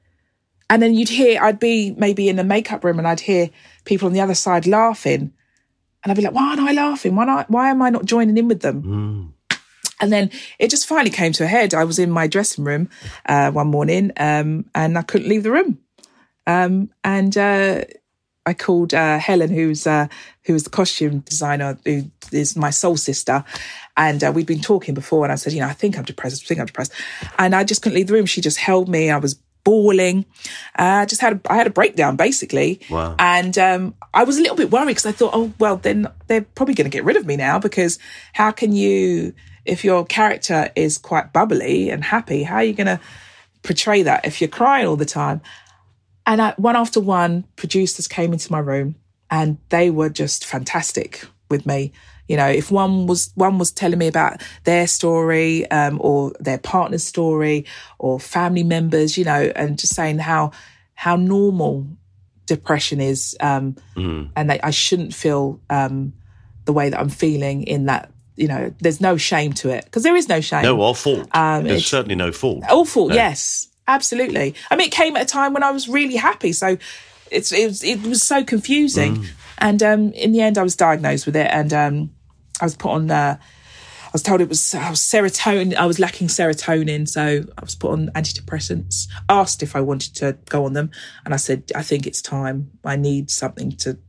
And 0.68 0.82
then 0.82 0.96
you'd 0.96 1.10
hear, 1.10 1.42
I'd 1.42 1.60
be 1.60 1.92
maybe 1.92 2.28
in 2.28 2.38
the 2.38 2.44
makeup 2.44 2.84
room 2.84 2.98
and 2.98 3.08
I'd 3.08 3.20
hear 3.20 3.50
people 3.86 4.08
on 4.08 4.14
the 4.14 4.22
other 4.22 4.36
side 4.36 4.66
laughing. 4.66 5.34
And 6.04 6.12
I'd 6.12 6.16
be 6.16 6.22
like, 6.22 6.34
why 6.34 6.50
aren't 6.50 6.62
I 6.62 6.72
laughing? 6.74 7.16
Why, 7.16 7.26
not, 7.26 7.50
why 7.50 7.72
am 7.72 7.82
I 7.82 7.90
not 7.90 8.06
joining 8.06 8.38
in 8.38 8.48
with 8.48 8.62
them? 8.62 8.84
Mm. 8.84 9.34
And 10.00 10.12
then 10.12 10.32
it 10.60 10.70
just 10.70 10.88
finally 10.88 11.12
came 11.12 11.32
to 11.34 11.44
a 11.44 11.48
head. 11.48 11.74
I 11.74 11.84
was 11.84 12.00
in 12.00 12.12
my 12.12 12.28
dressing 12.28 12.64
room 12.64 12.90
uh, 13.26 13.52
one 13.52 13.68
morning 13.68 14.12
um, 14.18 14.66
and 14.74 14.98
I 14.98 15.02
couldn't 15.02 15.30
leave 15.30 15.44
the 15.44 15.52
room. 15.52 15.80
Um, 16.48 16.90
and 17.04 17.38
uh, 17.38 17.84
I 18.46 18.54
called 18.54 18.94
uh, 18.94 19.20
Helen, 19.20 19.52
who's 19.52 19.86
uh, 19.86 20.08
who 20.46 20.54
was 20.54 20.64
the 20.64 20.70
costume 20.72 21.20
designer, 21.20 21.78
who 21.86 22.10
is 22.32 22.56
my 22.56 22.72
soul 22.72 22.98
sister, 22.98 23.44
and 23.96 24.24
uh, 24.24 24.32
we'd 24.34 24.48
been 24.48 24.62
talking 24.62 24.96
before. 24.96 25.24
And 25.24 25.32
I 25.32 25.36
said, 25.36 25.54
you 25.54 25.60
know, 25.60 25.68
I 25.68 25.74
think 25.74 25.98
I'm 25.98 26.06
depressed. 26.06 26.44
I 26.44 26.48
think 26.48 26.60
I'm 26.60 26.66
depressed, 26.66 26.94
and 27.38 27.54
I 27.54 27.64
just 27.64 27.84
couldn't 27.84 27.98
leave 27.98 28.08
the 28.08 28.14
room. 28.14 28.26
She 28.26 28.42
just 28.42 28.58
held 28.58 28.90
me. 28.90 29.12
I 29.12 29.18
was 29.18 29.36
bawling. 29.64 30.26
Uh, 30.78 31.04
I 31.04 31.06
just 31.06 31.22
had 31.22 31.34
a, 31.34 31.52
I 31.52 31.56
had 31.56 31.68
a 31.68 31.72
breakdown 31.72 32.16
basically. 32.16 32.82
Wow. 32.90 33.16
And 33.20 33.58
um, 33.58 33.94
I 34.14 34.24
was 34.24 34.38
a 34.38 34.42
little 34.42 34.58
bit 34.58 34.72
worried 34.72 34.88
because 34.88 35.06
I 35.06 35.12
thought, 35.12 35.32
oh 35.34 35.54
well, 35.60 35.78
then 35.78 36.08
they're 36.28 36.42
probably 36.42 36.74
going 36.74 36.90
to 36.90 36.96
get 36.96 37.04
rid 37.04 37.18
of 37.18 37.26
me 37.26 37.36
now 37.36 37.60
because 37.60 38.00
how 38.34 38.52
can 38.52 38.72
you, 38.74 39.34
if 39.70 39.84
your 39.84 40.06
character 40.06 40.72
is 40.76 40.98
quite 40.98 41.32
bubbly 41.32 41.90
and 41.90 42.04
happy, 42.04 42.44
how 42.44 42.58
are 42.58 42.64
you 42.64 42.74
going 42.74 42.88
to 42.88 43.00
portray 43.64 44.04
that 44.04 44.26
if 44.26 44.42
you're 44.42 44.50
crying 44.50 44.88
all 44.88 44.96
the 44.96 45.06
time? 45.06 45.42
And 46.26 46.42
I, 46.42 46.54
one 46.58 46.76
after 46.76 47.00
one, 47.00 47.46
producers 47.56 48.08
came 48.08 48.34
into 48.34 48.52
my 48.52 48.60
room 48.60 48.96
and 49.32 49.58
they 49.70 49.90
were 49.90 50.10
just 50.10 50.46
fantastic 50.46 51.26
with 51.50 51.66
me. 51.66 51.92
You 52.28 52.38
know, 52.38 52.48
if 52.48 52.70
one 52.70 53.08
was 53.08 53.32
one 53.34 53.58
was 53.58 53.72
telling 53.72 53.98
me 53.98 54.08
about 54.08 54.42
their 54.64 54.86
story 54.86 55.70
um, 55.72 55.98
or 56.00 56.32
their 56.40 56.60
partner's 56.60 57.04
story 57.04 57.66
or 57.98 58.20
family 58.20 58.64
members, 58.64 59.18
you 59.18 59.26
know, 59.26 59.52
and 59.56 59.80
just 59.80 59.96
saying 59.96 60.20
how 60.20 60.52
how 60.94 61.16
normal 61.16 61.88
depression 62.46 63.02
is, 63.02 63.36
um, 63.40 63.76
and 64.36 64.50
that 64.52 64.64
I 64.64 64.70
shouldn't 64.70 65.16
feel 65.16 65.60
um, 65.72 66.14
the 66.66 66.74
way 66.74 66.90
that 66.90 67.00
I'm 67.00 67.10
feeling 67.10 67.64
in 67.64 67.86
that. 67.86 68.12
You 68.40 68.48
know, 68.48 68.74
there's 68.80 69.02
no 69.02 69.18
shame 69.18 69.52
to 69.54 69.70
it 69.70 69.84
because 69.84 70.04
there 70.04 70.16
is 70.16 70.30
no 70.30 70.40
shame. 70.40 70.64
No, 70.64 70.82
or 70.82 70.96
fault. 70.96 71.28
Um, 71.36 71.66
There's 71.66 71.86
certainly 71.86 72.16
no 72.16 72.32
fault. 72.32 72.64
Awful, 72.70 73.10
No. 73.10 73.16
yes, 73.16 73.68
absolutely. 73.86 74.56
I 74.72 74.78
mean, 74.78 74.88
it 74.88 74.94
came 74.94 75.18
at 75.18 75.24
a 75.24 75.26
time 75.26 75.52
when 75.54 75.62
I 75.62 75.72
was 75.72 75.90
really 75.90 76.16
happy, 76.16 76.54
so 76.54 76.78
it's 77.30 77.52
it 77.52 77.68
was, 77.68 77.84
it 77.84 78.02
was 78.02 78.24
so 78.24 78.46
confusing. 78.46 79.18
Mm. 79.18 79.28
And 79.58 79.84
um, 79.84 80.14
in 80.14 80.32
the 80.32 80.40
end, 80.40 80.58
I 80.58 80.64
was 80.64 80.78
diagnosed 80.78 81.26
with 81.26 81.36
it, 81.36 81.50
and 81.52 81.74
um, 81.74 82.12
I 82.62 82.66
was 82.66 82.78
put 82.78 82.92
on. 82.92 83.12
Uh, 83.12 83.38
I 84.06 84.12
was 84.14 84.24
told 84.24 84.42
it 84.42 84.50
was, 84.50 84.74
I 84.74 84.90
was 84.90 85.02
serotonin. 85.02 85.76
I 85.76 85.86
was 85.86 86.00
lacking 86.00 86.30
serotonin, 86.30 87.08
so 87.08 87.44
I 87.58 87.62
was 87.62 87.76
put 87.76 87.92
on 87.92 88.08
antidepressants. 88.16 89.08
Asked 89.28 89.62
if 89.62 89.76
I 89.76 89.82
wanted 89.82 90.16
to 90.16 90.38
go 90.46 90.64
on 90.66 90.74
them, 90.74 90.92
and 91.26 91.34
I 91.34 91.38
said, 91.38 91.72
"I 91.76 91.84
think 91.84 92.08
it's 92.08 92.22
time. 92.22 92.72
I 92.86 92.96
need 92.96 93.30
something 93.30 93.74
to 93.84 94.00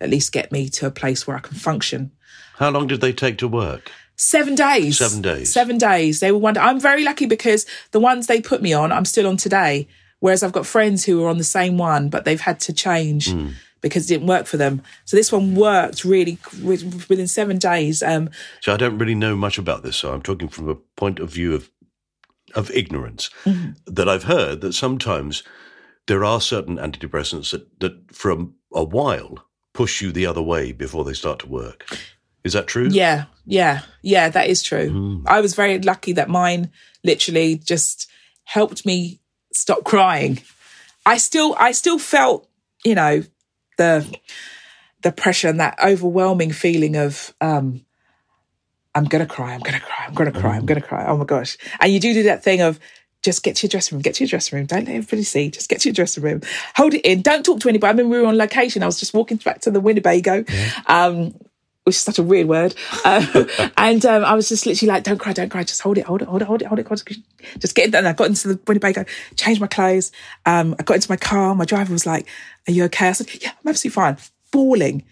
at 0.00 0.08
least 0.10 0.32
get 0.32 0.50
me 0.50 0.68
to 0.70 0.86
a 0.86 0.90
place 0.90 1.26
where 1.26 1.36
I 1.36 1.40
can 1.40 1.56
function." 1.56 2.12
How 2.56 2.70
long 2.70 2.86
did 2.86 3.00
they 3.00 3.12
take 3.12 3.38
to 3.38 3.48
work? 3.48 3.90
Seven 4.16 4.54
days. 4.54 4.96
Seven 4.98 5.20
days. 5.20 5.52
Seven 5.52 5.76
days. 5.78 6.20
They 6.20 6.32
were 6.32 6.38
wonder. 6.38 6.60
I'm 6.60 6.80
very 6.80 7.04
lucky 7.04 7.26
because 7.26 7.66
the 7.90 8.00
ones 8.00 8.26
they 8.26 8.40
put 8.40 8.62
me 8.62 8.72
on, 8.72 8.90
I'm 8.92 9.04
still 9.04 9.26
on 9.26 9.36
today. 9.36 9.88
Whereas 10.20 10.42
I've 10.42 10.52
got 10.52 10.66
friends 10.66 11.04
who 11.04 11.22
are 11.22 11.28
on 11.28 11.36
the 11.36 11.44
same 11.44 11.76
one, 11.76 12.08
but 12.08 12.24
they've 12.24 12.40
had 12.40 12.58
to 12.60 12.72
change 12.72 13.30
Hmm. 13.30 13.48
because 13.82 14.06
it 14.10 14.14
didn't 14.14 14.26
work 14.26 14.46
for 14.46 14.56
them. 14.56 14.80
So 15.04 15.16
this 15.16 15.30
one 15.30 15.54
worked 15.54 16.04
really 16.04 16.38
within 16.62 17.28
seven 17.28 17.58
days. 17.58 18.02
Um, 18.02 18.30
So 18.62 18.72
I 18.72 18.78
don't 18.78 18.96
really 18.96 19.14
know 19.14 19.36
much 19.36 19.58
about 19.58 19.82
this. 19.82 19.98
So 19.98 20.14
I'm 20.14 20.22
talking 20.22 20.48
from 20.48 20.70
a 20.70 20.74
point 20.96 21.18
of 21.20 21.30
view 21.30 21.54
of 21.54 21.70
of 22.54 22.70
ignorance. 22.70 23.28
Mm-hmm. 23.44 23.72
That 23.86 24.08
I've 24.08 24.22
heard 24.24 24.62
that 24.62 24.72
sometimes 24.72 25.42
there 26.06 26.24
are 26.24 26.40
certain 26.40 26.78
antidepressants 26.78 27.50
that 27.50 27.78
that 27.80 28.14
for 28.16 28.30
a, 28.30 28.46
a 28.72 28.84
while 28.84 29.44
push 29.74 30.00
you 30.00 30.10
the 30.10 30.24
other 30.24 30.40
way 30.42 30.72
before 30.72 31.04
they 31.04 31.12
start 31.12 31.38
to 31.40 31.46
work. 31.48 31.84
Is 32.46 32.54
that 32.54 32.66
true? 32.66 32.88
yeah, 32.90 33.24
yeah, 33.44 33.82
yeah, 34.02 34.28
that 34.28 34.48
is 34.48 34.62
true. 34.62 34.90
Hmm. 34.90 35.26
I 35.26 35.40
was 35.40 35.54
very 35.54 35.78
lucky 35.80 36.12
that 36.12 36.28
mine 36.28 36.70
literally 37.04 37.56
just 37.56 38.08
helped 38.44 38.86
me 38.86 39.20
stop 39.52 39.84
crying. 39.84 40.40
I 41.04 41.18
still, 41.18 41.54
I 41.58 41.72
still 41.72 41.98
felt, 41.98 42.48
you 42.84 42.94
know, 42.94 43.22
the 43.78 44.18
the 45.02 45.12
pressure 45.12 45.48
and 45.48 45.60
that 45.60 45.78
overwhelming 45.84 46.52
feeling 46.52 46.96
of 46.96 47.34
um 47.40 47.84
I'm 48.94 49.04
gonna 49.04 49.26
cry, 49.26 49.52
I'm 49.52 49.60
gonna 49.60 49.80
cry, 49.80 50.04
I'm 50.06 50.14
gonna 50.14 50.32
cry, 50.32 50.56
I'm 50.56 50.64
gonna 50.64 50.80
cry. 50.80 51.04
Oh 51.06 51.16
my 51.18 51.24
gosh. 51.24 51.58
And 51.80 51.92
you 51.92 52.00
do 52.00 52.14
do 52.14 52.22
that 52.24 52.42
thing 52.42 52.62
of 52.62 52.80
just 53.22 53.42
get 53.42 53.56
to 53.56 53.66
your 53.66 53.70
dressing 53.70 53.96
room, 53.96 54.02
get 54.02 54.14
to 54.14 54.24
your 54.24 54.28
dressing 54.28 54.56
room. 54.56 54.66
Don't 54.66 54.86
let 54.86 54.94
everybody 54.94 55.22
see. 55.24 55.50
Just 55.50 55.68
get 55.68 55.80
to 55.80 55.88
your 55.88 55.94
dressing 55.94 56.22
room. 56.22 56.40
Hold 56.76 56.94
it 56.94 57.00
in. 57.04 57.22
Don't 57.22 57.44
talk 57.44 57.60
to 57.60 57.68
anybody. 57.68 57.90
I 57.90 57.92
mean, 57.94 58.08
we 58.08 58.18
were 58.18 58.26
on 58.26 58.38
location. 58.38 58.82
I 58.82 58.86
was 58.86 58.98
just 58.98 59.14
walking 59.14 59.36
back 59.38 59.60
to 59.62 59.70
the 59.70 59.80
Winnebago, 59.80 60.44
um, 60.86 61.34
which 61.86 61.96
is 61.96 62.02
such 62.02 62.18
a 62.18 62.22
weird 62.22 62.48
word. 62.48 62.74
Uh, 63.04 63.44
and 63.76 64.04
um, 64.04 64.24
I 64.24 64.34
was 64.34 64.48
just 64.48 64.66
literally 64.66 64.92
like, 64.92 65.04
don't 65.04 65.18
cry, 65.18 65.32
don't 65.32 65.48
cry. 65.48 65.62
Just 65.62 65.80
hold 65.80 65.98
it, 65.98 66.04
hold 66.04 66.20
it, 66.20 66.28
hold 66.28 66.42
it, 66.42 66.46
hold 66.46 66.62
it, 66.62 66.66
hold 66.66 66.80
it. 66.80 66.90
It. 66.90 67.18
Just 67.58 67.74
get 67.74 67.88
in. 67.88 67.94
And 67.94 68.08
I 68.08 68.12
got 68.12 68.26
into 68.26 68.48
the 68.48 68.60
Winnebago, 68.66 69.04
changed 69.36 69.60
my 69.60 69.68
clothes. 69.68 70.10
Um, 70.44 70.74
I 70.78 70.82
got 70.82 70.94
into 70.94 71.10
my 71.10 71.16
car. 71.16 71.54
My 71.54 71.64
driver 71.64 71.92
was 71.92 72.04
like, 72.04 72.26
are 72.68 72.72
you 72.72 72.84
okay? 72.84 73.08
I 73.08 73.12
said, 73.12 73.28
yeah, 73.40 73.50
I'm 73.50 73.70
absolutely 73.70 73.94
fine. 73.94 74.16
Bawling 74.50 75.04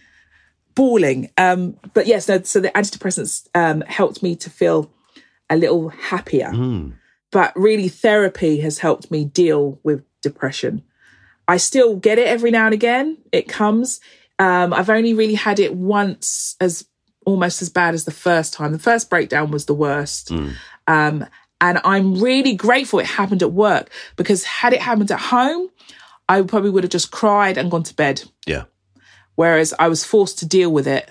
bawling. 0.74 1.30
Um, 1.38 1.76
but 1.92 2.06
yes, 2.06 2.28
no, 2.28 2.42
so 2.42 2.60
the 2.60 2.70
antidepressants 2.70 3.48
um, 3.54 3.82
helped 3.82 4.22
me 4.22 4.36
to 4.36 4.50
feel 4.50 4.90
a 5.48 5.56
little 5.56 5.88
happier. 5.90 6.50
But 7.30 7.52
really, 7.56 7.88
therapy 7.88 8.60
has 8.60 8.78
helped 8.78 9.10
me 9.10 9.24
deal 9.24 9.78
with 9.82 10.04
depression. 10.22 10.82
I 11.46 11.58
still 11.58 11.96
get 11.96 12.18
it 12.18 12.26
every 12.26 12.50
now 12.50 12.66
and 12.66 12.74
again. 12.74 13.18
It 13.32 13.48
comes. 13.48 14.00
Um, 14.38 14.72
I've 14.72 14.90
only 14.90 15.14
really 15.14 15.34
had 15.34 15.60
it 15.60 15.74
once 15.74 16.56
as 16.60 16.86
almost 17.24 17.62
as 17.62 17.68
bad 17.68 17.94
as 17.94 18.04
the 18.04 18.10
first 18.10 18.52
time. 18.52 18.72
The 18.72 18.78
first 18.78 19.08
breakdown 19.08 19.50
was 19.50 19.66
the 19.66 19.74
worst. 19.74 20.30
Um, 20.86 21.26
and 21.60 21.80
I'm 21.84 22.20
really 22.20 22.54
grateful 22.54 22.98
it 22.98 23.06
happened 23.06 23.42
at 23.42 23.52
work 23.52 23.90
because 24.16 24.44
had 24.44 24.72
it 24.72 24.82
happened 24.82 25.10
at 25.10 25.20
home, 25.20 25.70
I 26.28 26.42
probably 26.42 26.70
would 26.70 26.84
have 26.84 26.90
just 26.90 27.10
cried 27.10 27.56
and 27.56 27.70
gone 27.70 27.84
to 27.84 27.94
bed. 27.94 28.22
Yeah. 28.46 28.64
Whereas 29.36 29.72
I 29.78 29.88
was 29.88 30.04
forced 30.04 30.38
to 30.40 30.46
deal 30.46 30.70
with 30.70 30.86
it. 30.86 31.08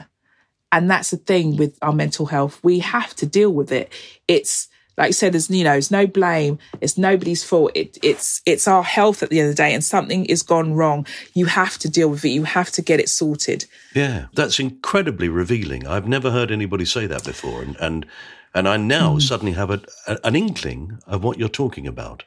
And 0.71 0.89
that's 0.89 1.11
the 1.11 1.17
thing 1.17 1.55
with 1.55 1.77
our 1.81 1.93
mental 1.93 2.25
health. 2.25 2.59
We 2.63 2.79
have 2.79 3.15
to 3.15 3.25
deal 3.25 3.51
with 3.51 3.71
it. 3.71 3.91
It's 4.27 4.67
like 4.97 5.09
you 5.09 5.13
said, 5.13 5.33
there's 5.33 5.49
you 5.49 5.63
know, 5.63 5.73
it's 5.73 5.91
no 5.91 6.05
blame. 6.05 6.59
It's 6.81 6.97
nobody's 6.97 7.43
fault. 7.43 7.71
It, 7.73 7.97
it's 8.03 8.41
it's 8.45 8.67
our 8.67 8.83
health 8.83 9.23
at 9.23 9.29
the 9.29 9.39
end 9.39 9.49
of 9.49 9.55
the 9.55 9.63
day, 9.63 9.73
and 9.73 9.83
something 9.83 10.25
is 10.25 10.43
gone 10.43 10.73
wrong. 10.73 11.07
You 11.33 11.45
have 11.47 11.77
to 11.79 11.89
deal 11.89 12.09
with 12.09 12.23
it. 12.25 12.29
You 12.29 12.43
have 12.43 12.71
to 12.71 12.81
get 12.81 12.99
it 12.99 13.09
sorted. 13.09 13.65
Yeah, 13.95 14.27
that's 14.33 14.59
incredibly 14.59 15.29
revealing. 15.29 15.87
I've 15.87 16.07
never 16.07 16.29
heard 16.31 16.51
anybody 16.51 16.85
say 16.85 17.07
that 17.07 17.23
before, 17.23 17.61
and 17.61 17.75
and, 17.79 18.05
and 18.53 18.67
I 18.67 18.77
now 18.77 19.13
hmm. 19.13 19.19
suddenly 19.19 19.53
have 19.53 19.71
a, 19.71 19.81
a, 20.07 20.19
an 20.23 20.35
inkling 20.35 20.99
of 21.07 21.23
what 21.23 21.39
you're 21.39 21.49
talking 21.49 21.87
about. 21.87 22.23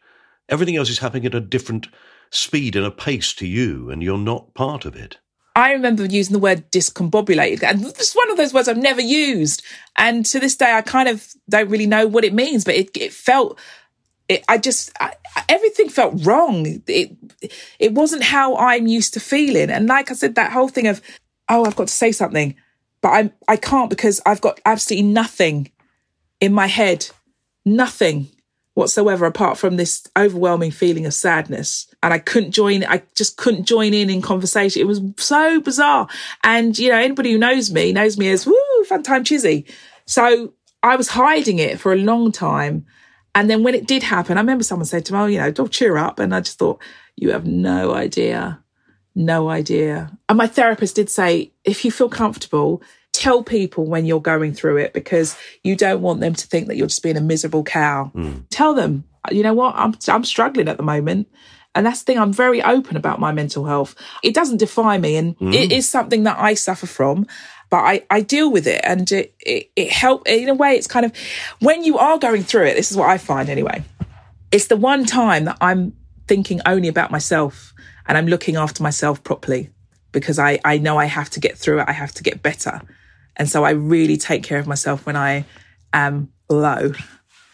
Everything 0.48 0.76
else 0.76 0.90
is 0.90 0.98
happening 0.98 1.26
at 1.26 1.34
a 1.34 1.40
different 1.40 1.88
speed 2.30 2.74
and 2.74 2.84
a 2.84 2.90
pace 2.90 3.32
to 3.34 3.46
you, 3.46 3.90
and 3.90 4.02
you're 4.02 4.18
not 4.18 4.54
part 4.54 4.84
of 4.84 4.96
it. 4.96 5.18
I 5.56 5.72
remember 5.72 6.04
using 6.04 6.34
the 6.34 6.38
word 6.38 6.70
discombobulated, 6.70 7.62
and 7.62 7.86
it's 7.86 8.14
one 8.14 8.30
of 8.30 8.36
those 8.36 8.52
words 8.52 8.68
I've 8.68 8.76
never 8.76 9.00
used. 9.00 9.62
And 9.96 10.24
to 10.26 10.38
this 10.38 10.54
day, 10.54 10.70
I 10.70 10.82
kind 10.82 11.08
of 11.08 11.26
don't 11.48 11.70
really 11.70 11.86
know 11.86 12.06
what 12.06 12.24
it 12.24 12.34
means, 12.34 12.62
but 12.62 12.74
it, 12.74 12.94
it 12.94 13.10
felt, 13.10 13.58
it, 14.28 14.44
I 14.48 14.58
just, 14.58 14.92
I, 15.00 15.14
everything 15.48 15.88
felt 15.88 16.26
wrong. 16.26 16.82
It, 16.86 17.16
it 17.78 17.94
wasn't 17.94 18.22
how 18.22 18.54
I'm 18.56 18.86
used 18.86 19.14
to 19.14 19.20
feeling. 19.20 19.70
And 19.70 19.86
like 19.86 20.10
I 20.10 20.14
said, 20.14 20.34
that 20.34 20.52
whole 20.52 20.68
thing 20.68 20.88
of, 20.88 21.00
oh, 21.48 21.64
I've 21.64 21.76
got 21.76 21.88
to 21.88 21.94
say 21.94 22.12
something, 22.12 22.54
but 23.00 23.08
I'm, 23.08 23.32
I 23.48 23.56
can't 23.56 23.88
because 23.88 24.20
I've 24.26 24.42
got 24.42 24.60
absolutely 24.66 25.08
nothing 25.08 25.70
in 26.38 26.52
my 26.52 26.66
head, 26.66 27.08
nothing 27.64 28.28
whatsoever 28.76 29.24
apart 29.24 29.56
from 29.56 29.76
this 29.76 30.06
overwhelming 30.18 30.70
feeling 30.70 31.06
of 31.06 31.14
sadness. 31.14 31.86
And 32.02 32.12
i 32.12 32.18
couldn't 32.18 32.52
join 32.52 32.84
i 32.84 33.02
just 33.14 33.38
couldn't 33.38 33.64
join 33.64 33.94
in 33.94 34.10
in 34.10 34.20
conversation. 34.20 34.82
It 34.82 34.86
was 34.86 35.00
so 35.16 35.60
bizarre. 35.62 36.06
And 36.44 36.78
you 36.78 36.90
know 36.90 36.98
anybody 36.98 37.32
who 37.32 37.38
knows 37.38 37.72
me 37.72 37.92
knows 37.92 38.18
me 38.18 38.28
as 38.28 38.46
woo 38.46 38.84
fun 38.86 39.02
time 39.02 39.24
chizzy. 39.24 39.66
So 40.04 40.52
i 40.82 40.94
was 40.94 41.08
hiding 41.08 41.58
it 41.58 41.80
for 41.80 41.94
a 41.94 41.96
long 41.96 42.32
time. 42.32 42.84
And 43.34 43.48
then 43.48 43.62
when 43.62 43.74
it 43.74 43.86
did 43.86 44.02
happen 44.02 44.36
i 44.36 44.40
remember 44.40 44.62
someone 44.62 44.84
said 44.84 45.06
to 45.06 45.14
me 45.14 45.18
oh 45.18 45.26
you 45.26 45.38
know 45.38 45.50
don't 45.50 45.72
cheer 45.72 45.96
up. 45.96 46.18
And 46.18 46.34
i 46.34 46.40
just 46.40 46.58
thought 46.58 46.82
you 47.16 47.30
have 47.30 47.46
no 47.46 47.94
idea 47.94 48.62
no 49.18 49.48
idea. 49.48 50.12
And 50.28 50.36
my 50.36 50.46
therapist 50.46 50.96
did 50.96 51.08
say 51.08 51.50
if 51.64 51.86
you 51.86 51.90
feel 51.90 52.10
comfortable 52.10 52.82
tell 53.16 53.42
people 53.42 53.84
when 53.86 54.04
you're 54.04 54.20
going 54.20 54.52
through 54.52 54.76
it 54.78 54.92
because 54.92 55.36
you 55.62 55.76
don't 55.76 56.02
want 56.02 56.20
them 56.20 56.34
to 56.34 56.46
think 56.46 56.68
that 56.68 56.76
you're 56.76 56.86
just 56.86 57.02
being 57.02 57.16
a 57.16 57.20
miserable 57.20 57.64
cow. 57.64 58.06
Hmm. 58.06 58.40
Tell 58.50 58.74
them, 58.74 59.04
you 59.30 59.42
know 59.42 59.54
what, 59.54 59.74
I'm 59.76 59.94
I'm 60.08 60.24
struggling 60.24 60.68
at 60.68 60.76
the 60.76 60.82
moment. 60.82 61.28
And 61.74 61.84
that's 61.84 62.00
the 62.00 62.06
thing, 62.06 62.18
I'm 62.18 62.32
very 62.32 62.62
open 62.62 62.96
about 62.96 63.20
my 63.20 63.32
mental 63.32 63.66
health. 63.66 63.94
It 64.22 64.32
doesn't 64.34 64.56
define 64.56 65.02
me 65.02 65.16
and 65.16 65.36
hmm. 65.36 65.52
it 65.52 65.72
is 65.72 65.88
something 65.88 66.22
that 66.22 66.38
I 66.38 66.54
suffer 66.54 66.86
from, 66.86 67.26
but 67.68 67.78
I, 67.78 68.02
I 68.10 68.22
deal 68.22 68.50
with 68.50 68.66
it 68.66 68.80
and 68.82 69.10
it, 69.12 69.34
it, 69.40 69.70
it 69.76 69.90
help 69.90 70.26
in 70.26 70.48
a 70.48 70.54
way 70.54 70.76
it's 70.76 70.86
kind 70.86 71.04
of 71.04 71.12
when 71.60 71.84
you 71.84 71.98
are 71.98 72.18
going 72.18 72.44
through 72.44 72.66
it, 72.66 72.76
this 72.76 72.90
is 72.90 72.96
what 72.96 73.10
I 73.10 73.18
find 73.18 73.50
anyway. 73.50 73.84
It's 74.52 74.68
the 74.68 74.76
one 74.76 75.04
time 75.04 75.44
that 75.44 75.58
I'm 75.60 75.94
thinking 76.26 76.60
only 76.64 76.88
about 76.88 77.10
myself 77.10 77.74
and 78.06 78.16
I'm 78.16 78.26
looking 78.26 78.56
after 78.56 78.82
myself 78.82 79.22
properly 79.22 79.70
because 80.12 80.38
I, 80.38 80.58
I 80.64 80.78
know 80.78 80.96
I 80.96 81.04
have 81.04 81.28
to 81.30 81.40
get 81.40 81.58
through 81.58 81.80
it. 81.80 81.88
I 81.88 81.92
have 81.92 82.12
to 82.14 82.22
get 82.22 82.42
better. 82.42 82.80
And 83.36 83.48
so 83.48 83.64
I 83.64 83.70
really 83.70 84.16
take 84.16 84.42
care 84.42 84.58
of 84.58 84.66
myself 84.66 85.04
when 85.06 85.16
I 85.16 85.44
am 85.92 86.30
low. 86.48 86.92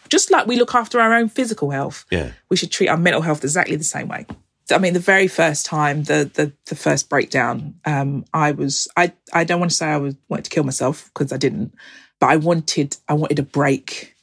Just 0.09 0.31
like 0.31 0.47
we 0.47 0.55
look 0.57 0.75
after 0.75 0.99
our 0.99 1.13
own 1.13 1.27
physical 1.29 1.71
health, 1.71 2.05
Yeah. 2.11 2.31
we 2.49 2.55
should 2.57 2.71
treat 2.71 2.87
our 2.87 2.97
mental 2.97 3.21
health 3.21 3.43
exactly 3.43 3.75
the 3.75 3.83
same 3.83 4.07
way. 4.07 4.25
I 4.71 4.77
mean, 4.77 4.93
the 4.93 4.99
very 4.99 5.27
first 5.27 5.65
time, 5.65 6.03
the 6.03 6.29
the, 6.33 6.53
the 6.67 6.75
first 6.75 7.09
breakdown, 7.09 7.75
um, 7.85 8.23
I 8.33 8.51
was 8.51 8.87
I 8.95 9.11
I 9.33 9.43
don't 9.43 9.59
want 9.59 9.71
to 9.71 9.75
say 9.77 9.87
I 9.87 9.97
was 9.97 10.15
wanted 10.29 10.45
to 10.45 10.51
kill 10.51 10.63
myself 10.63 11.09
because 11.13 11.33
I 11.33 11.37
didn't, 11.37 11.73
but 12.19 12.29
I 12.29 12.37
wanted 12.37 12.95
I 13.09 13.13
wanted 13.13 13.39
a 13.39 13.43
break. 13.43 14.15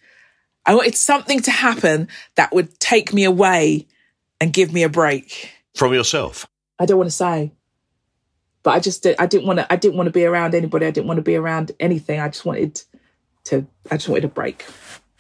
I 0.65 0.75
wanted 0.75 0.95
something 0.95 1.41
to 1.43 1.51
happen 1.51 2.09
that 2.37 2.53
would 2.55 2.79
take 2.81 3.13
me 3.13 3.25
away 3.25 3.87
and 4.41 4.53
give 4.53 4.73
me 4.73 4.83
a 4.83 4.89
break. 4.89 5.51
From 5.75 5.93
yourself. 5.93 6.47
I 6.79 6.87
don't 6.87 6.99
want 6.99 7.11
to 7.11 7.17
say, 7.17 7.53
but 8.63 8.73
I 8.73 8.81
just 8.81 9.03
did, 9.03 9.17
I 9.19 9.27
didn't 9.27 9.47
want 9.47 9.59
to 9.59 9.73
I 9.73 9.77
didn't 9.77 9.97
want 9.97 10.07
to 10.07 10.13
be 10.13 10.25
around 10.25 10.55
anybody. 10.55 10.87
I 10.87 10.91
didn't 10.91 11.07
want 11.07 11.19
to 11.19 11.23
be 11.23 11.37
around 11.37 11.73
anything. 11.81 12.21
I 12.21 12.29
just 12.29 12.45
wanted 12.45 12.83
to 13.45 13.67
I 13.91 13.97
just 13.97 14.09
wanted 14.09 14.25
a 14.25 14.29
break. 14.29 14.65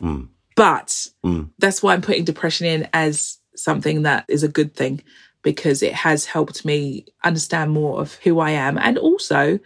Mm. 0.01 0.28
But 0.57 1.09
mm. 1.24 1.51
that's 1.59 1.82
why 1.82 1.95
I'm 1.95 2.03
putting 2.03 2.24
depression 2.24 2.66
in 2.66 2.88
as 2.93 3.38
something 3.57 4.03
that 4.03 4.24
is 4.28 4.43
a 4.43 4.49
good 4.49 4.74
thing 4.74 5.03
because 5.43 5.82
it 5.82 5.95
has 5.95 6.26
helped 6.26 6.64
me 6.64 7.07
understand 7.24 7.70
more 7.70 8.01
of 8.01 8.14
who 8.16 8.41
I 8.41 8.51
am 8.51 8.76
and 8.76 8.99
also 8.99 9.59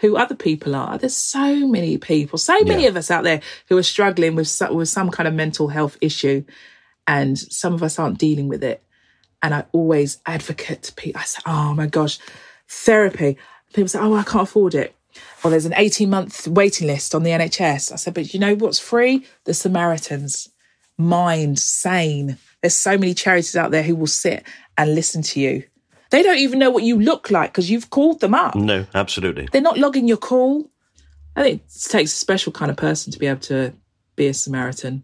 who 0.00 0.16
other 0.16 0.34
people 0.34 0.74
are. 0.74 0.98
There's 0.98 1.16
so 1.16 1.66
many 1.66 1.96
people, 1.96 2.36
so 2.36 2.58
many 2.64 2.82
Yeah. 2.82 2.88
of 2.88 2.96
us 2.96 3.10
out 3.10 3.24
there 3.24 3.40
who 3.68 3.78
are 3.78 3.82
struggling 3.84 4.34
with 4.34 4.48
so, 4.48 4.72
with 4.74 4.88
some 4.88 5.10
kind 5.10 5.28
of 5.28 5.34
mental 5.34 5.68
health 5.68 5.96
issue, 6.00 6.44
and 7.06 7.38
some 7.38 7.72
of 7.72 7.82
us 7.82 7.98
aren't 7.98 8.18
dealing 8.18 8.48
with 8.48 8.64
it. 8.64 8.82
And 9.42 9.54
I 9.54 9.64
always 9.72 10.18
advocate 10.26 10.82
to 10.82 10.92
people. 10.92 11.20
I 11.20 11.24
say, 11.24 11.40
"Oh 11.46 11.72
my 11.74 11.86
gosh, 11.86 12.18
therapy." 12.72 13.36
People 13.72 13.88
say, 13.88 13.98
"Oh, 14.00 14.14
I 14.14 14.22
can't 14.22 14.48
afford 14.48 14.74
it." 14.74 14.94
Well, 15.42 15.50
there's 15.50 15.66
an 15.66 15.74
18 15.76 16.08
month 16.08 16.46
waiting 16.48 16.86
list 16.86 17.14
on 17.14 17.22
the 17.22 17.30
NHS. 17.30 17.92
I 17.92 17.96
said, 17.96 18.14
but 18.14 18.32
you 18.32 18.40
know 18.40 18.54
what's 18.54 18.78
free? 18.78 19.26
The 19.44 19.54
Samaritans. 19.54 20.48
Mind, 20.98 21.58
sane. 21.58 22.38
There's 22.60 22.76
so 22.76 22.96
many 22.96 23.14
charities 23.14 23.56
out 23.56 23.70
there 23.70 23.82
who 23.82 23.96
will 23.96 24.06
sit 24.06 24.44
and 24.78 24.94
listen 24.94 25.22
to 25.22 25.40
you. 25.40 25.64
They 26.10 26.22
don't 26.22 26.38
even 26.38 26.58
know 26.58 26.70
what 26.70 26.84
you 26.84 27.00
look 27.00 27.30
like 27.30 27.50
because 27.50 27.70
you've 27.70 27.90
called 27.90 28.20
them 28.20 28.34
up. 28.34 28.54
No, 28.54 28.86
absolutely. 28.94 29.48
They're 29.50 29.62
not 29.62 29.78
logging 29.78 30.06
your 30.06 30.18
call. 30.18 30.70
I 31.34 31.42
think 31.42 31.62
it 31.62 31.88
takes 31.88 32.12
a 32.12 32.16
special 32.16 32.52
kind 32.52 32.70
of 32.70 32.76
person 32.76 33.12
to 33.12 33.18
be 33.18 33.26
able 33.26 33.40
to 33.40 33.72
be 34.14 34.28
a 34.28 34.34
Samaritan. 34.34 35.02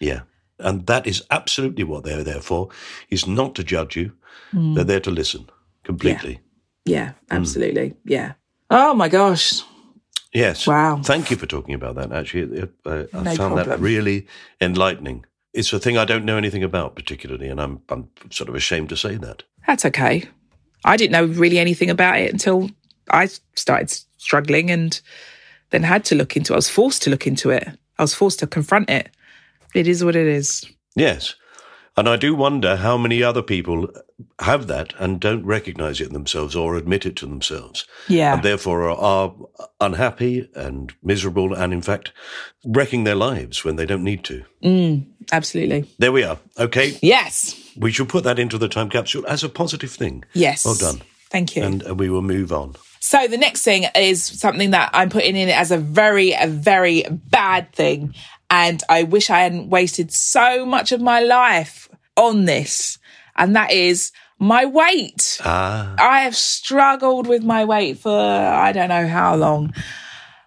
Yeah. 0.00 0.20
And 0.58 0.86
that 0.86 1.06
is 1.06 1.24
absolutely 1.30 1.84
what 1.84 2.04
they're 2.04 2.24
there 2.24 2.40
for, 2.40 2.68
is 3.10 3.26
not 3.26 3.54
to 3.54 3.64
judge 3.64 3.96
you. 3.96 4.12
They're 4.52 4.62
hmm. 4.62 4.82
there 4.82 5.00
to 5.00 5.10
listen 5.10 5.48
completely. 5.84 6.32
Yeah, 6.32 6.38
absolutely. 7.30 7.94
Yeah. 8.04 8.32
Oh 8.70 8.94
my 8.94 9.08
gosh. 9.08 9.62
Yes. 10.34 10.66
Wow. 10.66 11.00
Thank 11.02 11.30
you 11.30 11.36
for 11.36 11.46
talking 11.46 11.74
about 11.74 11.94
that. 11.96 12.12
Actually, 12.12 12.58
It- 12.58 12.74
uh, 12.84 13.04
I 13.14 13.22
No 13.22 13.34
found 13.34 13.58
that 13.58 13.80
really 13.80 14.26
enlightening. 14.60 15.24
It's 15.54 15.72
a 15.72 15.78
thing 15.78 15.96
I 15.96 16.04
don't 16.04 16.24
know 16.24 16.36
anything 16.36 16.62
about 16.62 16.94
particularly, 16.94 17.48
and 17.48 17.60
I'm 17.60 17.80
I'm 17.88 18.08
sort 18.30 18.48
of 18.48 18.54
ashamed 18.54 18.88
to 18.90 18.96
say 18.96 19.16
that. 19.16 19.42
That's 19.66 19.84
okay. 19.86 20.24
I 20.84 20.96
didn't 20.96 21.12
know 21.12 21.24
really 21.40 21.58
anything 21.58 21.90
about 21.90 22.18
it 22.20 22.30
until 22.32 22.70
I 23.10 23.28
started 23.54 23.90
struggling 24.18 24.70
and 24.70 25.00
then 25.70 25.82
had 25.82 26.04
to 26.06 26.14
look 26.14 26.36
into 26.36 26.52
it. 26.52 26.56
I 26.56 26.58
was 26.58 26.68
forced 26.70 27.02
to 27.02 27.10
look 27.10 27.26
into 27.26 27.50
it. 27.50 27.66
I 27.98 28.02
was 28.02 28.14
forced 28.14 28.38
to 28.40 28.46
confront 28.46 28.90
it. 28.90 29.08
It 29.74 29.86
is 29.88 30.04
what 30.04 30.14
it 30.16 30.26
is. 30.26 30.64
Yes. 30.94 31.34
And 31.98 32.08
I 32.08 32.14
do 32.14 32.32
wonder 32.32 32.76
how 32.76 32.96
many 32.96 33.24
other 33.24 33.42
people 33.42 33.88
have 34.38 34.68
that 34.68 34.94
and 35.00 35.18
don't 35.18 35.44
recognize 35.44 36.00
it 36.00 36.12
themselves 36.12 36.54
or 36.54 36.76
admit 36.76 37.04
it 37.04 37.16
to 37.16 37.26
themselves. 37.26 37.88
Yeah. 38.06 38.34
And 38.34 38.44
therefore 38.44 38.88
are, 38.88 38.96
are 38.96 39.34
unhappy 39.80 40.48
and 40.54 40.94
miserable 41.02 41.52
and, 41.52 41.72
in 41.72 41.82
fact, 41.82 42.12
wrecking 42.64 43.02
their 43.02 43.16
lives 43.16 43.64
when 43.64 43.74
they 43.74 43.84
don't 43.84 44.04
need 44.04 44.22
to. 44.26 44.44
Mm, 44.62 45.06
absolutely. 45.32 45.90
There 45.98 46.12
we 46.12 46.22
are. 46.22 46.38
Okay. 46.56 46.96
Yes. 47.02 47.60
We 47.76 47.90
shall 47.90 48.06
put 48.06 48.22
that 48.22 48.38
into 48.38 48.58
the 48.58 48.68
time 48.68 48.90
capsule 48.90 49.26
as 49.26 49.42
a 49.42 49.48
positive 49.48 49.90
thing. 49.90 50.24
Yes. 50.34 50.64
Well 50.64 50.76
done. 50.76 51.02
Thank 51.30 51.56
you. 51.56 51.64
And, 51.64 51.82
and 51.82 51.98
we 51.98 52.10
will 52.10 52.22
move 52.22 52.52
on. 52.52 52.76
So 53.00 53.26
the 53.26 53.38
next 53.38 53.62
thing 53.62 53.86
is 53.96 54.22
something 54.22 54.70
that 54.70 54.90
I'm 54.92 55.10
putting 55.10 55.34
in 55.34 55.48
as 55.48 55.72
a 55.72 55.78
very, 55.78 56.32
a 56.32 56.46
very 56.46 57.02
bad 57.10 57.72
thing. 57.72 58.14
And 58.50 58.82
I 58.88 59.02
wish 59.02 59.28
I 59.28 59.40
hadn't 59.40 59.68
wasted 59.68 60.10
so 60.10 60.64
much 60.64 60.92
of 60.92 61.02
my 61.02 61.20
life 61.20 61.87
on 62.18 62.44
this. 62.44 62.98
And 63.36 63.56
that 63.56 63.70
is 63.70 64.12
my 64.38 64.64
weight. 64.64 65.40
Ah. 65.44 65.94
I 65.98 66.20
have 66.20 66.36
struggled 66.36 67.26
with 67.26 67.42
my 67.42 67.64
weight 67.64 67.98
for 67.98 68.18
I 68.18 68.72
don't 68.72 68.88
know 68.88 69.06
how 69.06 69.36
long. 69.36 69.72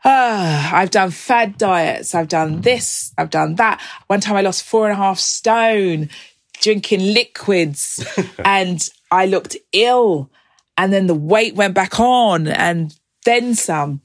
Ah, 0.04 0.74
I've 0.76 0.92
done 0.92 1.12
fad 1.12 1.58
diets. 1.58 2.16
I've 2.16 2.28
done 2.28 2.62
this. 2.62 3.14
I've 3.18 3.30
done 3.30 3.56
that. 3.56 3.82
One 4.08 4.22
time 4.22 4.36
I 4.36 4.42
lost 4.42 4.64
four 4.64 4.86
and 4.86 4.94
a 4.94 5.02
half 5.02 5.20
stone 5.20 6.10
drinking 6.62 7.14
liquids 7.14 8.06
and 8.46 8.88
I 9.10 9.26
looked 9.26 9.58
ill. 9.74 10.30
And 10.78 10.92
then 10.92 11.08
the 11.08 11.16
weight 11.16 11.56
went 11.56 11.74
back 11.74 12.00
on. 12.00 12.48
And 12.48 12.96
then 13.26 13.56
some. 13.56 14.02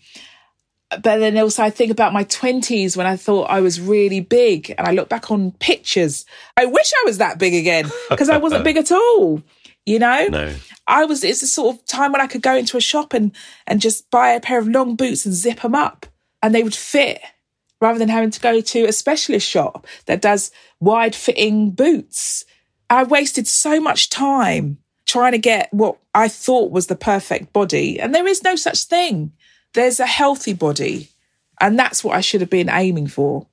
But 0.91 1.03
then 1.03 1.37
also 1.37 1.63
I 1.65 1.71
think 1.71 1.91
about 1.91 2.13
my 2.13 2.25
20s 2.25 2.97
when 2.97 3.07
I 3.07 3.17
thought 3.17 3.51
I 3.51 3.61
was 3.61 3.81
really 3.81 4.21
big 4.21 4.73
and 4.77 4.87
I 4.87 4.93
look 4.93 5.09
back 5.09 5.31
on 5.31 5.51
pictures. 5.53 6.25
I 6.57 6.65
wish 6.67 6.93
I 6.93 7.03
was 7.07 7.19
that 7.19 7.39
big 7.39 7.55
again 7.55 7.91
because 8.09 8.29
I 8.29 8.37
wasn't 8.37 8.65
big 8.65 8.77
at 8.77 8.93
all. 8.93 9.43
You 9.85 9.99
know? 9.99 10.27
No. 10.29 10.55
I 10.87 11.05
was, 11.05 11.25
it's 11.25 11.41
the 11.41 11.47
sort 11.47 11.77
of 11.77 11.85
time 11.87 12.13
when 12.13 12.21
I 12.21 12.27
could 12.29 12.43
go 12.43 12.57
into 12.57 12.77
a 12.77 12.81
shop 12.81 13.13
and, 13.13 13.33
and 13.67 13.81
just 13.81 14.11
buy 14.11 14.31
a 14.31 14.41
pair 14.41 14.59
of 14.59 14.69
long 14.69 14.95
boots 14.95 15.27
and 15.27 15.35
zip 15.35 15.61
them 15.61 15.75
up 15.75 16.07
and 16.43 16.55
they 16.55 16.63
would 16.63 16.75
fit 16.75 17.21
rather 17.81 17.99
than 17.99 18.09
having 18.09 18.31
to 18.31 18.41
go 18.41 18.61
to 18.61 18.85
a 18.85 18.93
specialist 18.93 19.49
shop 19.49 19.87
that 20.07 20.23
does 20.23 20.51
wide 20.81 21.15
fitting 21.15 21.71
boots. 21.73 22.45
I 22.89 23.03
wasted 23.03 23.49
so 23.49 23.81
much 23.81 24.11
time 24.11 24.79
trying 25.07 25.33
to 25.33 25.39
get 25.39 25.73
what 25.73 25.99
I 26.15 26.29
thought 26.29 26.73
was 26.73 26.89
the 26.89 26.97
perfect 26.97 27.53
body. 27.53 27.99
And 28.01 28.15
there 28.15 28.27
is 28.27 28.43
no 28.43 28.57
such 28.57 28.85
thing. 28.85 29.33
There's 29.77 30.01
a 30.01 30.07
healthy 30.07 30.53
body. 30.55 31.09
And 31.61 31.79
that's 31.79 32.03
what 32.05 32.17
I 32.17 32.21
should 32.21 32.41
have 32.41 32.51
been 32.51 32.69
aiming 32.69 33.07
for. 33.07 33.47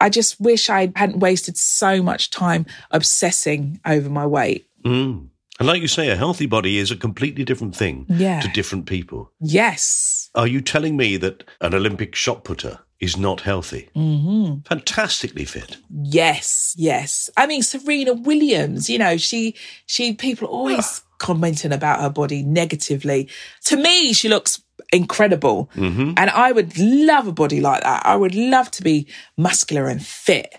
I 0.00 0.08
just 0.08 0.40
wish 0.40 0.70
I 0.70 0.92
hadn't 0.96 1.18
wasted 1.20 1.58
so 1.58 2.02
much 2.02 2.30
time 2.30 2.64
obsessing 2.90 3.80
over 3.84 4.08
my 4.08 4.26
weight. 4.26 4.66
Mm. 4.84 5.28
And 5.58 5.66
like 5.68 5.82
you 5.82 5.88
say, 5.88 6.08
a 6.08 6.16
healthy 6.16 6.46
body 6.46 6.78
is 6.78 6.90
a 6.90 6.96
completely 6.96 7.44
different 7.44 7.76
thing 7.76 8.06
Yeah. 8.08 8.40
to 8.40 8.48
different 8.48 8.86
people. 8.86 9.30
Yes. 9.40 10.30
Are 10.34 10.46
you 10.46 10.62
telling 10.62 10.96
me 10.96 11.18
that 11.18 11.44
an 11.60 11.74
Olympic 11.74 12.14
shot 12.14 12.44
putter 12.44 12.78
is 12.98 13.18
not 13.18 13.42
healthy? 13.42 13.90
Mm-hmm. 13.94 14.60
Fantastically 14.66 15.44
fit. 15.44 15.76
Yes, 15.90 16.74
yes. 16.78 17.28
I 17.36 17.46
mean, 17.46 17.62
Serena 17.62 18.14
Williams, 18.14 18.88
you 18.88 18.98
know, 18.98 19.18
she, 19.18 19.54
she, 19.84 20.14
people 20.14 20.48
are 20.48 20.52
always 20.52 21.02
commenting 21.18 21.72
about 21.72 22.00
her 22.00 22.08
body 22.10 22.42
negatively. 22.42 23.28
To 23.66 23.76
me, 23.76 24.14
she 24.14 24.30
looks 24.30 24.62
incredible. 24.92 25.70
Mm-hmm. 25.74 26.12
And 26.16 26.30
I 26.30 26.52
would 26.52 26.78
love 26.78 27.26
a 27.26 27.32
body 27.32 27.60
like 27.60 27.82
that. 27.82 28.04
I 28.04 28.16
would 28.16 28.34
love 28.34 28.70
to 28.72 28.82
be 28.82 29.06
muscular 29.36 29.88
and 29.88 30.04
fit. 30.04 30.54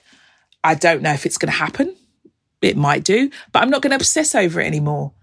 I 0.64 0.76
don't 0.76 1.02
know 1.02 1.14
if 1.14 1.26
it's 1.26 1.38
going 1.38 1.52
to 1.52 1.58
happen. 1.58 1.96
It 2.62 2.78
might 2.78 3.04
do, 3.04 3.32
but 3.52 3.64
I'm 3.64 3.70
not 3.70 3.82
going 3.82 3.92
to 3.92 3.96
obsess 3.96 4.36
over 4.36 4.62
it 4.62 4.68
anymore. 4.68 5.14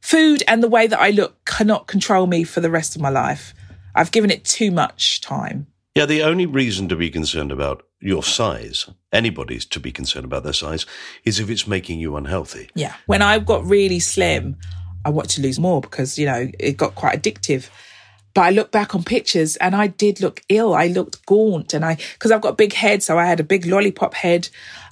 Food 0.00 0.44
and 0.46 0.62
the 0.62 0.68
way 0.68 0.86
that 0.86 1.00
I 1.00 1.10
look 1.10 1.44
cannot 1.44 1.86
control 1.86 2.26
me 2.26 2.44
for 2.44 2.60
the 2.60 2.70
rest 2.70 2.94
of 2.94 3.02
my 3.02 3.08
life. 3.08 3.54
I've 3.94 4.12
given 4.12 4.30
it 4.30 4.44
too 4.44 4.70
much 4.70 5.20
time. 5.20 5.66
Yeah, 5.96 6.06
the 6.06 6.22
only 6.22 6.46
reason 6.46 6.88
to 6.88 6.96
be 6.96 7.10
concerned 7.10 7.52
about 7.52 7.84
your 8.00 8.22
size, 8.22 8.88
anybody's 9.12 9.64
to 9.66 9.80
be 9.80 9.92
concerned 9.92 10.24
about 10.24 10.42
their 10.42 10.52
size, 10.52 10.86
is 11.24 11.40
if 11.40 11.48
it's 11.48 11.66
making 11.66 12.00
you 12.00 12.16
unhealthy. 12.16 12.68
Yeah. 12.74 12.94
When 13.06 13.22
I 13.22 13.38
got 13.38 13.64
really 13.64 14.00
slim, 14.00 14.56
I 15.04 15.10
wanted 15.10 15.36
to 15.36 15.42
lose 15.42 15.58
more 15.58 15.80
because, 15.80 16.18
you 16.18 16.26
know, 16.26 16.50
it 16.58 16.76
got 16.76 16.94
quite 16.94 17.22
addictive. 17.22 17.70
But 18.34 18.42
I 18.42 18.50
look 18.50 18.72
back 18.72 18.94
on 18.94 19.04
pictures 19.04 19.56
and 19.56 19.74
I 19.76 19.86
did 19.86 20.20
look 20.20 20.42
ill. 20.48 20.74
I 20.74 20.88
looked 20.88 21.24
gaunt 21.24 21.72
and 21.72 21.84
I, 21.84 21.96
because 22.14 22.32
I've 22.32 22.40
got 22.40 22.50
a 22.50 22.56
big 22.56 22.72
head, 22.72 23.02
so 23.02 23.18
I 23.18 23.26
had 23.26 23.40
a 23.40 23.44
big 23.44 23.64
lollipop 23.64 24.14
head. 24.14 24.48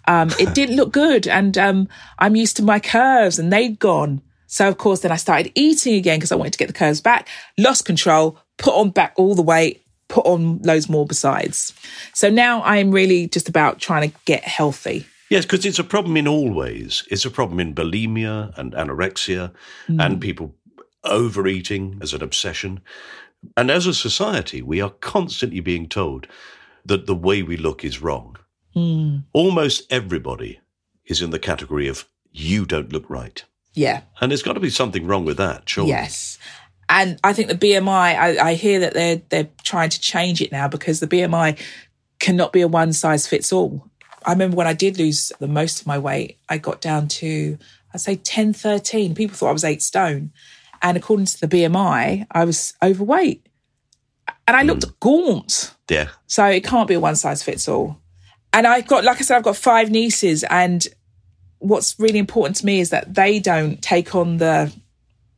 Um, 0.06 0.30
it 0.38 0.54
didn't 0.54 0.76
look 0.76 0.92
good. 0.92 1.26
And 1.26 1.58
um, 1.58 1.88
I'm 2.18 2.36
used 2.36 2.56
to 2.58 2.62
my 2.62 2.78
curves 2.80 3.38
and 3.38 3.52
they'd 3.52 3.78
gone. 3.78 4.22
So, 4.46 4.68
of 4.68 4.78
course, 4.78 5.00
then 5.00 5.10
I 5.10 5.16
started 5.16 5.50
eating 5.54 5.94
again 5.94 6.18
because 6.18 6.30
I 6.30 6.36
wanted 6.36 6.52
to 6.52 6.58
get 6.58 6.66
the 6.66 6.74
curves 6.74 7.00
back, 7.00 7.28
lost 7.58 7.84
control, 7.84 8.38
put 8.58 8.74
on 8.74 8.90
back 8.90 9.14
all 9.16 9.34
the 9.34 9.42
weight, 9.42 9.82
put 10.08 10.26
on 10.26 10.58
loads 10.58 10.88
more 10.88 11.06
besides. 11.06 11.72
So 12.12 12.28
now 12.28 12.62
I'm 12.62 12.90
really 12.90 13.26
just 13.26 13.48
about 13.48 13.80
trying 13.80 14.10
to 14.10 14.16
get 14.26 14.44
healthy. 14.44 15.06
Yes, 15.30 15.46
because 15.46 15.64
it's 15.64 15.78
a 15.78 15.84
problem 15.84 16.18
in 16.18 16.28
all 16.28 16.52
ways. 16.52 17.04
It's 17.10 17.24
a 17.24 17.30
problem 17.30 17.58
in 17.58 17.74
bulimia 17.74 18.56
and 18.58 18.74
anorexia 18.74 19.54
and 19.88 20.20
people 20.20 20.54
overeating 21.04 21.98
as 22.02 22.12
an 22.12 22.22
obsession. 22.22 22.80
And 23.56 23.70
as 23.70 23.86
a 23.86 23.94
society, 23.94 24.62
we 24.62 24.80
are 24.80 24.90
constantly 24.90 25.60
being 25.60 25.88
told 25.88 26.26
that 26.84 27.06
the 27.06 27.14
way 27.14 27.42
we 27.42 27.56
look 27.56 27.84
is 27.84 28.02
wrong. 28.02 28.36
Hmm. 28.74 29.18
Almost 29.32 29.92
everybody 29.92 30.60
is 31.06 31.20
in 31.20 31.30
the 31.30 31.38
category 31.38 31.88
of 31.88 32.06
you 32.30 32.64
don't 32.64 32.92
look 32.92 33.08
right. 33.08 33.44
Yeah. 33.74 34.02
And 34.20 34.30
there's 34.30 34.42
got 34.42 34.54
to 34.54 34.60
be 34.60 34.70
something 34.70 35.06
wrong 35.06 35.24
with 35.24 35.36
that, 35.38 35.68
surely. 35.68 35.90
Yes. 35.90 36.38
And 36.88 37.18
I 37.24 37.32
think 37.32 37.48
the 37.48 37.54
BMI, 37.54 37.88
I, 37.88 38.48
I 38.50 38.54
hear 38.54 38.80
that 38.80 38.92
they're 38.94 39.22
they're 39.28 39.48
trying 39.64 39.90
to 39.90 40.00
change 40.00 40.42
it 40.42 40.52
now 40.52 40.68
because 40.68 41.00
the 41.00 41.06
BMI 41.06 41.58
cannot 42.18 42.52
be 42.52 42.60
a 42.60 42.68
one 42.68 42.92
size 42.92 43.26
fits 43.26 43.52
all. 43.52 43.88
I 44.24 44.32
remember 44.32 44.56
when 44.56 44.66
I 44.66 44.74
did 44.74 44.98
lose 44.98 45.32
the 45.38 45.48
most 45.48 45.80
of 45.80 45.86
my 45.86 45.98
weight, 45.98 46.38
I 46.48 46.58
got 46.58 46.80
down 46.80 47.08
to 47.08 47.58
I'd 47.94 48.00
say 48.00 48.16
10, 48.16 48.52
13. 48.52 49.14
People 49.14 49.36
thought 49.36 49.50
I 49.50 49.52
was 49.52 49.64
eight 49.64 49.82
stone. 49.82 50.32
And 50.82 50.96
according 50.96 51.26
to 51.26 51.40
the 51.40 51.48
BMI, 51.48 52.26
I 52.30 52.44
was 52.44 52.74
overweight. 52.82 53.46
And 54.46 54.56
I 54.56 54.62
looked 54.64 54.84
hmm. 54.84 54.90
gaunt. 55.00 55.74
Yeah. 55.88 56.08
So 56.26 56.44
it 56.46 56.64
can't 56.64 56.88
be 56.88 56.94
a 56.94 57.00
one 57.00 57.16
size 57.16 57.42
fits 57.42 57.68
all. 57.68 57.98
And 58.52 58.66
I've 58.66 58.86
got, 58.86 59.04
like 59.04 59.18
I 59.18 59.22
said, 59.22 59.36
I've 59.36 59.44
got 59.44 59.56
five 59.56 59.90
nieces. 59.90 60.44
And 60.44 60.86
what's 61.58 61.98
really 61.98 62.18
important 62.18 62.56
to 62.56 62.66
me 62.66 62.80
is 62.80 62.90
that 62.90 63.14
they 63.14 63.38
don't 63.38 63.80
take 63.80 64.14
on 64.14 64.38
the, 64.38 64.72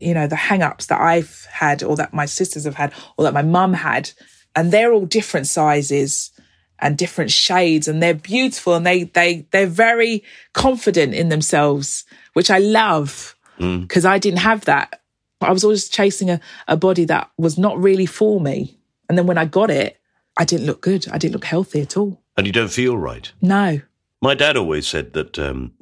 you 0.00 0.14
know, 0.14 0.26
the 0.26 0.36
hang 0.36 0.62
ups 0.62 0.86
that 0.86 1.00
I've 1.00 1.46
had 1.50 1.82
or 1.82 1.96
that 1.96 2.14
my 2.14 2.26
sisters 2.26 2.64
have 2.64 2.74
had 2.74 2.92
or 3.16 3.24
that 3.24 3.34
my 3.34 3.42
mum 3.42 3.74
had. 3.74 4.10
And 4.56 4.72
they're 4.72 4.92
all 4.92 5.06
different 5.06 5.46
sizes 5.46 6.30
and 6.78 6.98
different 6.98 7.30
shades 7.30 7.86
and 7.86 8.02
they're 8.02 8.14
beautiful 8.14 8.74
and 8.74 8.86
they, 8.86 9.04
they, 9.04 9.46
they're 9.50 9.66
very 9.66 10.24
confident 10.54 11.14
in 11.14 11.28
themselves, 11.28 12.04
which 12.32 12.50
I 12.50 12.58
love 12.58 13.36
hmm. 13.58 13.80
because 13.80 14.04
I 14.04 14.18
didn't 14.18 14.40
have 14.40 14.64
that. 14.64 15.00
I 15.40 15.52
was 15.52 15.64
always 15.64 15.88
chasing 15.88 16.30
a, 16.30 16.40
a 16.68 16.76
body 16.76 17.04
that 17.06 17.30
was 17.36 17.58
not 17.58 17.80
really 17.80 18.06
for 18.06 18.40
me. 18.40 18.78
And 19.08 19.18
then 19.18 19.26
when 19.26 19.38
I 19.38 19.44
got 19.44 19.70
it, 19.70 20.00
I 20.36 20.44
didn't 20.44 20.66
look 20.66 20.80
good. 20.80 21.06
I 21.08 21.18
didn't 21.18 21.34
look 21.34 21.44
healthy 21.44 21.80
at 21.80 21.96
all. 21.96 22.20
And 22.36 22.46
you 22.46 22.52
don't 22.52 22.72
feel 22.72 22.96
right. 22.96 23.30
No. 23.40 23.80
My 24.20 24.34
dad 24.34 24.56
always 24.56 24.86
said 24.86 25.12
that 25.12 25.38
um, 25.38 25.72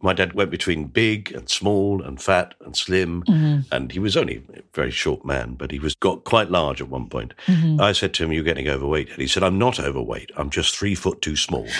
my 0.00 0.12
dad 0.12 0.34
went 0.34 0.50
between 0.50 0.86
big 0.86 1.32
and 1.32 1.48
small 1.48 2.02
and 2.02 2.20
fat 2.20 2.54
and 2.64 2.76
slim, 2.76 3.22
and 3.70 3.92
he 3.92 4.00
was 4.00 4.16
only 4.16 4.42
a 4.54 4.62
very 4.74 4.90
short 4.90 5.24
man, 5.24 5.54
but 5.54 5.70
he 5.70 5.78
was 5.78 5.94
got 5.94 6.24
quite 6.24 6.50
large 6.50 6.80
at 6.80 6.88
one 6.88 7.08
point. 7.08 7.32
I 7.78 7.92
said 7.92 8.12
to 8.14 8.24
him, 8.24 8.32
"You're 8.32 8.42
getting 8.42 8.68
overweight," 8.68 9.10
and 9.10 9.18
he 9.18 9.28
said, 9.28 9.44
"I'm 9.44 9.58
not 9.58 9.78
overweight. 9.78 10.32
I'm 10.36 10.50
just 10.50 10.76
three 10.76 10.96
foot 10.96 11.22
too 11.22 11.36
small." 11.36 11.66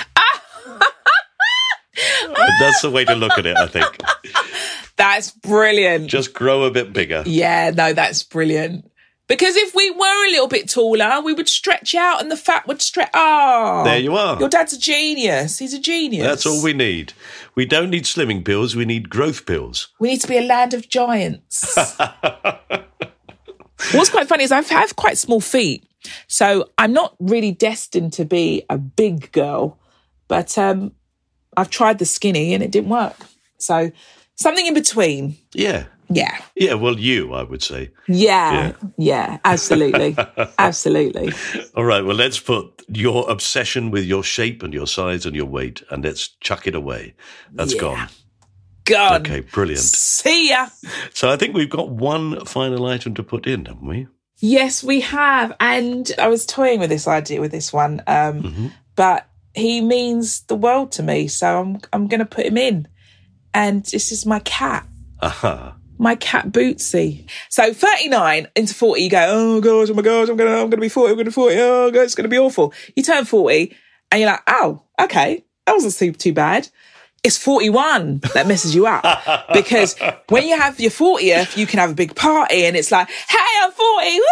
That's 2.60 2.82
the 2.82 2.90
way 2.90 3.04
to 3.04 3.14
look 3.14 3.38
at 3.38 3.46
it, 3.46 3.56
I 3.56 3.66
think. 3.66 3.86
That's 5.02 5.32
brilliant. 5.32 6.06
Just 6.06 6.32
grow 6.32 6.62
a 6.62 6.70
bit 6.70 6.92
bigger. 6.92 7.24
Yeah, 7.26 7.72
no, 7.74 7.92
that's 7.92 8.22
brilliant. 8.22 8.88
Because 9.26 9.56
if 9.56 9.74
we 9.74 9.90
were 9.90 10.26
a 10.26 10.30
little 10.30 10.46
bit 10.46 10.70
taller, 10.70 11.20
we 11.24 11.32
would 11.32 11.48
stretch 11.48 11.96
out 11.96 12.22
and 12.22 12.30
the 12.30 12.36
fat 12.36 12.68
would 12.68 12.80
stretch. 12.80 13.10
Oh, 13.12 13.82
There 13.82 13.98
you 13.98 14.14
are. 14.14 14.38
Your 14.38 14.48
dad's 14.48 14.74
a 14.74 14.78
genius. 14.78 15.58
He's 15.58 15.74
a 15.74 15.80
genius. 15.80 16.24
That's 16.24 16.46
all 16.46 16.62
we 16.62 16.72
need. 16.72 17.14
We 17.56 17.66
don't 17.66 17.90
need 17.90 18.04
slimming 18.04 18.44
pills. 18.44 18.76
We 18.76 18.84
need 18.84 19.10
growth 19.10 19.44
pills. 19.44 19.88
We 19.98 20.10
need 20.10 20.20
to 20.20 20.28
be 20.28 20.38
a 20.38 20.42
land 20.42 20.72
of 20.72 20.88
giants. 20.88 21.76
What's 23.92 24.10
quite 24.10 24.28
funny 24.28 24.44
is 24.44 24.52
I 24.52 24.62
have 24.62 24.94
quite 24.94 25.18
small 25.18 25.40
feet. 25.40 25.84
So 26.28 26.70
I'm 26.78 26.92
not 26.92 27.16
really 27.18 27.50
destined 27.50 28.12
to 28.12 28.24
be 28.24 28.62
a 28.70 28.78
big 28.78 29.32
girl, 29.32 29.80
but 30.28 30.56
um, 30.56 30.92
I've 31.56 31.70
tried 31.70 31.98
the 31.98 32.06
skinny 32.06 32.54
and 32.54 32.62
it 32.62 32.70
didn't 32.70 32.90
work. 32.90 33.16
So 33.58 33.90
something 34.36 34.66
in 34.66 34.74
between. 34.74 35.36
Yeah. 35.54 35.84
Yeah. 36.08 36.36
Yeah, 36.54 36.74
well, 36.74 36.98
you, 36.98 37.32
I 37.32 37.42
would 37.42 37.62
say. 37.62 37.90
Yeah. 38.06 38.72
Yeah. 38.98 39.38
absolutely. 39.44 40.14
absolutely. 40.58 41.32
All 41.74 41.84
right, 41.84 42.04
well, 42.04 42.16
let's 42.16 42.38
put 42.38 42.82
your 42.88 43.30
obsession 43.30 43.90
with 43.90 44.04
your 44.04 44.22
shape 44.22 44.62
and 44.62 44.74
your 44.74 44.86
size 44.86 45.24
and 45.24 45.34
your 45.34 45.46
weight 45.46 45.82
and 45.90 46.04
let's 46.04 46.28
chuck 46.40 46.66
it 46.66 46.74
away. 46.74 47.14
That's 47.52 47.74
Yeah. 47.74 47.80
gone. 47.80 48.08
God. 48.84 49.20
Okay, 49.26 49.40
brilliant. 49.40 49.80
See 49.80 50.50
ya. 50.50 50.68
So 51.14 51.30
I 51.30 51.36
think 51.36 51.54
we've 51.54 51.70
got 51.70 51.88
one 51.90 52.44
final 52.44 52.84
item 52.86 53.14
to 53.14 53.22
put 53.22 53.46
in, 53.46 53.64
haven't 53.66 53.86
we? 53.86 54.08
Yes, 54.40 54.82
we 54.82 55.00
have. 55.02 55.54
And 55.60 56.10
I 56.18 56.26
was 56.26 56.44
toying 56.44 56.80
with 56.80 56.90
this 56.90 57.06
idea 57.06 57.40
with 57.40 57.52
this 57.52 57.72
one. 57.72 58.02
Um, 58.08 58.72
but 58.96 59.28
he 59.54 59.80
means 59.80 60.40
the 60.42 60.56
world 60.56 60.90
to 60.92 61.02
me. 61.04 61.28
So 61.28 61.60
I'm 61.60 61.80
I'm 61.92 62.08
gonna 62.08 62.26
put 62.26 62.44
him 62.46 62.58
in. 62.58 62.88
And 63.54 63.84
this 63.84 64.12
is 64.12 64.26
my 64.26 64.40
cat. 64.40 64.86
Aha. 65.20 65.76
My 65.98 66.14
cat 66.16 66.48
Bootsy. 66.48 67.28
So 67.48 67.72
39 67.72 68.48
into 68.56 68.74
40, 68.74 69.02
you 69.02 69.10
go, 69.10 69.26
oh 69.28 69.60
gosh, 69.60 69.90
oh 69.90 69.94
my 69.94 70.02
gosh, 70.02 70.28
I'm 70.28 70.36
gonna 70.36 70.50
I'm 70.50 70.70
gonna 70.70 70.80
be 70.80 70.88
40, 70.88 71.10
I'm 71.10 71.16
gonna 71.16 71.26
be 71.26 71.32
40, 71.32 71.56
oh 71.58 71.90
god, 71.90 72.00
it's 72.00 72.14
gonna 72.14 72.28
be 72.28 72.38
awful. 72.38 72.72
You 72.96 73.02
turn 73.02 73.24
40 73.24 73.76
and 74.10 74.20
you're 74.20 74.30
like, 74.30 74.42
oh, 74.46 74.82
okay, 75.00 75.44
that 75.66 75.72
wasn't 75.72 75.94
too, 75.94 76.12
too 76.12 76.32
bad. 76.32 76.68
It's 77.22 77.38
41 77.38 78.18
that 78.34 78.48
messes 78.48 78.74
you 78.74 78.86
up 78.86 79.04
because 79.52 79.96
when 80.28 80.48
you 80.48 80.58
have 80.58 80.80
your 80.80 80.90
40th, 80.90 81.56
you 81.56 81.66
can 81.66 81.78
have 81.78 81.92
a 81.92 81.94
big 81.94 82.16
party 82.16 82.64
and 82.64 82.76
it's 82.76 82.90
like, 82.90 83.08
hey, 83.08 83.38
I'm 83.62 83.70
40. 83.70 84.10
Woo! 84.18 84.24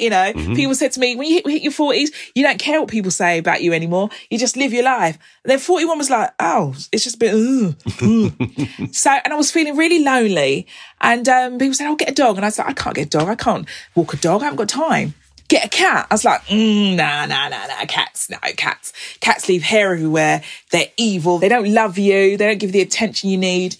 Yeah," 0.00 0.04
You 0.04 0.10
know, 0.10 0.54
people 0.54 0.74
said 0.74 0.92
to 0.92 1.00
me, 1.00 1.16
when 1.16 1.28
you 1.28 1.34
hit, 1.36 1.46
hit 1.48 1.62
your 1.62 1.72
40s, 1.72 2.10
you 2.34 2.42
don't 2.42 2.58
care 2.58 2.80
what 2.80 2.90
people 2.90 3.10
say 3.10 3.38
about 3.38 3.62
you 3.62 3.72
anymore. 3.72 4.10
You 4.30 4.38
just 4.38 4.56
live 4.56 4.72
your 4.72 4.84
life. 4.84 5.18
And 5.44 5.50
then 5.50 5.58
41 5.58 5.98
was 5.98 6.10
like, 6.10 6.30
oh, 6.40 6.74
it's 6.92 7.04
just 7.04 7.16
a 7.16 7.18
bit, 7.18 7.34
ugh, 7.34 7.76
ugh. 8.02 8.94
So, 8.94 9.10
and 9.10 9.32
I 9.32 9.36
was 9.36 9.50
feeling 9.50 9.76
really 9.76 10.02
lonely. 10.04 10.66
And 11.00 11.28
um, 11.28 11.58
people 11.58 11.74
said, 11.74 11.86
I'll 11.86 11.96
get 11.96 12.10
a 12.10 12.14
dog. 12.14 12.36
And 12.36 12.44
I 12.44 12.48
said, 12.50 12.66
I 12.66 12.72
can't 12.72 12.94
get 12.96 13.06
a 13.06 13.10
dog. 13.10 13.28
I 13.28 13.34
can't 13.34 13.66
walk 13.94 14.14
a 14.14 14.16
dog. 14.16 14.42
I 14.42 14.44
haven't 14.44 14.56
got 14.58 14.68
time. 14.68 15.14
get 15.48 15.66
a 15.66 15.68
cat. 15.68 16.06
I 16.10 16.14
was 16.14 16.24
like, 16.24 16.42
mm, 16.46 16.96
nah, 16.96 17.26
nah, 17.26 17.48
nah, 17.48 17.66
nah, 17.66 17.84
cats, 17.86 18.30
no, 18.30 18.38
cats. 18.56 18.92
Cats 19.20 19.48
leave 19.48 19.62
hair 19.62 19.92
everywhere. 19.92 20.42
They're 20.70 20.88
evil. 20.96 21.38
They 21.38 21.48
don't 21.48 21.68
love 21.72 21.98
you. 21.98 22.36
They 22.36 22.46
don't 22.46 22.58
give 22.58 22.70
you 22.70 22.72
the 22.72 22.80
attention 22.82 23.30
you 23.30 23.38
need. 23.38 23.76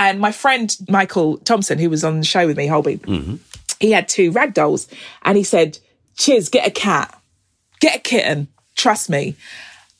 And 0.00 0.20
my 0.20 0.30
friend 0.30 0.74
Michael 0.88 1.38
Thompson, 1.38 1.78
who 1.78 1.90
was 1.90 2.04
on 2.04 2.20
the 2.20 2.24
show 2.24 2.46
with 2.46 2.56
me, 2.56 2.68
Holby, 2.68 3.00
he 3.80 3.92
had 3.92 4.08
two 4.08 4.30
rag 4.30 4.54
dolls, 4.54 4.88
and 5.22 5.36
he 5.36 5.44
said, 5.44 5.78
"Chiz, 6.16 6.48
get 6.48 6.66
a 6.66 6.70
cat, 6.70 7.16
get 7.80 7.96
a 7.96 8.00
kitten. 8.00 8.48
Trust 8.76 9.10
me." 9.10 9.36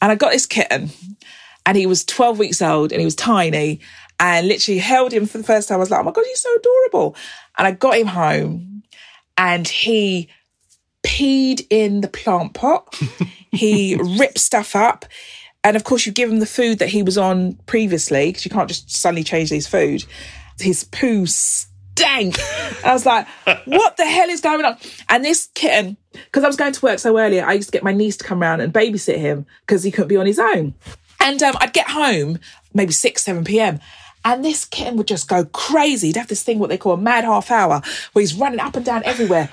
And 0.00 0.12
I 0.12 0.14
got 0.14 0.32
this 0.32 0.46
kitten, 0.46 0.90
and 1.66 1.76
he 1.76 1.86
was 1.86 2.04
12 2.04 2.38
weeks 2.38 2.62
old, 2.62 2.92
and 2.92 3.00
he 3.00 3.04
was 3.04 3.16
tiny, 3.16 3.80
and 4.20 4.48
literally 4.48 4.78
held 4.78 5.12
him 5.12 5.26
for 5.26 5.38
the 5.38 5.44
first 5.44 5.68
time. 5.68 5.76
I 5.76 5.80
was 5.80 5.90
like, 5.90 6.00
"Oh 6.00 6.04
my 6.04 6.12
god, 6.12 6.24
he's 6.26 6.40
so 6.40 6.54
adorable!" 6.56 7.16
And 7.56 7.66
I 7.66 7.72
got 7.72 7.98
him 7.98 8.08
home, 8.08 8.82
and 9.36 9.66
he 9.66 10.28
peed 11.02 11.66
in 11.70 12.00
the 12.00 12.08
plant 12.08 12.54
pot. 12.54 13.00
he 13.52 13.96
ripped 14.18 14.38
stuff 14.38 14.76
up. 14.76 15.04
And 15.64 15.76
of 15.76 15.84
course, 15.84 16.06
you 16.06 16.12
give 16.12 16.30
him 16.30 16.40
the 16.40 16.46
food 16.46 16.78
that 16.78 16.88
he 16.88 17.02
was 17.02 17.18
on 17.18 17.54
previously 17.66 18.26
because 18.26 18.44
you 18.44 18.50
can't 18.50 18.68
just 18.68 18.90
suddenly 18.90 19.24
change 19.24 19.50
his 19.50 19.66
food. 19.66 20.04
His 20.58 20.84
poo 20.84 21.26
stank. 21.98 22.38
I 22.84 22.92
was 22.92 23.04
like, 23.04 23.26
what 23.64 23.96
the 23.96 24.06
hell 24.06 24.28
is 24.28 24.40
going 24.40 24.64
on? 24.64 24.76
And 25.08 25.24
this 25.24 25.48
kitten, 25.54 25.96
because 26.12 26.44
I 26.44 26.46
was 26.46 26.56
going 26.56 26.72
to 26.72 26.84
work 26.84 26.98
so 26.98 27.18
early, 27.18 27.40
I 27.40 27.52
used 27.52 27.68
to 27.68 27.72
get 27.72 27.82
my 27.82 27.92
niece 27.92 28.16
to 28.18 28.24
come 28.24 28.42
around 28.42 28.60
and 28.60 28.72
babysit 28.72 29.16
him 29.16 29.46
because 29.66 29.82
he 29.82 29.90
couldn't 29.90 30.08
be 30.08 30.16
on 30.16 30.26
his 30.26 30.38
own. 30.38 30.74
And 31.20 31.42
um, 31.42 31.54
I'd 31.60 31.72
get 31.72 31.90
home 31.90 32.38
maybe 32.72 32.92
6, 32.92 33.22
7 33.22 33.44
p.m. 33.44 33.80
And 34.24 34.44
this 34.44 34.64
kitten 34.64 34.96
would 34.96 35.08
just 35.08 35.28
go 35.28 35.44
crazy. 35.46 36.08
He'd 36.08 36.16
have 36.16 36.28
this 36.28 36.42
thing, 36.42 36.58
what 36.58 36.68
they 36.68 36.78
call 36.78 36.92
a 36.92 36.98
mad 36.98 37.24
half 37.24 37.50
hour, 37.50 37.82
where 38.12 38.20
he's 38.20 38.34
running 38.34 38.60
up 38.60 38.76
and 38.76 38.84
down 38.84 39.02
everywhere. 39.04 39.50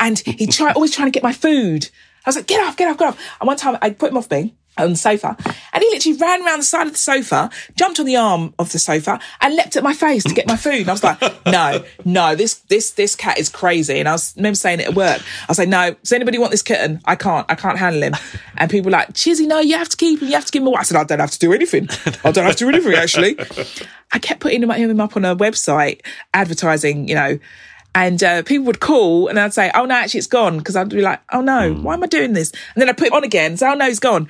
And 0.00 0.18
he'd 0.18 0.52
try, 0.52 0.72
always 0.72 0.94
trying 0.94 1.08
to 1.08 1.12
get 1.12 1.22
my 1.22 1.32
food. 1.32 1.88
I 2.24 2.28
was 2.28 2.36
like, 2.36 2.46
get 2.46 2.60
off, 2.66 2.76
get 2.76 2.88
off, 2.88 2.98
get 2.98 3.08
off. 3.08 3.20
And 3.40 3.46
one 3.46 3.56
time 3.56 3.78
I 3.80 3.90
put 3.90 4.10
him 4.10 4.18
off 4.18 4.30
me 4.30 4.54
on 4.78 4.90
the 4.90 4.96
sofa 4.96 5.36
and 5.72 5.82
he 5.82 5.90
literally 5.90 6.18
ran 6.18 6.44
around 6.44 6.60
the 6.60 6.64
side 6.64 6.86
of 6.86 6.92
the 6.92 6.98
sofa, 6.98 7.50
jumped 7.76 8.00
on 8.00 8.06
the 8.06 8.16
arm 8.16 8.54
of 8.58 8.72
the 8.72 8.78
sofa 8.78 9.20
and 9.40 9.54
leapt 9.54 9.76
at 9.76 9.82
my 9.82 9.92
face 9.92 10.24
to 10.24 10.34
get 10.34 10.46
my 10.46 10.56
food. 10.56 10.80
And 10.80 10.88
I 10.88 10.92
was 10.92 11.04
like, 11.04 11.46
no, 11.46 11.84
no, 12.04 12.34
this, 12.34 12.54
this, 12.68 12.92
this 12.92 13.14
cat 13.14 13.38
is 13.38 13.48
crazy. 13.48 13.98
And 13.98 14.08
I 14.08 14.12
was 14.12 14.34
remember 14.36 14.56
saying 14.56 14.80
it 14.80 14.88
at 14.88 14.94
work. 14.94 15.20
I 15.20 15.46
was 15.48 15.58
like, 15.58 15.68
no, 15.68 15.94
does 15.94 16.12
anybody 16.12 16.38
want 16.38 16.50
this 16.50 16.62
kitten? 16.62 17.00
I 17.04 17.16
can't, 17.16 17.46
I 17.50 17.54
can't 17.54 17.78
handle 17.78 18.02
him. 18.02 18.14
And 18.56 18.70
people 18.70 18.86
were 18.86 18.92
like, 18.92 19.12
Chizzy, 19.12 19.46
no, 19.46 19.60
you 19.60 19.76
have 19.76 19.88
to 19.88 19.96
keep 19.96 20.20
him. 20.20 20.28
You 20.28 20.34
have 20.34 20.46
to 20.46 20.52
give 20.52 20.62
him 20.62 20.68
away. 20.68 20.78
I 20.80 20.82
said, 20.84 20.96
I 20.96 21.04
don't 21.04 21.20
have 21.20 21.30
to 21.30 21.38
do 21.38 21.52
anything. 21.52 21.88
I 22.24 22.32
don't 22.32 22.44
have 22.44 22.56
to 22.56 22.64
do 22.64 22.68
anything 22.68 22.94
actually. 22.94 23.38
I 24.12 24.18
kept 24.18 24.40
putting 24.40 24.62
him 24.62 24.70
him 24.70 25.00
up 25.00 25.16
on 25.16 25.24
a 25.24 25.34
website 25.36 26.00
advertising, 26.32 27.08
you 27.08 27.14
know, 27.14 27.38
and 27.94 28.22
uh, 28.22 28.42
people 28.42 28.66
would 28.66 28.80
call 28.80 29.28
and 29.28 29.38
I'd 29.38 29.54
say, 29.54 29.70
oh 29.74 29.86
no, 29.86 29.94
actually 29.94 30.18
it's 30.18 30.26
gone. 30.26 30.58
Because 30.58 30.76
I'd 30.76 30.90
be 30.90 31.00
like, 31.00 31.20
oh 31.32 31.40
no, 31.40 31.72
why 31.74 31.94
am 31.94 32.02
I 32.02 32.06
doing 32.06 32.34
this? 32.34 32.50
And 32.74 32.82
then 32.82 32.88
I'd 32.90 32.98
put 32.98 33.06
it 33.08 33.12
on 33.12 33.24
again. 33.24 33.56
So, 33.56 33.70
oh 33.70 33.74
no, 33.74 33.86
it's 33.86 34.00
gone. 34.00 34.28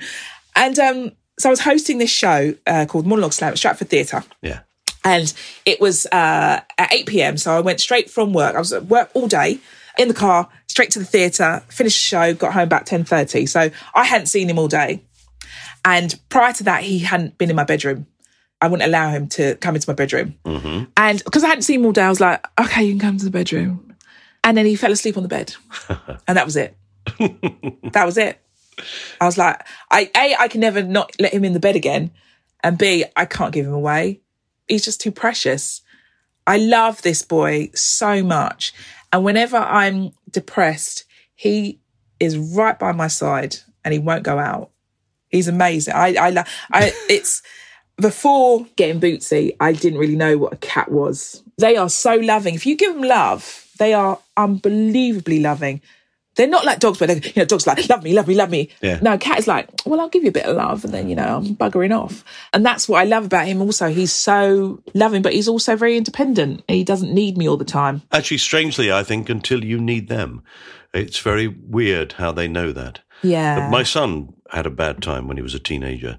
And 0.57 0.77
um, 0.79 1.11
so 1.39 1.49
I 1.49 1.51
was 1.51 1.61
hosting 1.61 1.99
this 1.99 2.09
show 2.09 2.55
uh, 2.65 2.85
called 2.87 3.05
Monologue 3.05 3.33
Slam 3.33 3.51
at 3.51 3.57
Stratford 3.57 3.89
Theatre. 3.89 4.23
Yeah. 4.41 4.61
And 5.05 5.33
it 5.65 5.79
was 5.79 6.05
uh, 6.07 6.61
at 6.77 6.93
8 6.93 7.05
p.m. 7.05 7.37
So 7.37 7.55
I 7.55 7.61
went 7.61 7.79
straight 7.79 8.09
from 8.09 8.33
work. 8.33 8.55
I 8.55 8.59
was 8.59 8.73
at 8.73 8.87
work 8.87 9.09
all 9.13 9.27
day 9.27 9.59
in 9.97 10.07
the 10.07 10.13
car, 10.13 10.49
straight 10.67 10.91
to 10.91 10.99
the 10.99 11.05
theatre, 11.05 11.63
finished 11.69 11.97
the 11.97 12.01
show, 12.01 12.33
got 12.33 12.53
home 12.53 12.63
about 12.63 12.85
10.30. 12.85 13.47
So 13.47 13.69
I 13.93 14.03
hadn't 14.03 14.27
seen 14.27 14.49
him 14.49 14.59
all 14.59 14.67
day. 14.67 15.03
And 15.85 16.19
prior 16.29 16.53
to 16.53 16.63
that, 16.65 16.83
he 16.83 16.99
hadn't 16.99 17.37
been 17.37 17.49
in 17.49 17.55
my 17.55 17.63
bedroom. 17.63 18.07
I 18.59 18.67
wouldn't 18.67 18.87
allow 18.87 19.09
him 19.11 19.27
to 19.29 19.55
come 19.57 19.75
into 19.75 19.89
my 19.89 19.93
bedroom. 19.93 20.35
And 20.97 21.23
because 21.23 21.43
I 21.43 21.47
hadn't 21.47 21.61
seen 21.61 21.79
him 21.81 21.85
all 21.85 21.91
day, 21.91 22.01
I 22.01 22.09
was 22.09 22.19
like, 22.19 22.45
okay, 22.59 22.83
you 22.83 22.93
can 22.93 22.99
come 22.99 23.17
to 23.17 23.25
the 23.25 23.31
bedroom. 23.31 23.95
And 24.43 24.57
then 24.57 24.65
he 24.65 24.75
fell 24.75 24.91
asleep 24.91 25.15
on 25.17 25.23
the 25.23 25.29
bed. 25.29 25.55
and 26.27 26.35
that 26.37 26.45
was 26.45 26.55
it. 26.55 26.75
that 27.19 28.05
was 28.05 28.17
it. 28.17 28.41
I 29.19 29.25
was 29.25 29.37
like, 29.37 29.61
I 29.91 30.09
A, 30.15 30.35
I 30.39 30.47
can 30.47 30.61
never 30.61 30.83
not 30.83 31.11
let 31.19 31.33
him 31.33 31.45
in 31.45 31.53
the 31.53 31.59
bed 31.59 31.75
again. 31.75 32.11
And 32.63 32.77
B, 32.77 33.05
I 33.15 33.25
can't 33.25 33.53
give 33.53 33.65
him 33.65 33.73
away. 33.73 34.21
He's 34.67 34.85
just 34.85 35.01
too 35.01 35.11
precious. 35.11 35.81
I 36.45 36.57
love 36.57 37.01
this 37.01 37.21
boy 37.23 37.71
so 37.73 38.23
much. 38.23 38.73
And 39.11 39.23
whenever 39.23 39.57
I'm 39.57 40.11
depressed, 40.31 41.05
he 41.35 41.79
is 42.19 42.37
right 42.37 42.77
by 42.77 42.91
my 42.91 43.07
side 43.07 43.57
and 43.83 43.93
he 43.93 43.99
won't 43.99 44.23
go 44.23 44.39
out. 44.39 44.71
He's 45.29 45.47
amazing. 45.47 45.93
I, 45.93 46.15
I, 46.19 46.45
I, 46.71 46.91
it's 47.09 47.41
before 47.99 48.65
getting 48.75 49.01
Bootsy, 49.01 49.55
I 49.59 49.73
didn't 49.73 49.99
really 49.99 50.15
know 50.15 50.37
what 50.37 50.53
a 50.53 50.57
cat 50.57 50.91
was. 50.91 51.43
They 51.57 51.75
are 51.75 51.89
so 51.89 52.15
loving. 52.15 52.55
If 52.55 52.65
you 52.65 52.75
give 52.75 52.93
them 52.93 53.03
love, 53.03 53.67
they 53.77 53.93
are 53.93 54.19
unbelievably 54.35 55.39
loving. 55.39 55.81
They're 56.37 56.47
not 56.47 56.63
like 56.65 56.79
dogs 56.79 56.99
where 57.01 57.07
they, 57.07 57.15
you 57.15 57.33
know, 57.35 57.45
dogs 57.45 57.67
like, 57.67 57.89
love 57.89 58.03
me, 58.03 58.13
love 58.13 58.27
me, 58.27 58.35
love 58.35 58.49
me. 58.49 58.69
Yeah. 58.81 58.99
No, 59.01 59.17
cat 59.17 59.39
is 59.39 59.47
like, 59.47 59.69
well, 59.85 59.99
I'll 59.99 60.07
give 60.09 60.23
you 60.23 60.29
a 60.29 60.31
bit 60.31 60.45
of 60.45 60.55
love 60.55 60.85
and 60.85 60.93
then, 60.93 61.09
you 61.09 61.15
know, 61.15 61.37
I'm 61.37 61.55
buggering 61.55 61.93
off. 61.93 62.23
And 62.53 62.65
that's 62.65 62.87
what 62.87 63.01
I 63.01 63.03
love 63.03 63.25
about 63.25 63.47
him 63.47 63.61
also. 63.61 63.89
He's 63.89 64.13
so 64.13 64.81
loving, 64.93 65.21
but 65.21 65.33
he's 65.33 65.47
also 65.49 65.75
very 65.75 65.97
independent. 65.97 66.63
He 66.69 66.83
doesn't 66.85 67.13
need 67.13 67.37
me 67.37 67.49
all 67.49 67.57
the 67.57 67.65
time. 67.65 68.03
Actually, 68.11 68.37
strangely, 68.37 68.91
I 68.91 69.03
think 69.03 69.29
until 69.29 69.65
you 69.65 69.79
need 69.79 70.07
them. 70.07 70.43
It's 70.93 71.19
very 71.19 71.47
weird 71.47 72.13
how 72.13 72.31
they 72.31 72.47
know 72.47 72.71
that. 72.71 73.01
Yeah. 73.21 73.69
My 73.69 73.83
son 73.83 74.33
had 74.51 74.65
a 74.65 74.69
bad 74.71 75.01
time 75.01 75.27
when 75.27 75.37
he 75.37 75.43
was 75.43 75.53
a 75.53 75.59
teenager, 75.59 76.17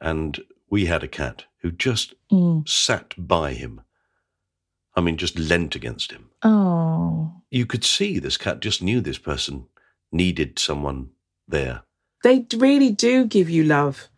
and 0.00 0.40
we 0.70 0.86
had 0.86 1.02
a 1.02 1.08
cat 1.08 1.44
who 1.62 1.70
just 1.70 2.14
Mm. 2.32 2.68
sat 2.68 3.14
by 3.16 3.52
him. 3.54 3.80
I 4.94 5.00
mean, 5.00 5.16
just 5.16 5.38
leant 5.38 5.74
against 5.76 6.10
him. 6.12 6.30
Oh. 6.42 7.37
You 7.50 7.66
could 7.66 7.84
see 7.84 8.18
this 8.18 8.36
cat 8.36 8.60
just 8.60 8.82
knew 8.82 9.00
this 9.00 9.18
person 9.18 9.66
needed 10.12 10.58
someone 10.58 11.10
there. 11.46 11.82
They 12.22 12.46
really 12.56 12.90
do 12.90 13.24
give 13.24 13.48
you 13.48 13.64
love. 13.64 14.08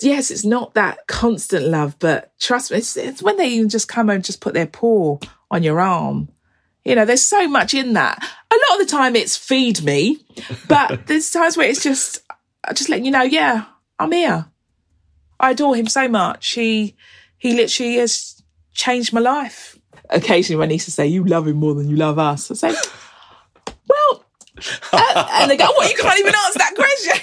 Yes, 0.00 0.30
it's 0.30 0.44
not 0.44 0.74
that 0.74 1.06
constant 1.06 1.66
love, 1.66 1.96
but 1.98 2.32
trust 2.38 2.70
me, 2.70 2.78
it's, 2.78 2.96
it's 2.96 3.22
when 3.22 3.36
they 3.36 3.48
even 3.48 3.68
just 3.68 3.88
come 3.88 4.08
and 4.08 4.24
just 4.24 4.40
put 4.40 4.54
their 4.54 4.66
paw 4.66 5.18
on 5.50 5.62
your 5.62 5.80
arm. 5.80 6.28
You 6.84 6.94
know, 6.94 7.04
there's 7.04 7.22
so 7.22 7.48
much 7.48 7.74
in 7.74 7.94
that. 7.94 8.18
A 8.50 8.54
lot 8.54 8.80
of 8.80 8.86
the 8.86 8.90
time 8.90 9.16
it's 9.16 9.36
feed 9.36 9.82
me, 9.82 10.24
but 10.68 11.00
there's 11.06 11.30
times 11.30 11.56
where 11.56 11.68
it's 11.68 11.82
just, 11.82 12.22
just 12.74 12.88
letting 12.88 13.04
you 13.04 13.10
know, 13.10 13.22
yeah, 13.22 13.64
I'm 13.98 14.12
here. 14.12 14.46
I 15.40 15.50
adore 15.50 15.74
him 15.74 15.86
so 15.86 16.08
much. 16.08 16.50
He, 16.50 16.96
he 17.36 17.54
literally 17.54 17.96
has 17.96 18.42
changed 18.72 19.12
my 19.12 19.20
life. 19.20 19.77
Occasionally, 20.10 20.58
my 20.58 20.66
niece 20.66 20.86
will 20.86 20.92
say, 20.92 21.06
"You 21.06 21.24
love 21.24 21.46
him 21.46 21.56
more 21.56 21.74
than 21.74 21.88
you 21.88 21.96
love 21.96 22.18
us." 22.18 22.50
I 22.50 22.54
say, 22.54 22.74
"Well," 23.88 24.24
uh, 24.92 25.28
and 25.34 25.50
they 25.50 25.56
go, 25.56 25.66
"What? 25.66 25.90
You 25.90 25.96
can't 25.96 26.18
even 26.18 26.34
answer 26.34 26.58
that 26.58 26.74
question." 26.74 27.14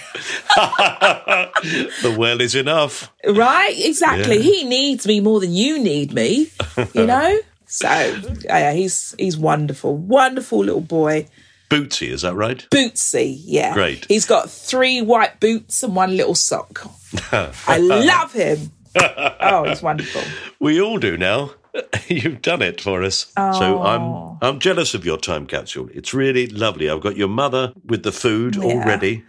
the 2.01 2.15
well 2.17 2.41
is 2.41 2.55
enough. 2.55 3.11
Right? 3.25 3.75
Exactly. 3.77 4.37
Yeah. 4.37 4.41
He 4.43 4.63
needs 4.65 5.05
me 5.07 5.19
more 5.19 5.39
than 5.39 5.53
you 5.53 5.79
need 5.79 6.13
me. 6.13 6.51
You 6.93 7.05
know. 7.07 7.39
so 7.65 8.21
yeah, 8.43 8.73
he's 8.73 9.15
he's 9.17 9.37
wonderful, 9.37 9.97
wonderful 9.97 10.59
little 10.59 10.81
boy. 10.81 11.27
Bootsy, 11.69 12.09
is 12.09 12.21
that 12.21 12.35
right? 12.35 12.65
Bootsy, 12.69 13.41
yeah. 13.43 13.73
Great. 13.73 14.05
He's 14.05 14.25
got 14.25 14.49
three 14.51 15.01
white 15.01 15.39
boots 15.39 15.81
and 15.81 15.95
one 15.95 16.15
little 16.15 16.35
sock. 16.35 16.85
I 17.31 17.77
love 17.79 18.33
him. 18.33 18.71
Oh, 18.95 19.65
he's 19.67 19.81
wonderful. 19.81 20.21
We 20.59 20.79
all 20.79 20.99
do 20.99 21.17
now. 21.17 21.51
You've 22.07 22.41
done 22.41 22.61
it 22.61 22.81
for 22.81 23.03
us. 23.03 23.27
So 23.35 23.81
I'm 23.81 24.01
oh. 24.01 24.37
I'm 24.41 24.59
jealous 24.59 24.93
of 24.93 25.05
your 25.05 25.17
time 25.17 25.45
capsule. 25.45 25.89
It's 25.93 26.13
really 26.13 26.47
lovely. 26.47 26.89
I've 26.89 27.01
got 27.01 27.17
your 27.17 27.27
mother 27.27 27.73
with 27.85 28.03
the 28.03 28.11
food 28.11 28.57
already, 28.57 29.23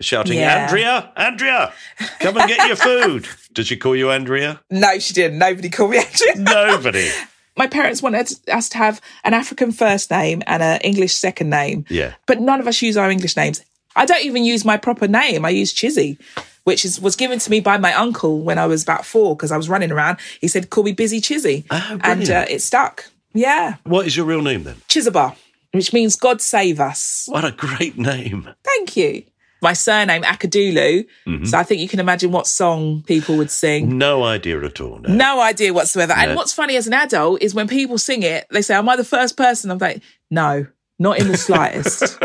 shouting, 0.00 0.38
Yeah. 0.38 0.64
Andrea, 0.64 1.12
Andrea, 1.16 1.72
come 2.20 2.36
and 2.38 2.48
get 2.48 2.66
your 2.66 2.76
food. 2.90 3.28
Did 3.52 3.66
she 3.66 3.76
call 3.76 3.94
you 3.96 4.10
Andrea? 4.10 4.60
No, 4.70 4.98
she 4.98 5.14
didn't. 5.14 5.38
Nobody 5.38 5.68
called 5.68 5.90
me 5.90 5.98
Andrea. 5.98 6.36
Nobody. 6.36 7.08
My 7.56 7.66
parents 7.66 8.02
wanted 8.02 8.32
us 8.50 8.68
to 8.70 8.78
have 8.78 9.00
an 9.24 9.34
African 9.34 9.72
first 9.72 10.10
name 10.10 10.42
and 10.46 10.62
an 10.62 10.80
English 10.80 11.12
second 11.12 11.50
name. 11.50 11.84
Yeah. 11.90 12.14
But 12.26 12.40
none 12.40 12.60
of 12.60 12.66
us 12.66 12.80
use 12.80 12.96
our 12.96 13.10
English 13.10 13.36
names. 13.36 13.62
I 13.94 14.06
don't 14.06 14.24
even 14.24 14.42
use 14.42 14.64
my 14.64 14.78
proper 14.78 15.06
name. 15.06 15.44
I 15.44 15.50
use 15.50 15.74
Chizzy, 15.74 16.16
which 16.64 16.84
is 16.84 17.00
was 17.00 17.16
given 17.16 17.38
to 17.38 17.50
me 17.50 17.60
by 17.60 17.76
my 17.78 17.92
uncle 17.94 18.40
when 18.40 18.58
I 18.58 18.66
was 18.66 18.82
about 18.82 19.04
four 19.04 19.36
because 19.36 19.50
I 19.52 19.56
was 19.56 19.68
running 19.68 19.90
around. 19.92 20.18
He 20.40 20.48
said, 20.48 20.70
"Call 20.70 20.84
me 20.84 20.92
Busy 20.92 21.20
Chizzy," 21.20 21.64
Oh, 21.70 21.98
and 22.02 22.28
uh, 22.30 22.46
it 22.48 22.60
stuck. 22.62 23.06
Yeah, 23.34 23.76
What 23.84 24.06
is 24.06 24.16
your 24.16 24.26
real 24.26 24.42
name 24.42 24.64
then? 24.64 24.74
Chizoba, 24.88 25.34
which 25.72 25.92
means 25.94 26.16
God 26.16 26.40
save 26.42 26.80
us. 26.80 27.24
What 27.28 27.44
a 27.46 27.50
great 27.50 27.96
name. 27.96 28.48
Thank 28.62 28.94
you. 28.96 29.22
My 29.62 29.72
surname 29.74 30.22
Akudolu, 30.22 31.06
Mm-hmm. 31.26 31.44
so 31.44 31.56
I 31.56 31.62
think 31.62 31.80
you 31.80 31.88
can 31.88 32.00
imagine 32.00 32.30
what 32.32 32.46
song 32.48 33.02
people 33.06 33.36
would 33.36 33.50
sing. 33.50 33.96
No 33.96 34.24
idea 34.24 34.60
at 34.62 34.80
all. 34.80 34.98
No. 34.98 35.14
No 35.14 35.40
idea 35.40 35.72
whatsoever. 35.72 36.12
No. 36.16 36.20
And 36.22 36.36
what's 36.36 36.52
funny 36.52 36.76
as 36.76 36.86
an 36.88 36.92
adult 36.94 37.40
is 37.40 37.54
when 37.54 37.68
people 37.68 37.96
sing 37.96 38.22
it, 38.24 38.44
they 38.50 38.60
say, 38.60 38.74
Am 38.74 38.88
I 38.88 38.96
the 38.96 39.04
first 39.04 39.36
person? 39.36 39.70
I'm 39.70 39.78
like, 39.78 40.02
No, 40.30 40.66
not 41.02 41.18
in 41.18 41.28
the 41.28 41.36
slightest. 41.36 42.02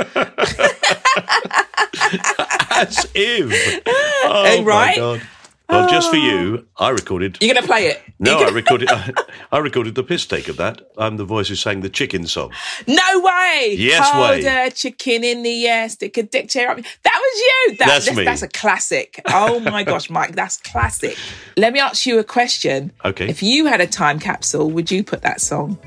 As 2.71 3.07
if. 3.15 3.81
Oh, 3.87 4.43
Eh, 4.45 4.63
right? 4.63 4.89
my 4.89 4.95
God. 4.95 5.21
Well, 5.69 5.89
just 5.89 6.09
for 6.09 6.15
you, 6.15 6.65
I 6.77 6.89
recorded. 6.91 7.37
You're 7.41 7.53
going 7.53 7.61
to 7.61 7.67
play 7.67 7.87
it? 7.87 8.01
No, 8.19 8.39
I 8.39 8.49
recorded. 8.51 8.87
I, 8.89 9.11
I 9.51 9.57
recorded 9.57 9.95
the 9.95 10.03
piss 10.03 10.25
take 10.25 10.47
of 10.47 10.55
that. 10.57 10.81
I'm 10.97 11.17
the 11.17 11.25
voice 11.25 11.49
who 11.49 11.55
sang 11.55 11.81
the 11.81 11.89
chicken 11.89 12.25
song. 12.25 12.53
No 12.87 13.19
way! 13.19 13.75
Yes 13.77 14.09
Hold 14.09 14.29
way. 14.43 14.67
a 14.67 14.71
chicken 14.71 15.25
in 15.25 15.43
the 15.43 15.67
air, 15.67 15.89
stick 15.89 16.15
a 16.17 16.23
dick 16.23 16.47
chair 16.47 16.69
up. 16.71 16.77
That 16.77 17.19
was 17.21 17.39
you. 17.41 17.77
That- 17.79 17.87
That's 17.87 18.15
me. 18.15 18.23
That's 18.23 18.43
a 18.43 18.47
classic. 18.47 19.21
Oh 19.27 19.59
my 19.59 19.83
gosh, 19.83 20.09
Mike, 20.09 20.35
that's 20.35 20.55
classic. 20.55 21.17
Let 21.57 21.73
me 21.73 21.79
ask 21.81 22.05
you 22.05 22.17
a 22.19 22.23
question. 22.23 22.93
Okay. 23.03 23.27
If 23.27 23.43
you 23.43 23.65
had 23.65 23.81
a 23.81 23.87
time 23.87 24.19
capsule, 24.19 24.71
would 24.71 24.89
you 24.89 25.03
put 25.03 25.21
that 25.23 25.41
song 25.41 25.77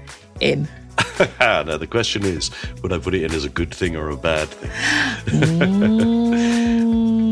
in? 0.40 0.68
Now 1.40 1.76
the 1.76 1.86
question 1.86 2.24
is, 2.24 2.50
would 2.82 2.92
I 2.92 2.98
put 2.98 3.14
it 3.14 3.22
in 3.22 3.34
as 3.34 3.44
a 3.44 3.50
good 3.50 3.74
thing 3.74 3.94
or 3.94 4.08
a 4.08 4.16
bad 4.16 4.48
thing? 4.48 4.70
Mm. 5.40 6.30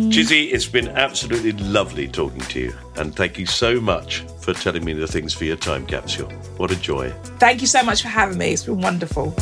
Chizzy, 0.12 0.52
it's 0.52 0.66
been 0.66 0.88
absolutely 0.88 1.52
lovely 1.52 2.06
talking 2.08 2.40
to 2.40 2.60
you, 2.60 2.74
and 2.96 3.14
thank 3.14 3.38
you 3.38 3.46
so 3.46 3.80
much 3.80 4.24
for 4.40 4.52
telling 4.52 4.84
me 4.84 4.92
the 4.92 5.06
things 5.06 5.32
for 5.32 5.44
your 5.44 5.56
time 5.56 5.86
capsule. 5.86 6.28
What 6.56 6.70
a 6.70 6.76
joy! 6.76 7.10
Thank 7.38 7.60
you 7.60 7.66
so 7.66 7.82
much 7.82 8.02
for 8.02 8.08
having 8.08 8.36
me. 8.36 8.52
It's 8.52 8.64
been 8.64 8.80
wonderful. 8.80 9.34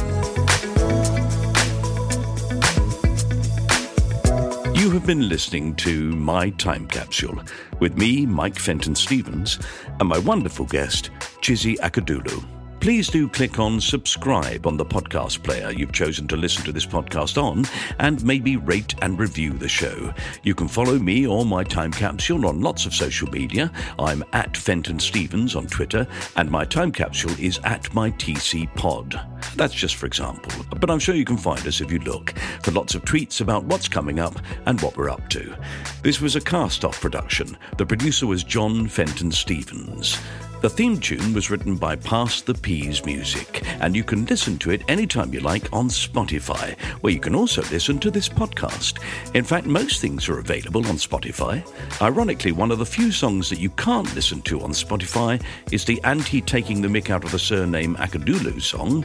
You 4.77 4.91
have 4.91 5.07
been 5.07 5.29
listening 5.29 5.75
to 5.77 6.13
My 6.13 6.51
Time 6.51 6.87
Capsule 6.87 7.43
with 7.81 7.97
me, 7.97 8.27
Mike 8.27 8.59
Fenton 8.59 8.95
Stevens, 8.95 9.59
and 9.99 10.09
my 10.09 10.19
wonderful 10.19 10.67
guest, 10.67 11.11
Chizzy 11.41 11.77
Akudolu. 11.79 12.56
Please 12.81 13.09
do 13.09 13.29
click 13.29 13.59
on 13.59 13.81
subscribe 13.81 14.67
on 14.67 14.77
the 14.77 14.85
podcast 14.85 15.43
player 15.43 15.73
you've 15.73 15.93
chosen 15.93 16.29
to 16.29 16.37
listen 16.37 16.65
to 16.65 16.73
this 16.73 16.87
podcast 16.87 17.43
on, 17.43 17.65
and 17.99 18.23
maybe 18.25 18.57
rate 18.57 18.95
and 19.03 19.19
review 19.19 19.53
the 19.53 19.69
show. 19.69 20.15
You 20.45 20.55
can 20.55 20.69
follow 20.69 20.99
me 20.99 21.27
or 21.27 21.45
my 21.45 21.65
time 21.65 21.91
capsule 21.91 22.47
on 22.47 22.61
lots 22.61 22.87
of 22.87 22.95
social 22.95 23.29
media. 23.31 23.73
I'm 23.99 24.23
at 24.33 24.57
Fenton 24.57 25.01
Stevens 25.01 25.57
on 25.57 25.67
Twitter, 25.67 26.07
and 26.37 26.51
my 26.51 26.65
time 26.65 26.93
capsule 26.93 27.35
is 27.41 27.59
at 27.65 27.93
my 27.93 28.13
TC 28.13 28.73
Pod. 28.77 29.21
That's 29.57 29.75
just 29.75 29.97
for 29.97 30.07
example, 30.07 30.65
but 30.79 30.91
I'm 30.91 31.01
sure 31.01 31.15
you 31.15 31.25
can 31.25 31.39
find 31.39 31.67
us 31.67 31.81
if 31.81 31.91
you 31.91 31.99
look 32.01 32.35
for 32.63 32.71
lots 32.71 32.95
of 32.95 33.03
tweets 33.03 33.41
about 33.41 33.65
what's 33.65 33.89
coming 33.89 34.21
up 34.21 34.39
and 34.67 34.81
what 34.81 34.97
we're 34.97 35.11
up 35.11 35.29
to. 35.31 35.57
This 36.03 36.21
was 36.21 36.37
a 36.37 36.41
cast 36.41 36.85
off 36.85 37.01
production. 37.01 37.57
The 37.79 37.87
producer 37.87 38.27
was 38.27 38.45
John 38.45 38.87
Fenton 38.87 39.33
Stevens. 39.33 40.19
The 40.63 40.71
theme 40.71 40.99
tune 40.99 41.35
was 41.35 41.51
written 41.51 41.77
by 41.77 41.97
Pass 41.97 42.41
the 42.41 42.55
Peas 42.55 43.05
Music, 43.05 43.63
and 43.81 43.95
you 43.95 44.03
can 44.03 44.25
listen 44.25 44.57
to 44.59 44.71
it 44.71 44.83
anytime 44.89 45.33
you 45.35 45.41
like 45.41 45.71
on 45.71 45.89
Spotify, 45.91 46.81
where 47.03 47.13
you 47.13 47.21
can 47.21 47.35
also 47.35 47.61
listen 47.71 47.99
to 48.01 48.11
this 48.11 48.29
podcast. 48.29 48.99
In 49.35 49.45
fact, 49.45 49.67
most 49.67 50.01
things 50.01 50.31
are 50.31 50.39
available 50.39 50.85
on 50.87 50.97
Spotify. 50.97 51.63
Ironically, 52.01 52.53
one 52.53 52.71
of 52.71 52.79
the 52.79 52.87
few 52.87 53.13
songs 53.13 53.51
that 53.51 53.61
you 53.61 53.69
can't 53.71 54.13
listen 54.15 54.41
to 54.43 54.63
on 54.63 54.71
Spotify 54.71 55.43
is 55.73 55.85
the 55.85 56.03
anti 56.05 56.41
taking 56.41 56.81
the 56.81 56.89
mick 56.89 57.11
out 57.11 57.23
of 57.23 57.33
the 57.33 57.39
surname 57.39 57.95
Akudolu 57.97 58.61
song, 58.61 59.05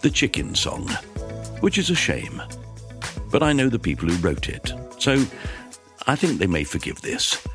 the 0.00 0.10
Chicken 0.10 0.54
Song, 0.54 0.88
which 1.60 1.76
is 1.76 1.90
a 1.90 1.94
shame. 1.94 2.42
But 3.30 3.42
I 3.42 3.52
know 3.52 3.68
the 3.68 3.78
people 3.78 4.08
who 4.08 4.26
wrote 4.26 4.48
it, 4.48 4.72
so 4.98 5.24
I 6.06 6.16
think 6.16 6.38
they 6.38 6.46
may 6.46 6.64
forgive 6.64 7.02
this. 7.02 7.46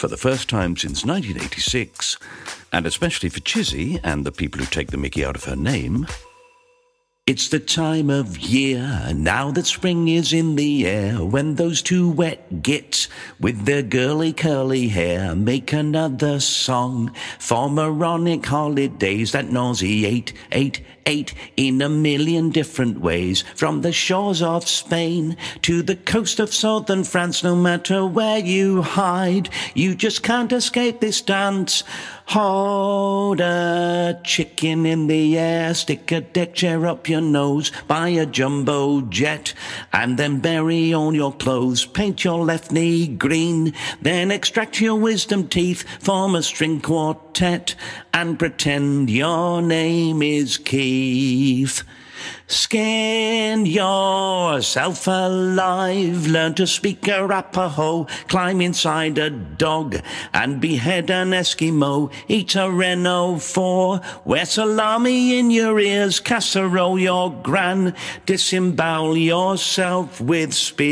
For 0.00 0.08
the 0.08 0.16
first 0.16 0.48
time 0.48 0.78
since 0.78 1.04
1986, 1.04 2.16
and 2.72 2.86
especially 2.86 3.28
for 3.28 3.40
Chizzy 3.40 4.00
and 4.02 4.24
the 4.24 4.32
people 4.32 4.58
who 4.58 4.64
take 4.64 4.90
the 4.90 4.96
mickey 4.96 5.26
out 5.26 5.36
of 5.36 5.44
her 5.44 5.54
name, 5.54 6.06
it's 7.30 7.50
the 7.50 7.60
time 7.60 8.10
of 8.10 8.40
year, 8.40 9.12
now 9.14 9.52
that 9.52 9.64
spring 9.64 10.08
is 10.08 10.32
in 10.32 10.56
the 10.56 10.84
air, 10.84 11.24
when 11.24 11.54
those 11.54 11.80
two 11.80 12.10
wet 12.10 12.60
gits 12.60 13.06
with 13.38 13.66
their 13.66 13.82
girly 13.82 14.32
curly 14.32 14.88
hair 14.88 15.36
make 15.36 15.72
another 15.72 16.40
song 16.40 17.14
for 17.38 17.70
moronic 17.70 18.44
holidays 18.44 19.30
that 19.30 19.48
nauseate, 19.48 20.32
eight, 20.50 20.82
eight 21.06 21.32
in 21.56 21.80
a 21.82 21.88
million 21.88 22.50
different 22.50 23.00
ways. 23.00 23.44
From 23.54 23.82
the 23.82 23.92
shores 23.92 24.42
of 24.42 24.66
Spain 24.66 25.36
to 25.62 25.82
the 25.82 25.94
coast 25.94 26.40
of 26.40 26.52
southern 26.52 27.04
France, 27.04 27.44
no 27.44 27.54
matter 27.54 28.04
where 28.04 28.38
you 28.38 28.82
hide, 28.82 29.50
you 29.74 29.94
just 29.94 30.24
can't 30.24 30.52
escape 30.52 30.98
this 30.98 31.20
dance. 31.20 31.84
Hold 32.30 33.40
a 33.40 34.20
chicken 34.22 34.86
in 34.86 35.08
the 35.08 35.36
air, 35.36 35.74
stick 35.74 36.12
a 36.12 36.20
deck 36.20 36.54
chair 36.54 36.86
up 36.86 37.08
your 37.08 37.20
nose, 37.20 37.72
buy 37.88 38.10
a 38.10 38.24
jumbo 38.24 39.00
jet, 39.00 39.52
and 39.92 40.16
then 40.16 40.38
bury 40.38 40.94
all 40.94 41.12
your 41.12 41.32
clothes. 41.32 41.84
Paint 41.86 42.22
your 42.22 42.44
left 42.44 42.70
knee 42.70 43.08
green, 43.08 43.74
then 44.00 44.30
extract 44.30 44.80
your 44.80 44.94
wisdom 44.94 45.48
teeth, 45.48 45.84
form 45.98 46.36
a 46.36 46.42
string 46.44 46.80
quartet, 46.80 47.74
and 48.14 48.38
pretend 48.38 49.10
your 49.10 49.60
name 49.60 50.22
is 50.22 50.56
Keith. 50.56 51.82
Skin 52.46 53.66
yourself 53.66 55.06
alive, 55.06 56.26
learn 56.26 56.54
to 56.54 56.66
speak 56.66 57.06
Arapaho, 57.08 58.06
climb 58.28 58.60
inside 58.60 59.18
a 59.18 59.30
dog 59.30 59.96
and 60.32 60.60
behead 60.60 61.10
an 61.10 61.30
Eskimo, 61.30 62.12
eat 62.28 62.56
a 62.56 62.70
Renault 62.70 63.38
4, 63.38 64.00
wear 64.24 64.44
salami 64.44 65.38
in 65.38 65.50
your 65.50 65.78
ears, 65.78 66.18
casserole 66.20 66.98
your 66.98 67.32
gran, 67.32 67.94
disembowel 68.26 69.16
yourself 69.16 70.20
with 70.20 70.52
spears. 70.52 70.90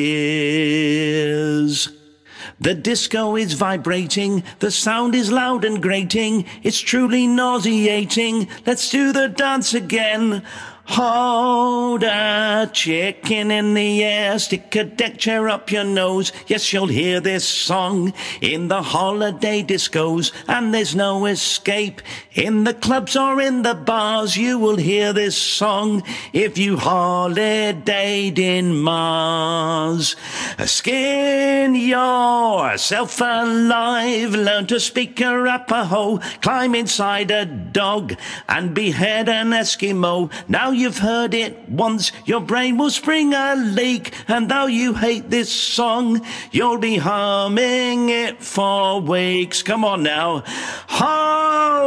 The 2.61 2.75
disco 2.75 3.37
is 3.37 3.53
vibrating, 3.53 4.43
the 4.59 4.73
sound 4.73 5.15
is 5.15 5.31
loud 5.31 5.65
and 5.65 5.81
grating, 5.81 6.45
it's 6.65 6.81
truly 6.81 7.27
nauseating. 7.27 8.49
Let's 8.67 8.91
do 8.91 9.13
the 9.13 9.29
dance 9.29 9.75
again. 9.75 10.43
Hold 10.91 12.03
a 12.03 12.71
chicken 12.73 13.51
in 13.51 13.75
the 13.75 14.03
air, 14.03 14.39
stick 14.39 14.75
a 14.75 14.85
deck 14.85 15.19
chair 15.19 15.47
up 15.47 15.71
your 15.71 15.85
nose. 15.85 16.33
Yes, 16.47 16.73
you'll 16.73 16.87
hear 16.87 17.21
this 17.21 17.47
song 17.47 18.15
in 18.41 18.69
the 18.69 18.83
holiday 18.83 19.63
discos, 19.63 20.33
and 20.49 20.73
there's 20.73 20.97
no 20.97 21.27
escape. 21.27 22.01
In 22.33 22.65
the 22.65 22.73
clubs 22.73 23.17
or 23.17 23.39
in 23.39 23.63
the 23.63 23.75
bars, 23.75 24.39
you 24.39 24.59
will 24.59 24.77
hear 24.77 25.13
this 25.13 25.37
song 25.37 26.03
if 26.33 26.57
you 26.57 26.77
holidayed 26.77 28.39
in 28.39 28.79
Mars. 28.81 30.17
Skin 30.65 31.75
yourself 31.75 33.21
alive, 33.21 34.31
learn 34.31 34.67
to 34.69 34.81
speak 34.81 35.21
Arapaho, 35.21 36.17
climb 36.41 36.75
inside 36.75 37.31
a 37.31 37.45
dog, 37.45 38.15
and 38.49 38.73
behead 38.73 39.29
an 39.29 39.51
Eskimo. 39.51 40.33
Now 40.49 40.78
you've 40.79 40.99
heard 40.99 41.35
it 41.35 41.69
once, 41.69 42.13
your 42.25 42.41
brain 42.41 42.79
will 42.79 42.91
spring 42.91 43.35
a 43.35 43.55
leak, 43.57 44.15
and 44.29 44.51
though 44.51 44.67
you 44.67 44.95
hate 44.95 45.31
this 45.31 45.51
song, 45.51 46.25
you'll 46.51 46.79
be 46.79 46.97
humming 46.97 48.09
it 48.09 48.43
for 48.43 49.01
weeks. 49.01 49.63
Come 49.63 49.85
on 49.85 50.03
now. 50.03 50.45
Hold 50.89 51.28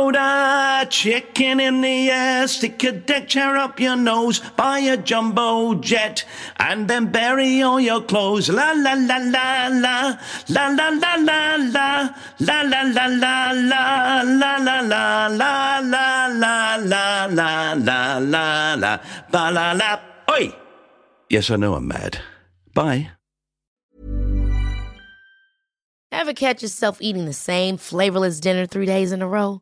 a 0.09 0.87
chicken 0.89 1.59
in 1.59 1.81
the 1.81 2.09
air, 2.09 2.47
stick 2.47 2.83
a 2.83 2.91
deck 2.91 3.27
chair 3.27 3.57
up 3.57 3.79
your 3.79 3.95
nose, 3.95 4.39
buy 4.57 4.79
a 4.79 4.97
jumbo 4.97 5.75
jet, 5.75 6.25
and 6.57 6.87
then 6.87 7.11
bury 7.11 7.61
all 7.61 7.79
your 7.79 8.01
clothes. 8.01 8.49
La 8.49 8.71
la 8.71 8.93
la 8.93 9.17
la 9.17 9.67
la, 9.67 10.17
la 10.49 10.67
la 10.67 10.89
la 10.89 11.15
la 11.15 11.55
la, 11.55 12.09
la 12.39 12.61
la 12.61 12.81
la 12.81 13.05
la 13.05 13.51
la, 13.51 14.21
la 14.23 14.57
la 14.57 14.81
la 14.81 15.27
la 15.27 15.27
la 15.27 15.79
la 15.79 16.27
la 16.27 17.25
la 17.27 17.73
la 17.73 18.17
la 18.19 18.75
la, 18.75 18.99
ba 19.31 19.51
la 19.51 19.73
la. 19.73 19.99
Oi! 20.29 20.55
Yes, 21.29 21.49
I 21.49 21.55
know 21.55 21.75
I'm 21.75 21.87
mad. 21.87 22.19
Bye. 22.73 23.11
Ever 26.11 26.33
catch 26.33 26.61
yourself 26.61 26.97
eating 27.01 27.25
the 27.25 27.33
same 27.33 27.77
flavorless 27.77 28.39
dinner 28.39 28.65
three 28.65 28.85
days 28.85 29.11
in 29.11 29.21
a 29.21 29.27
row? 29.27 29.61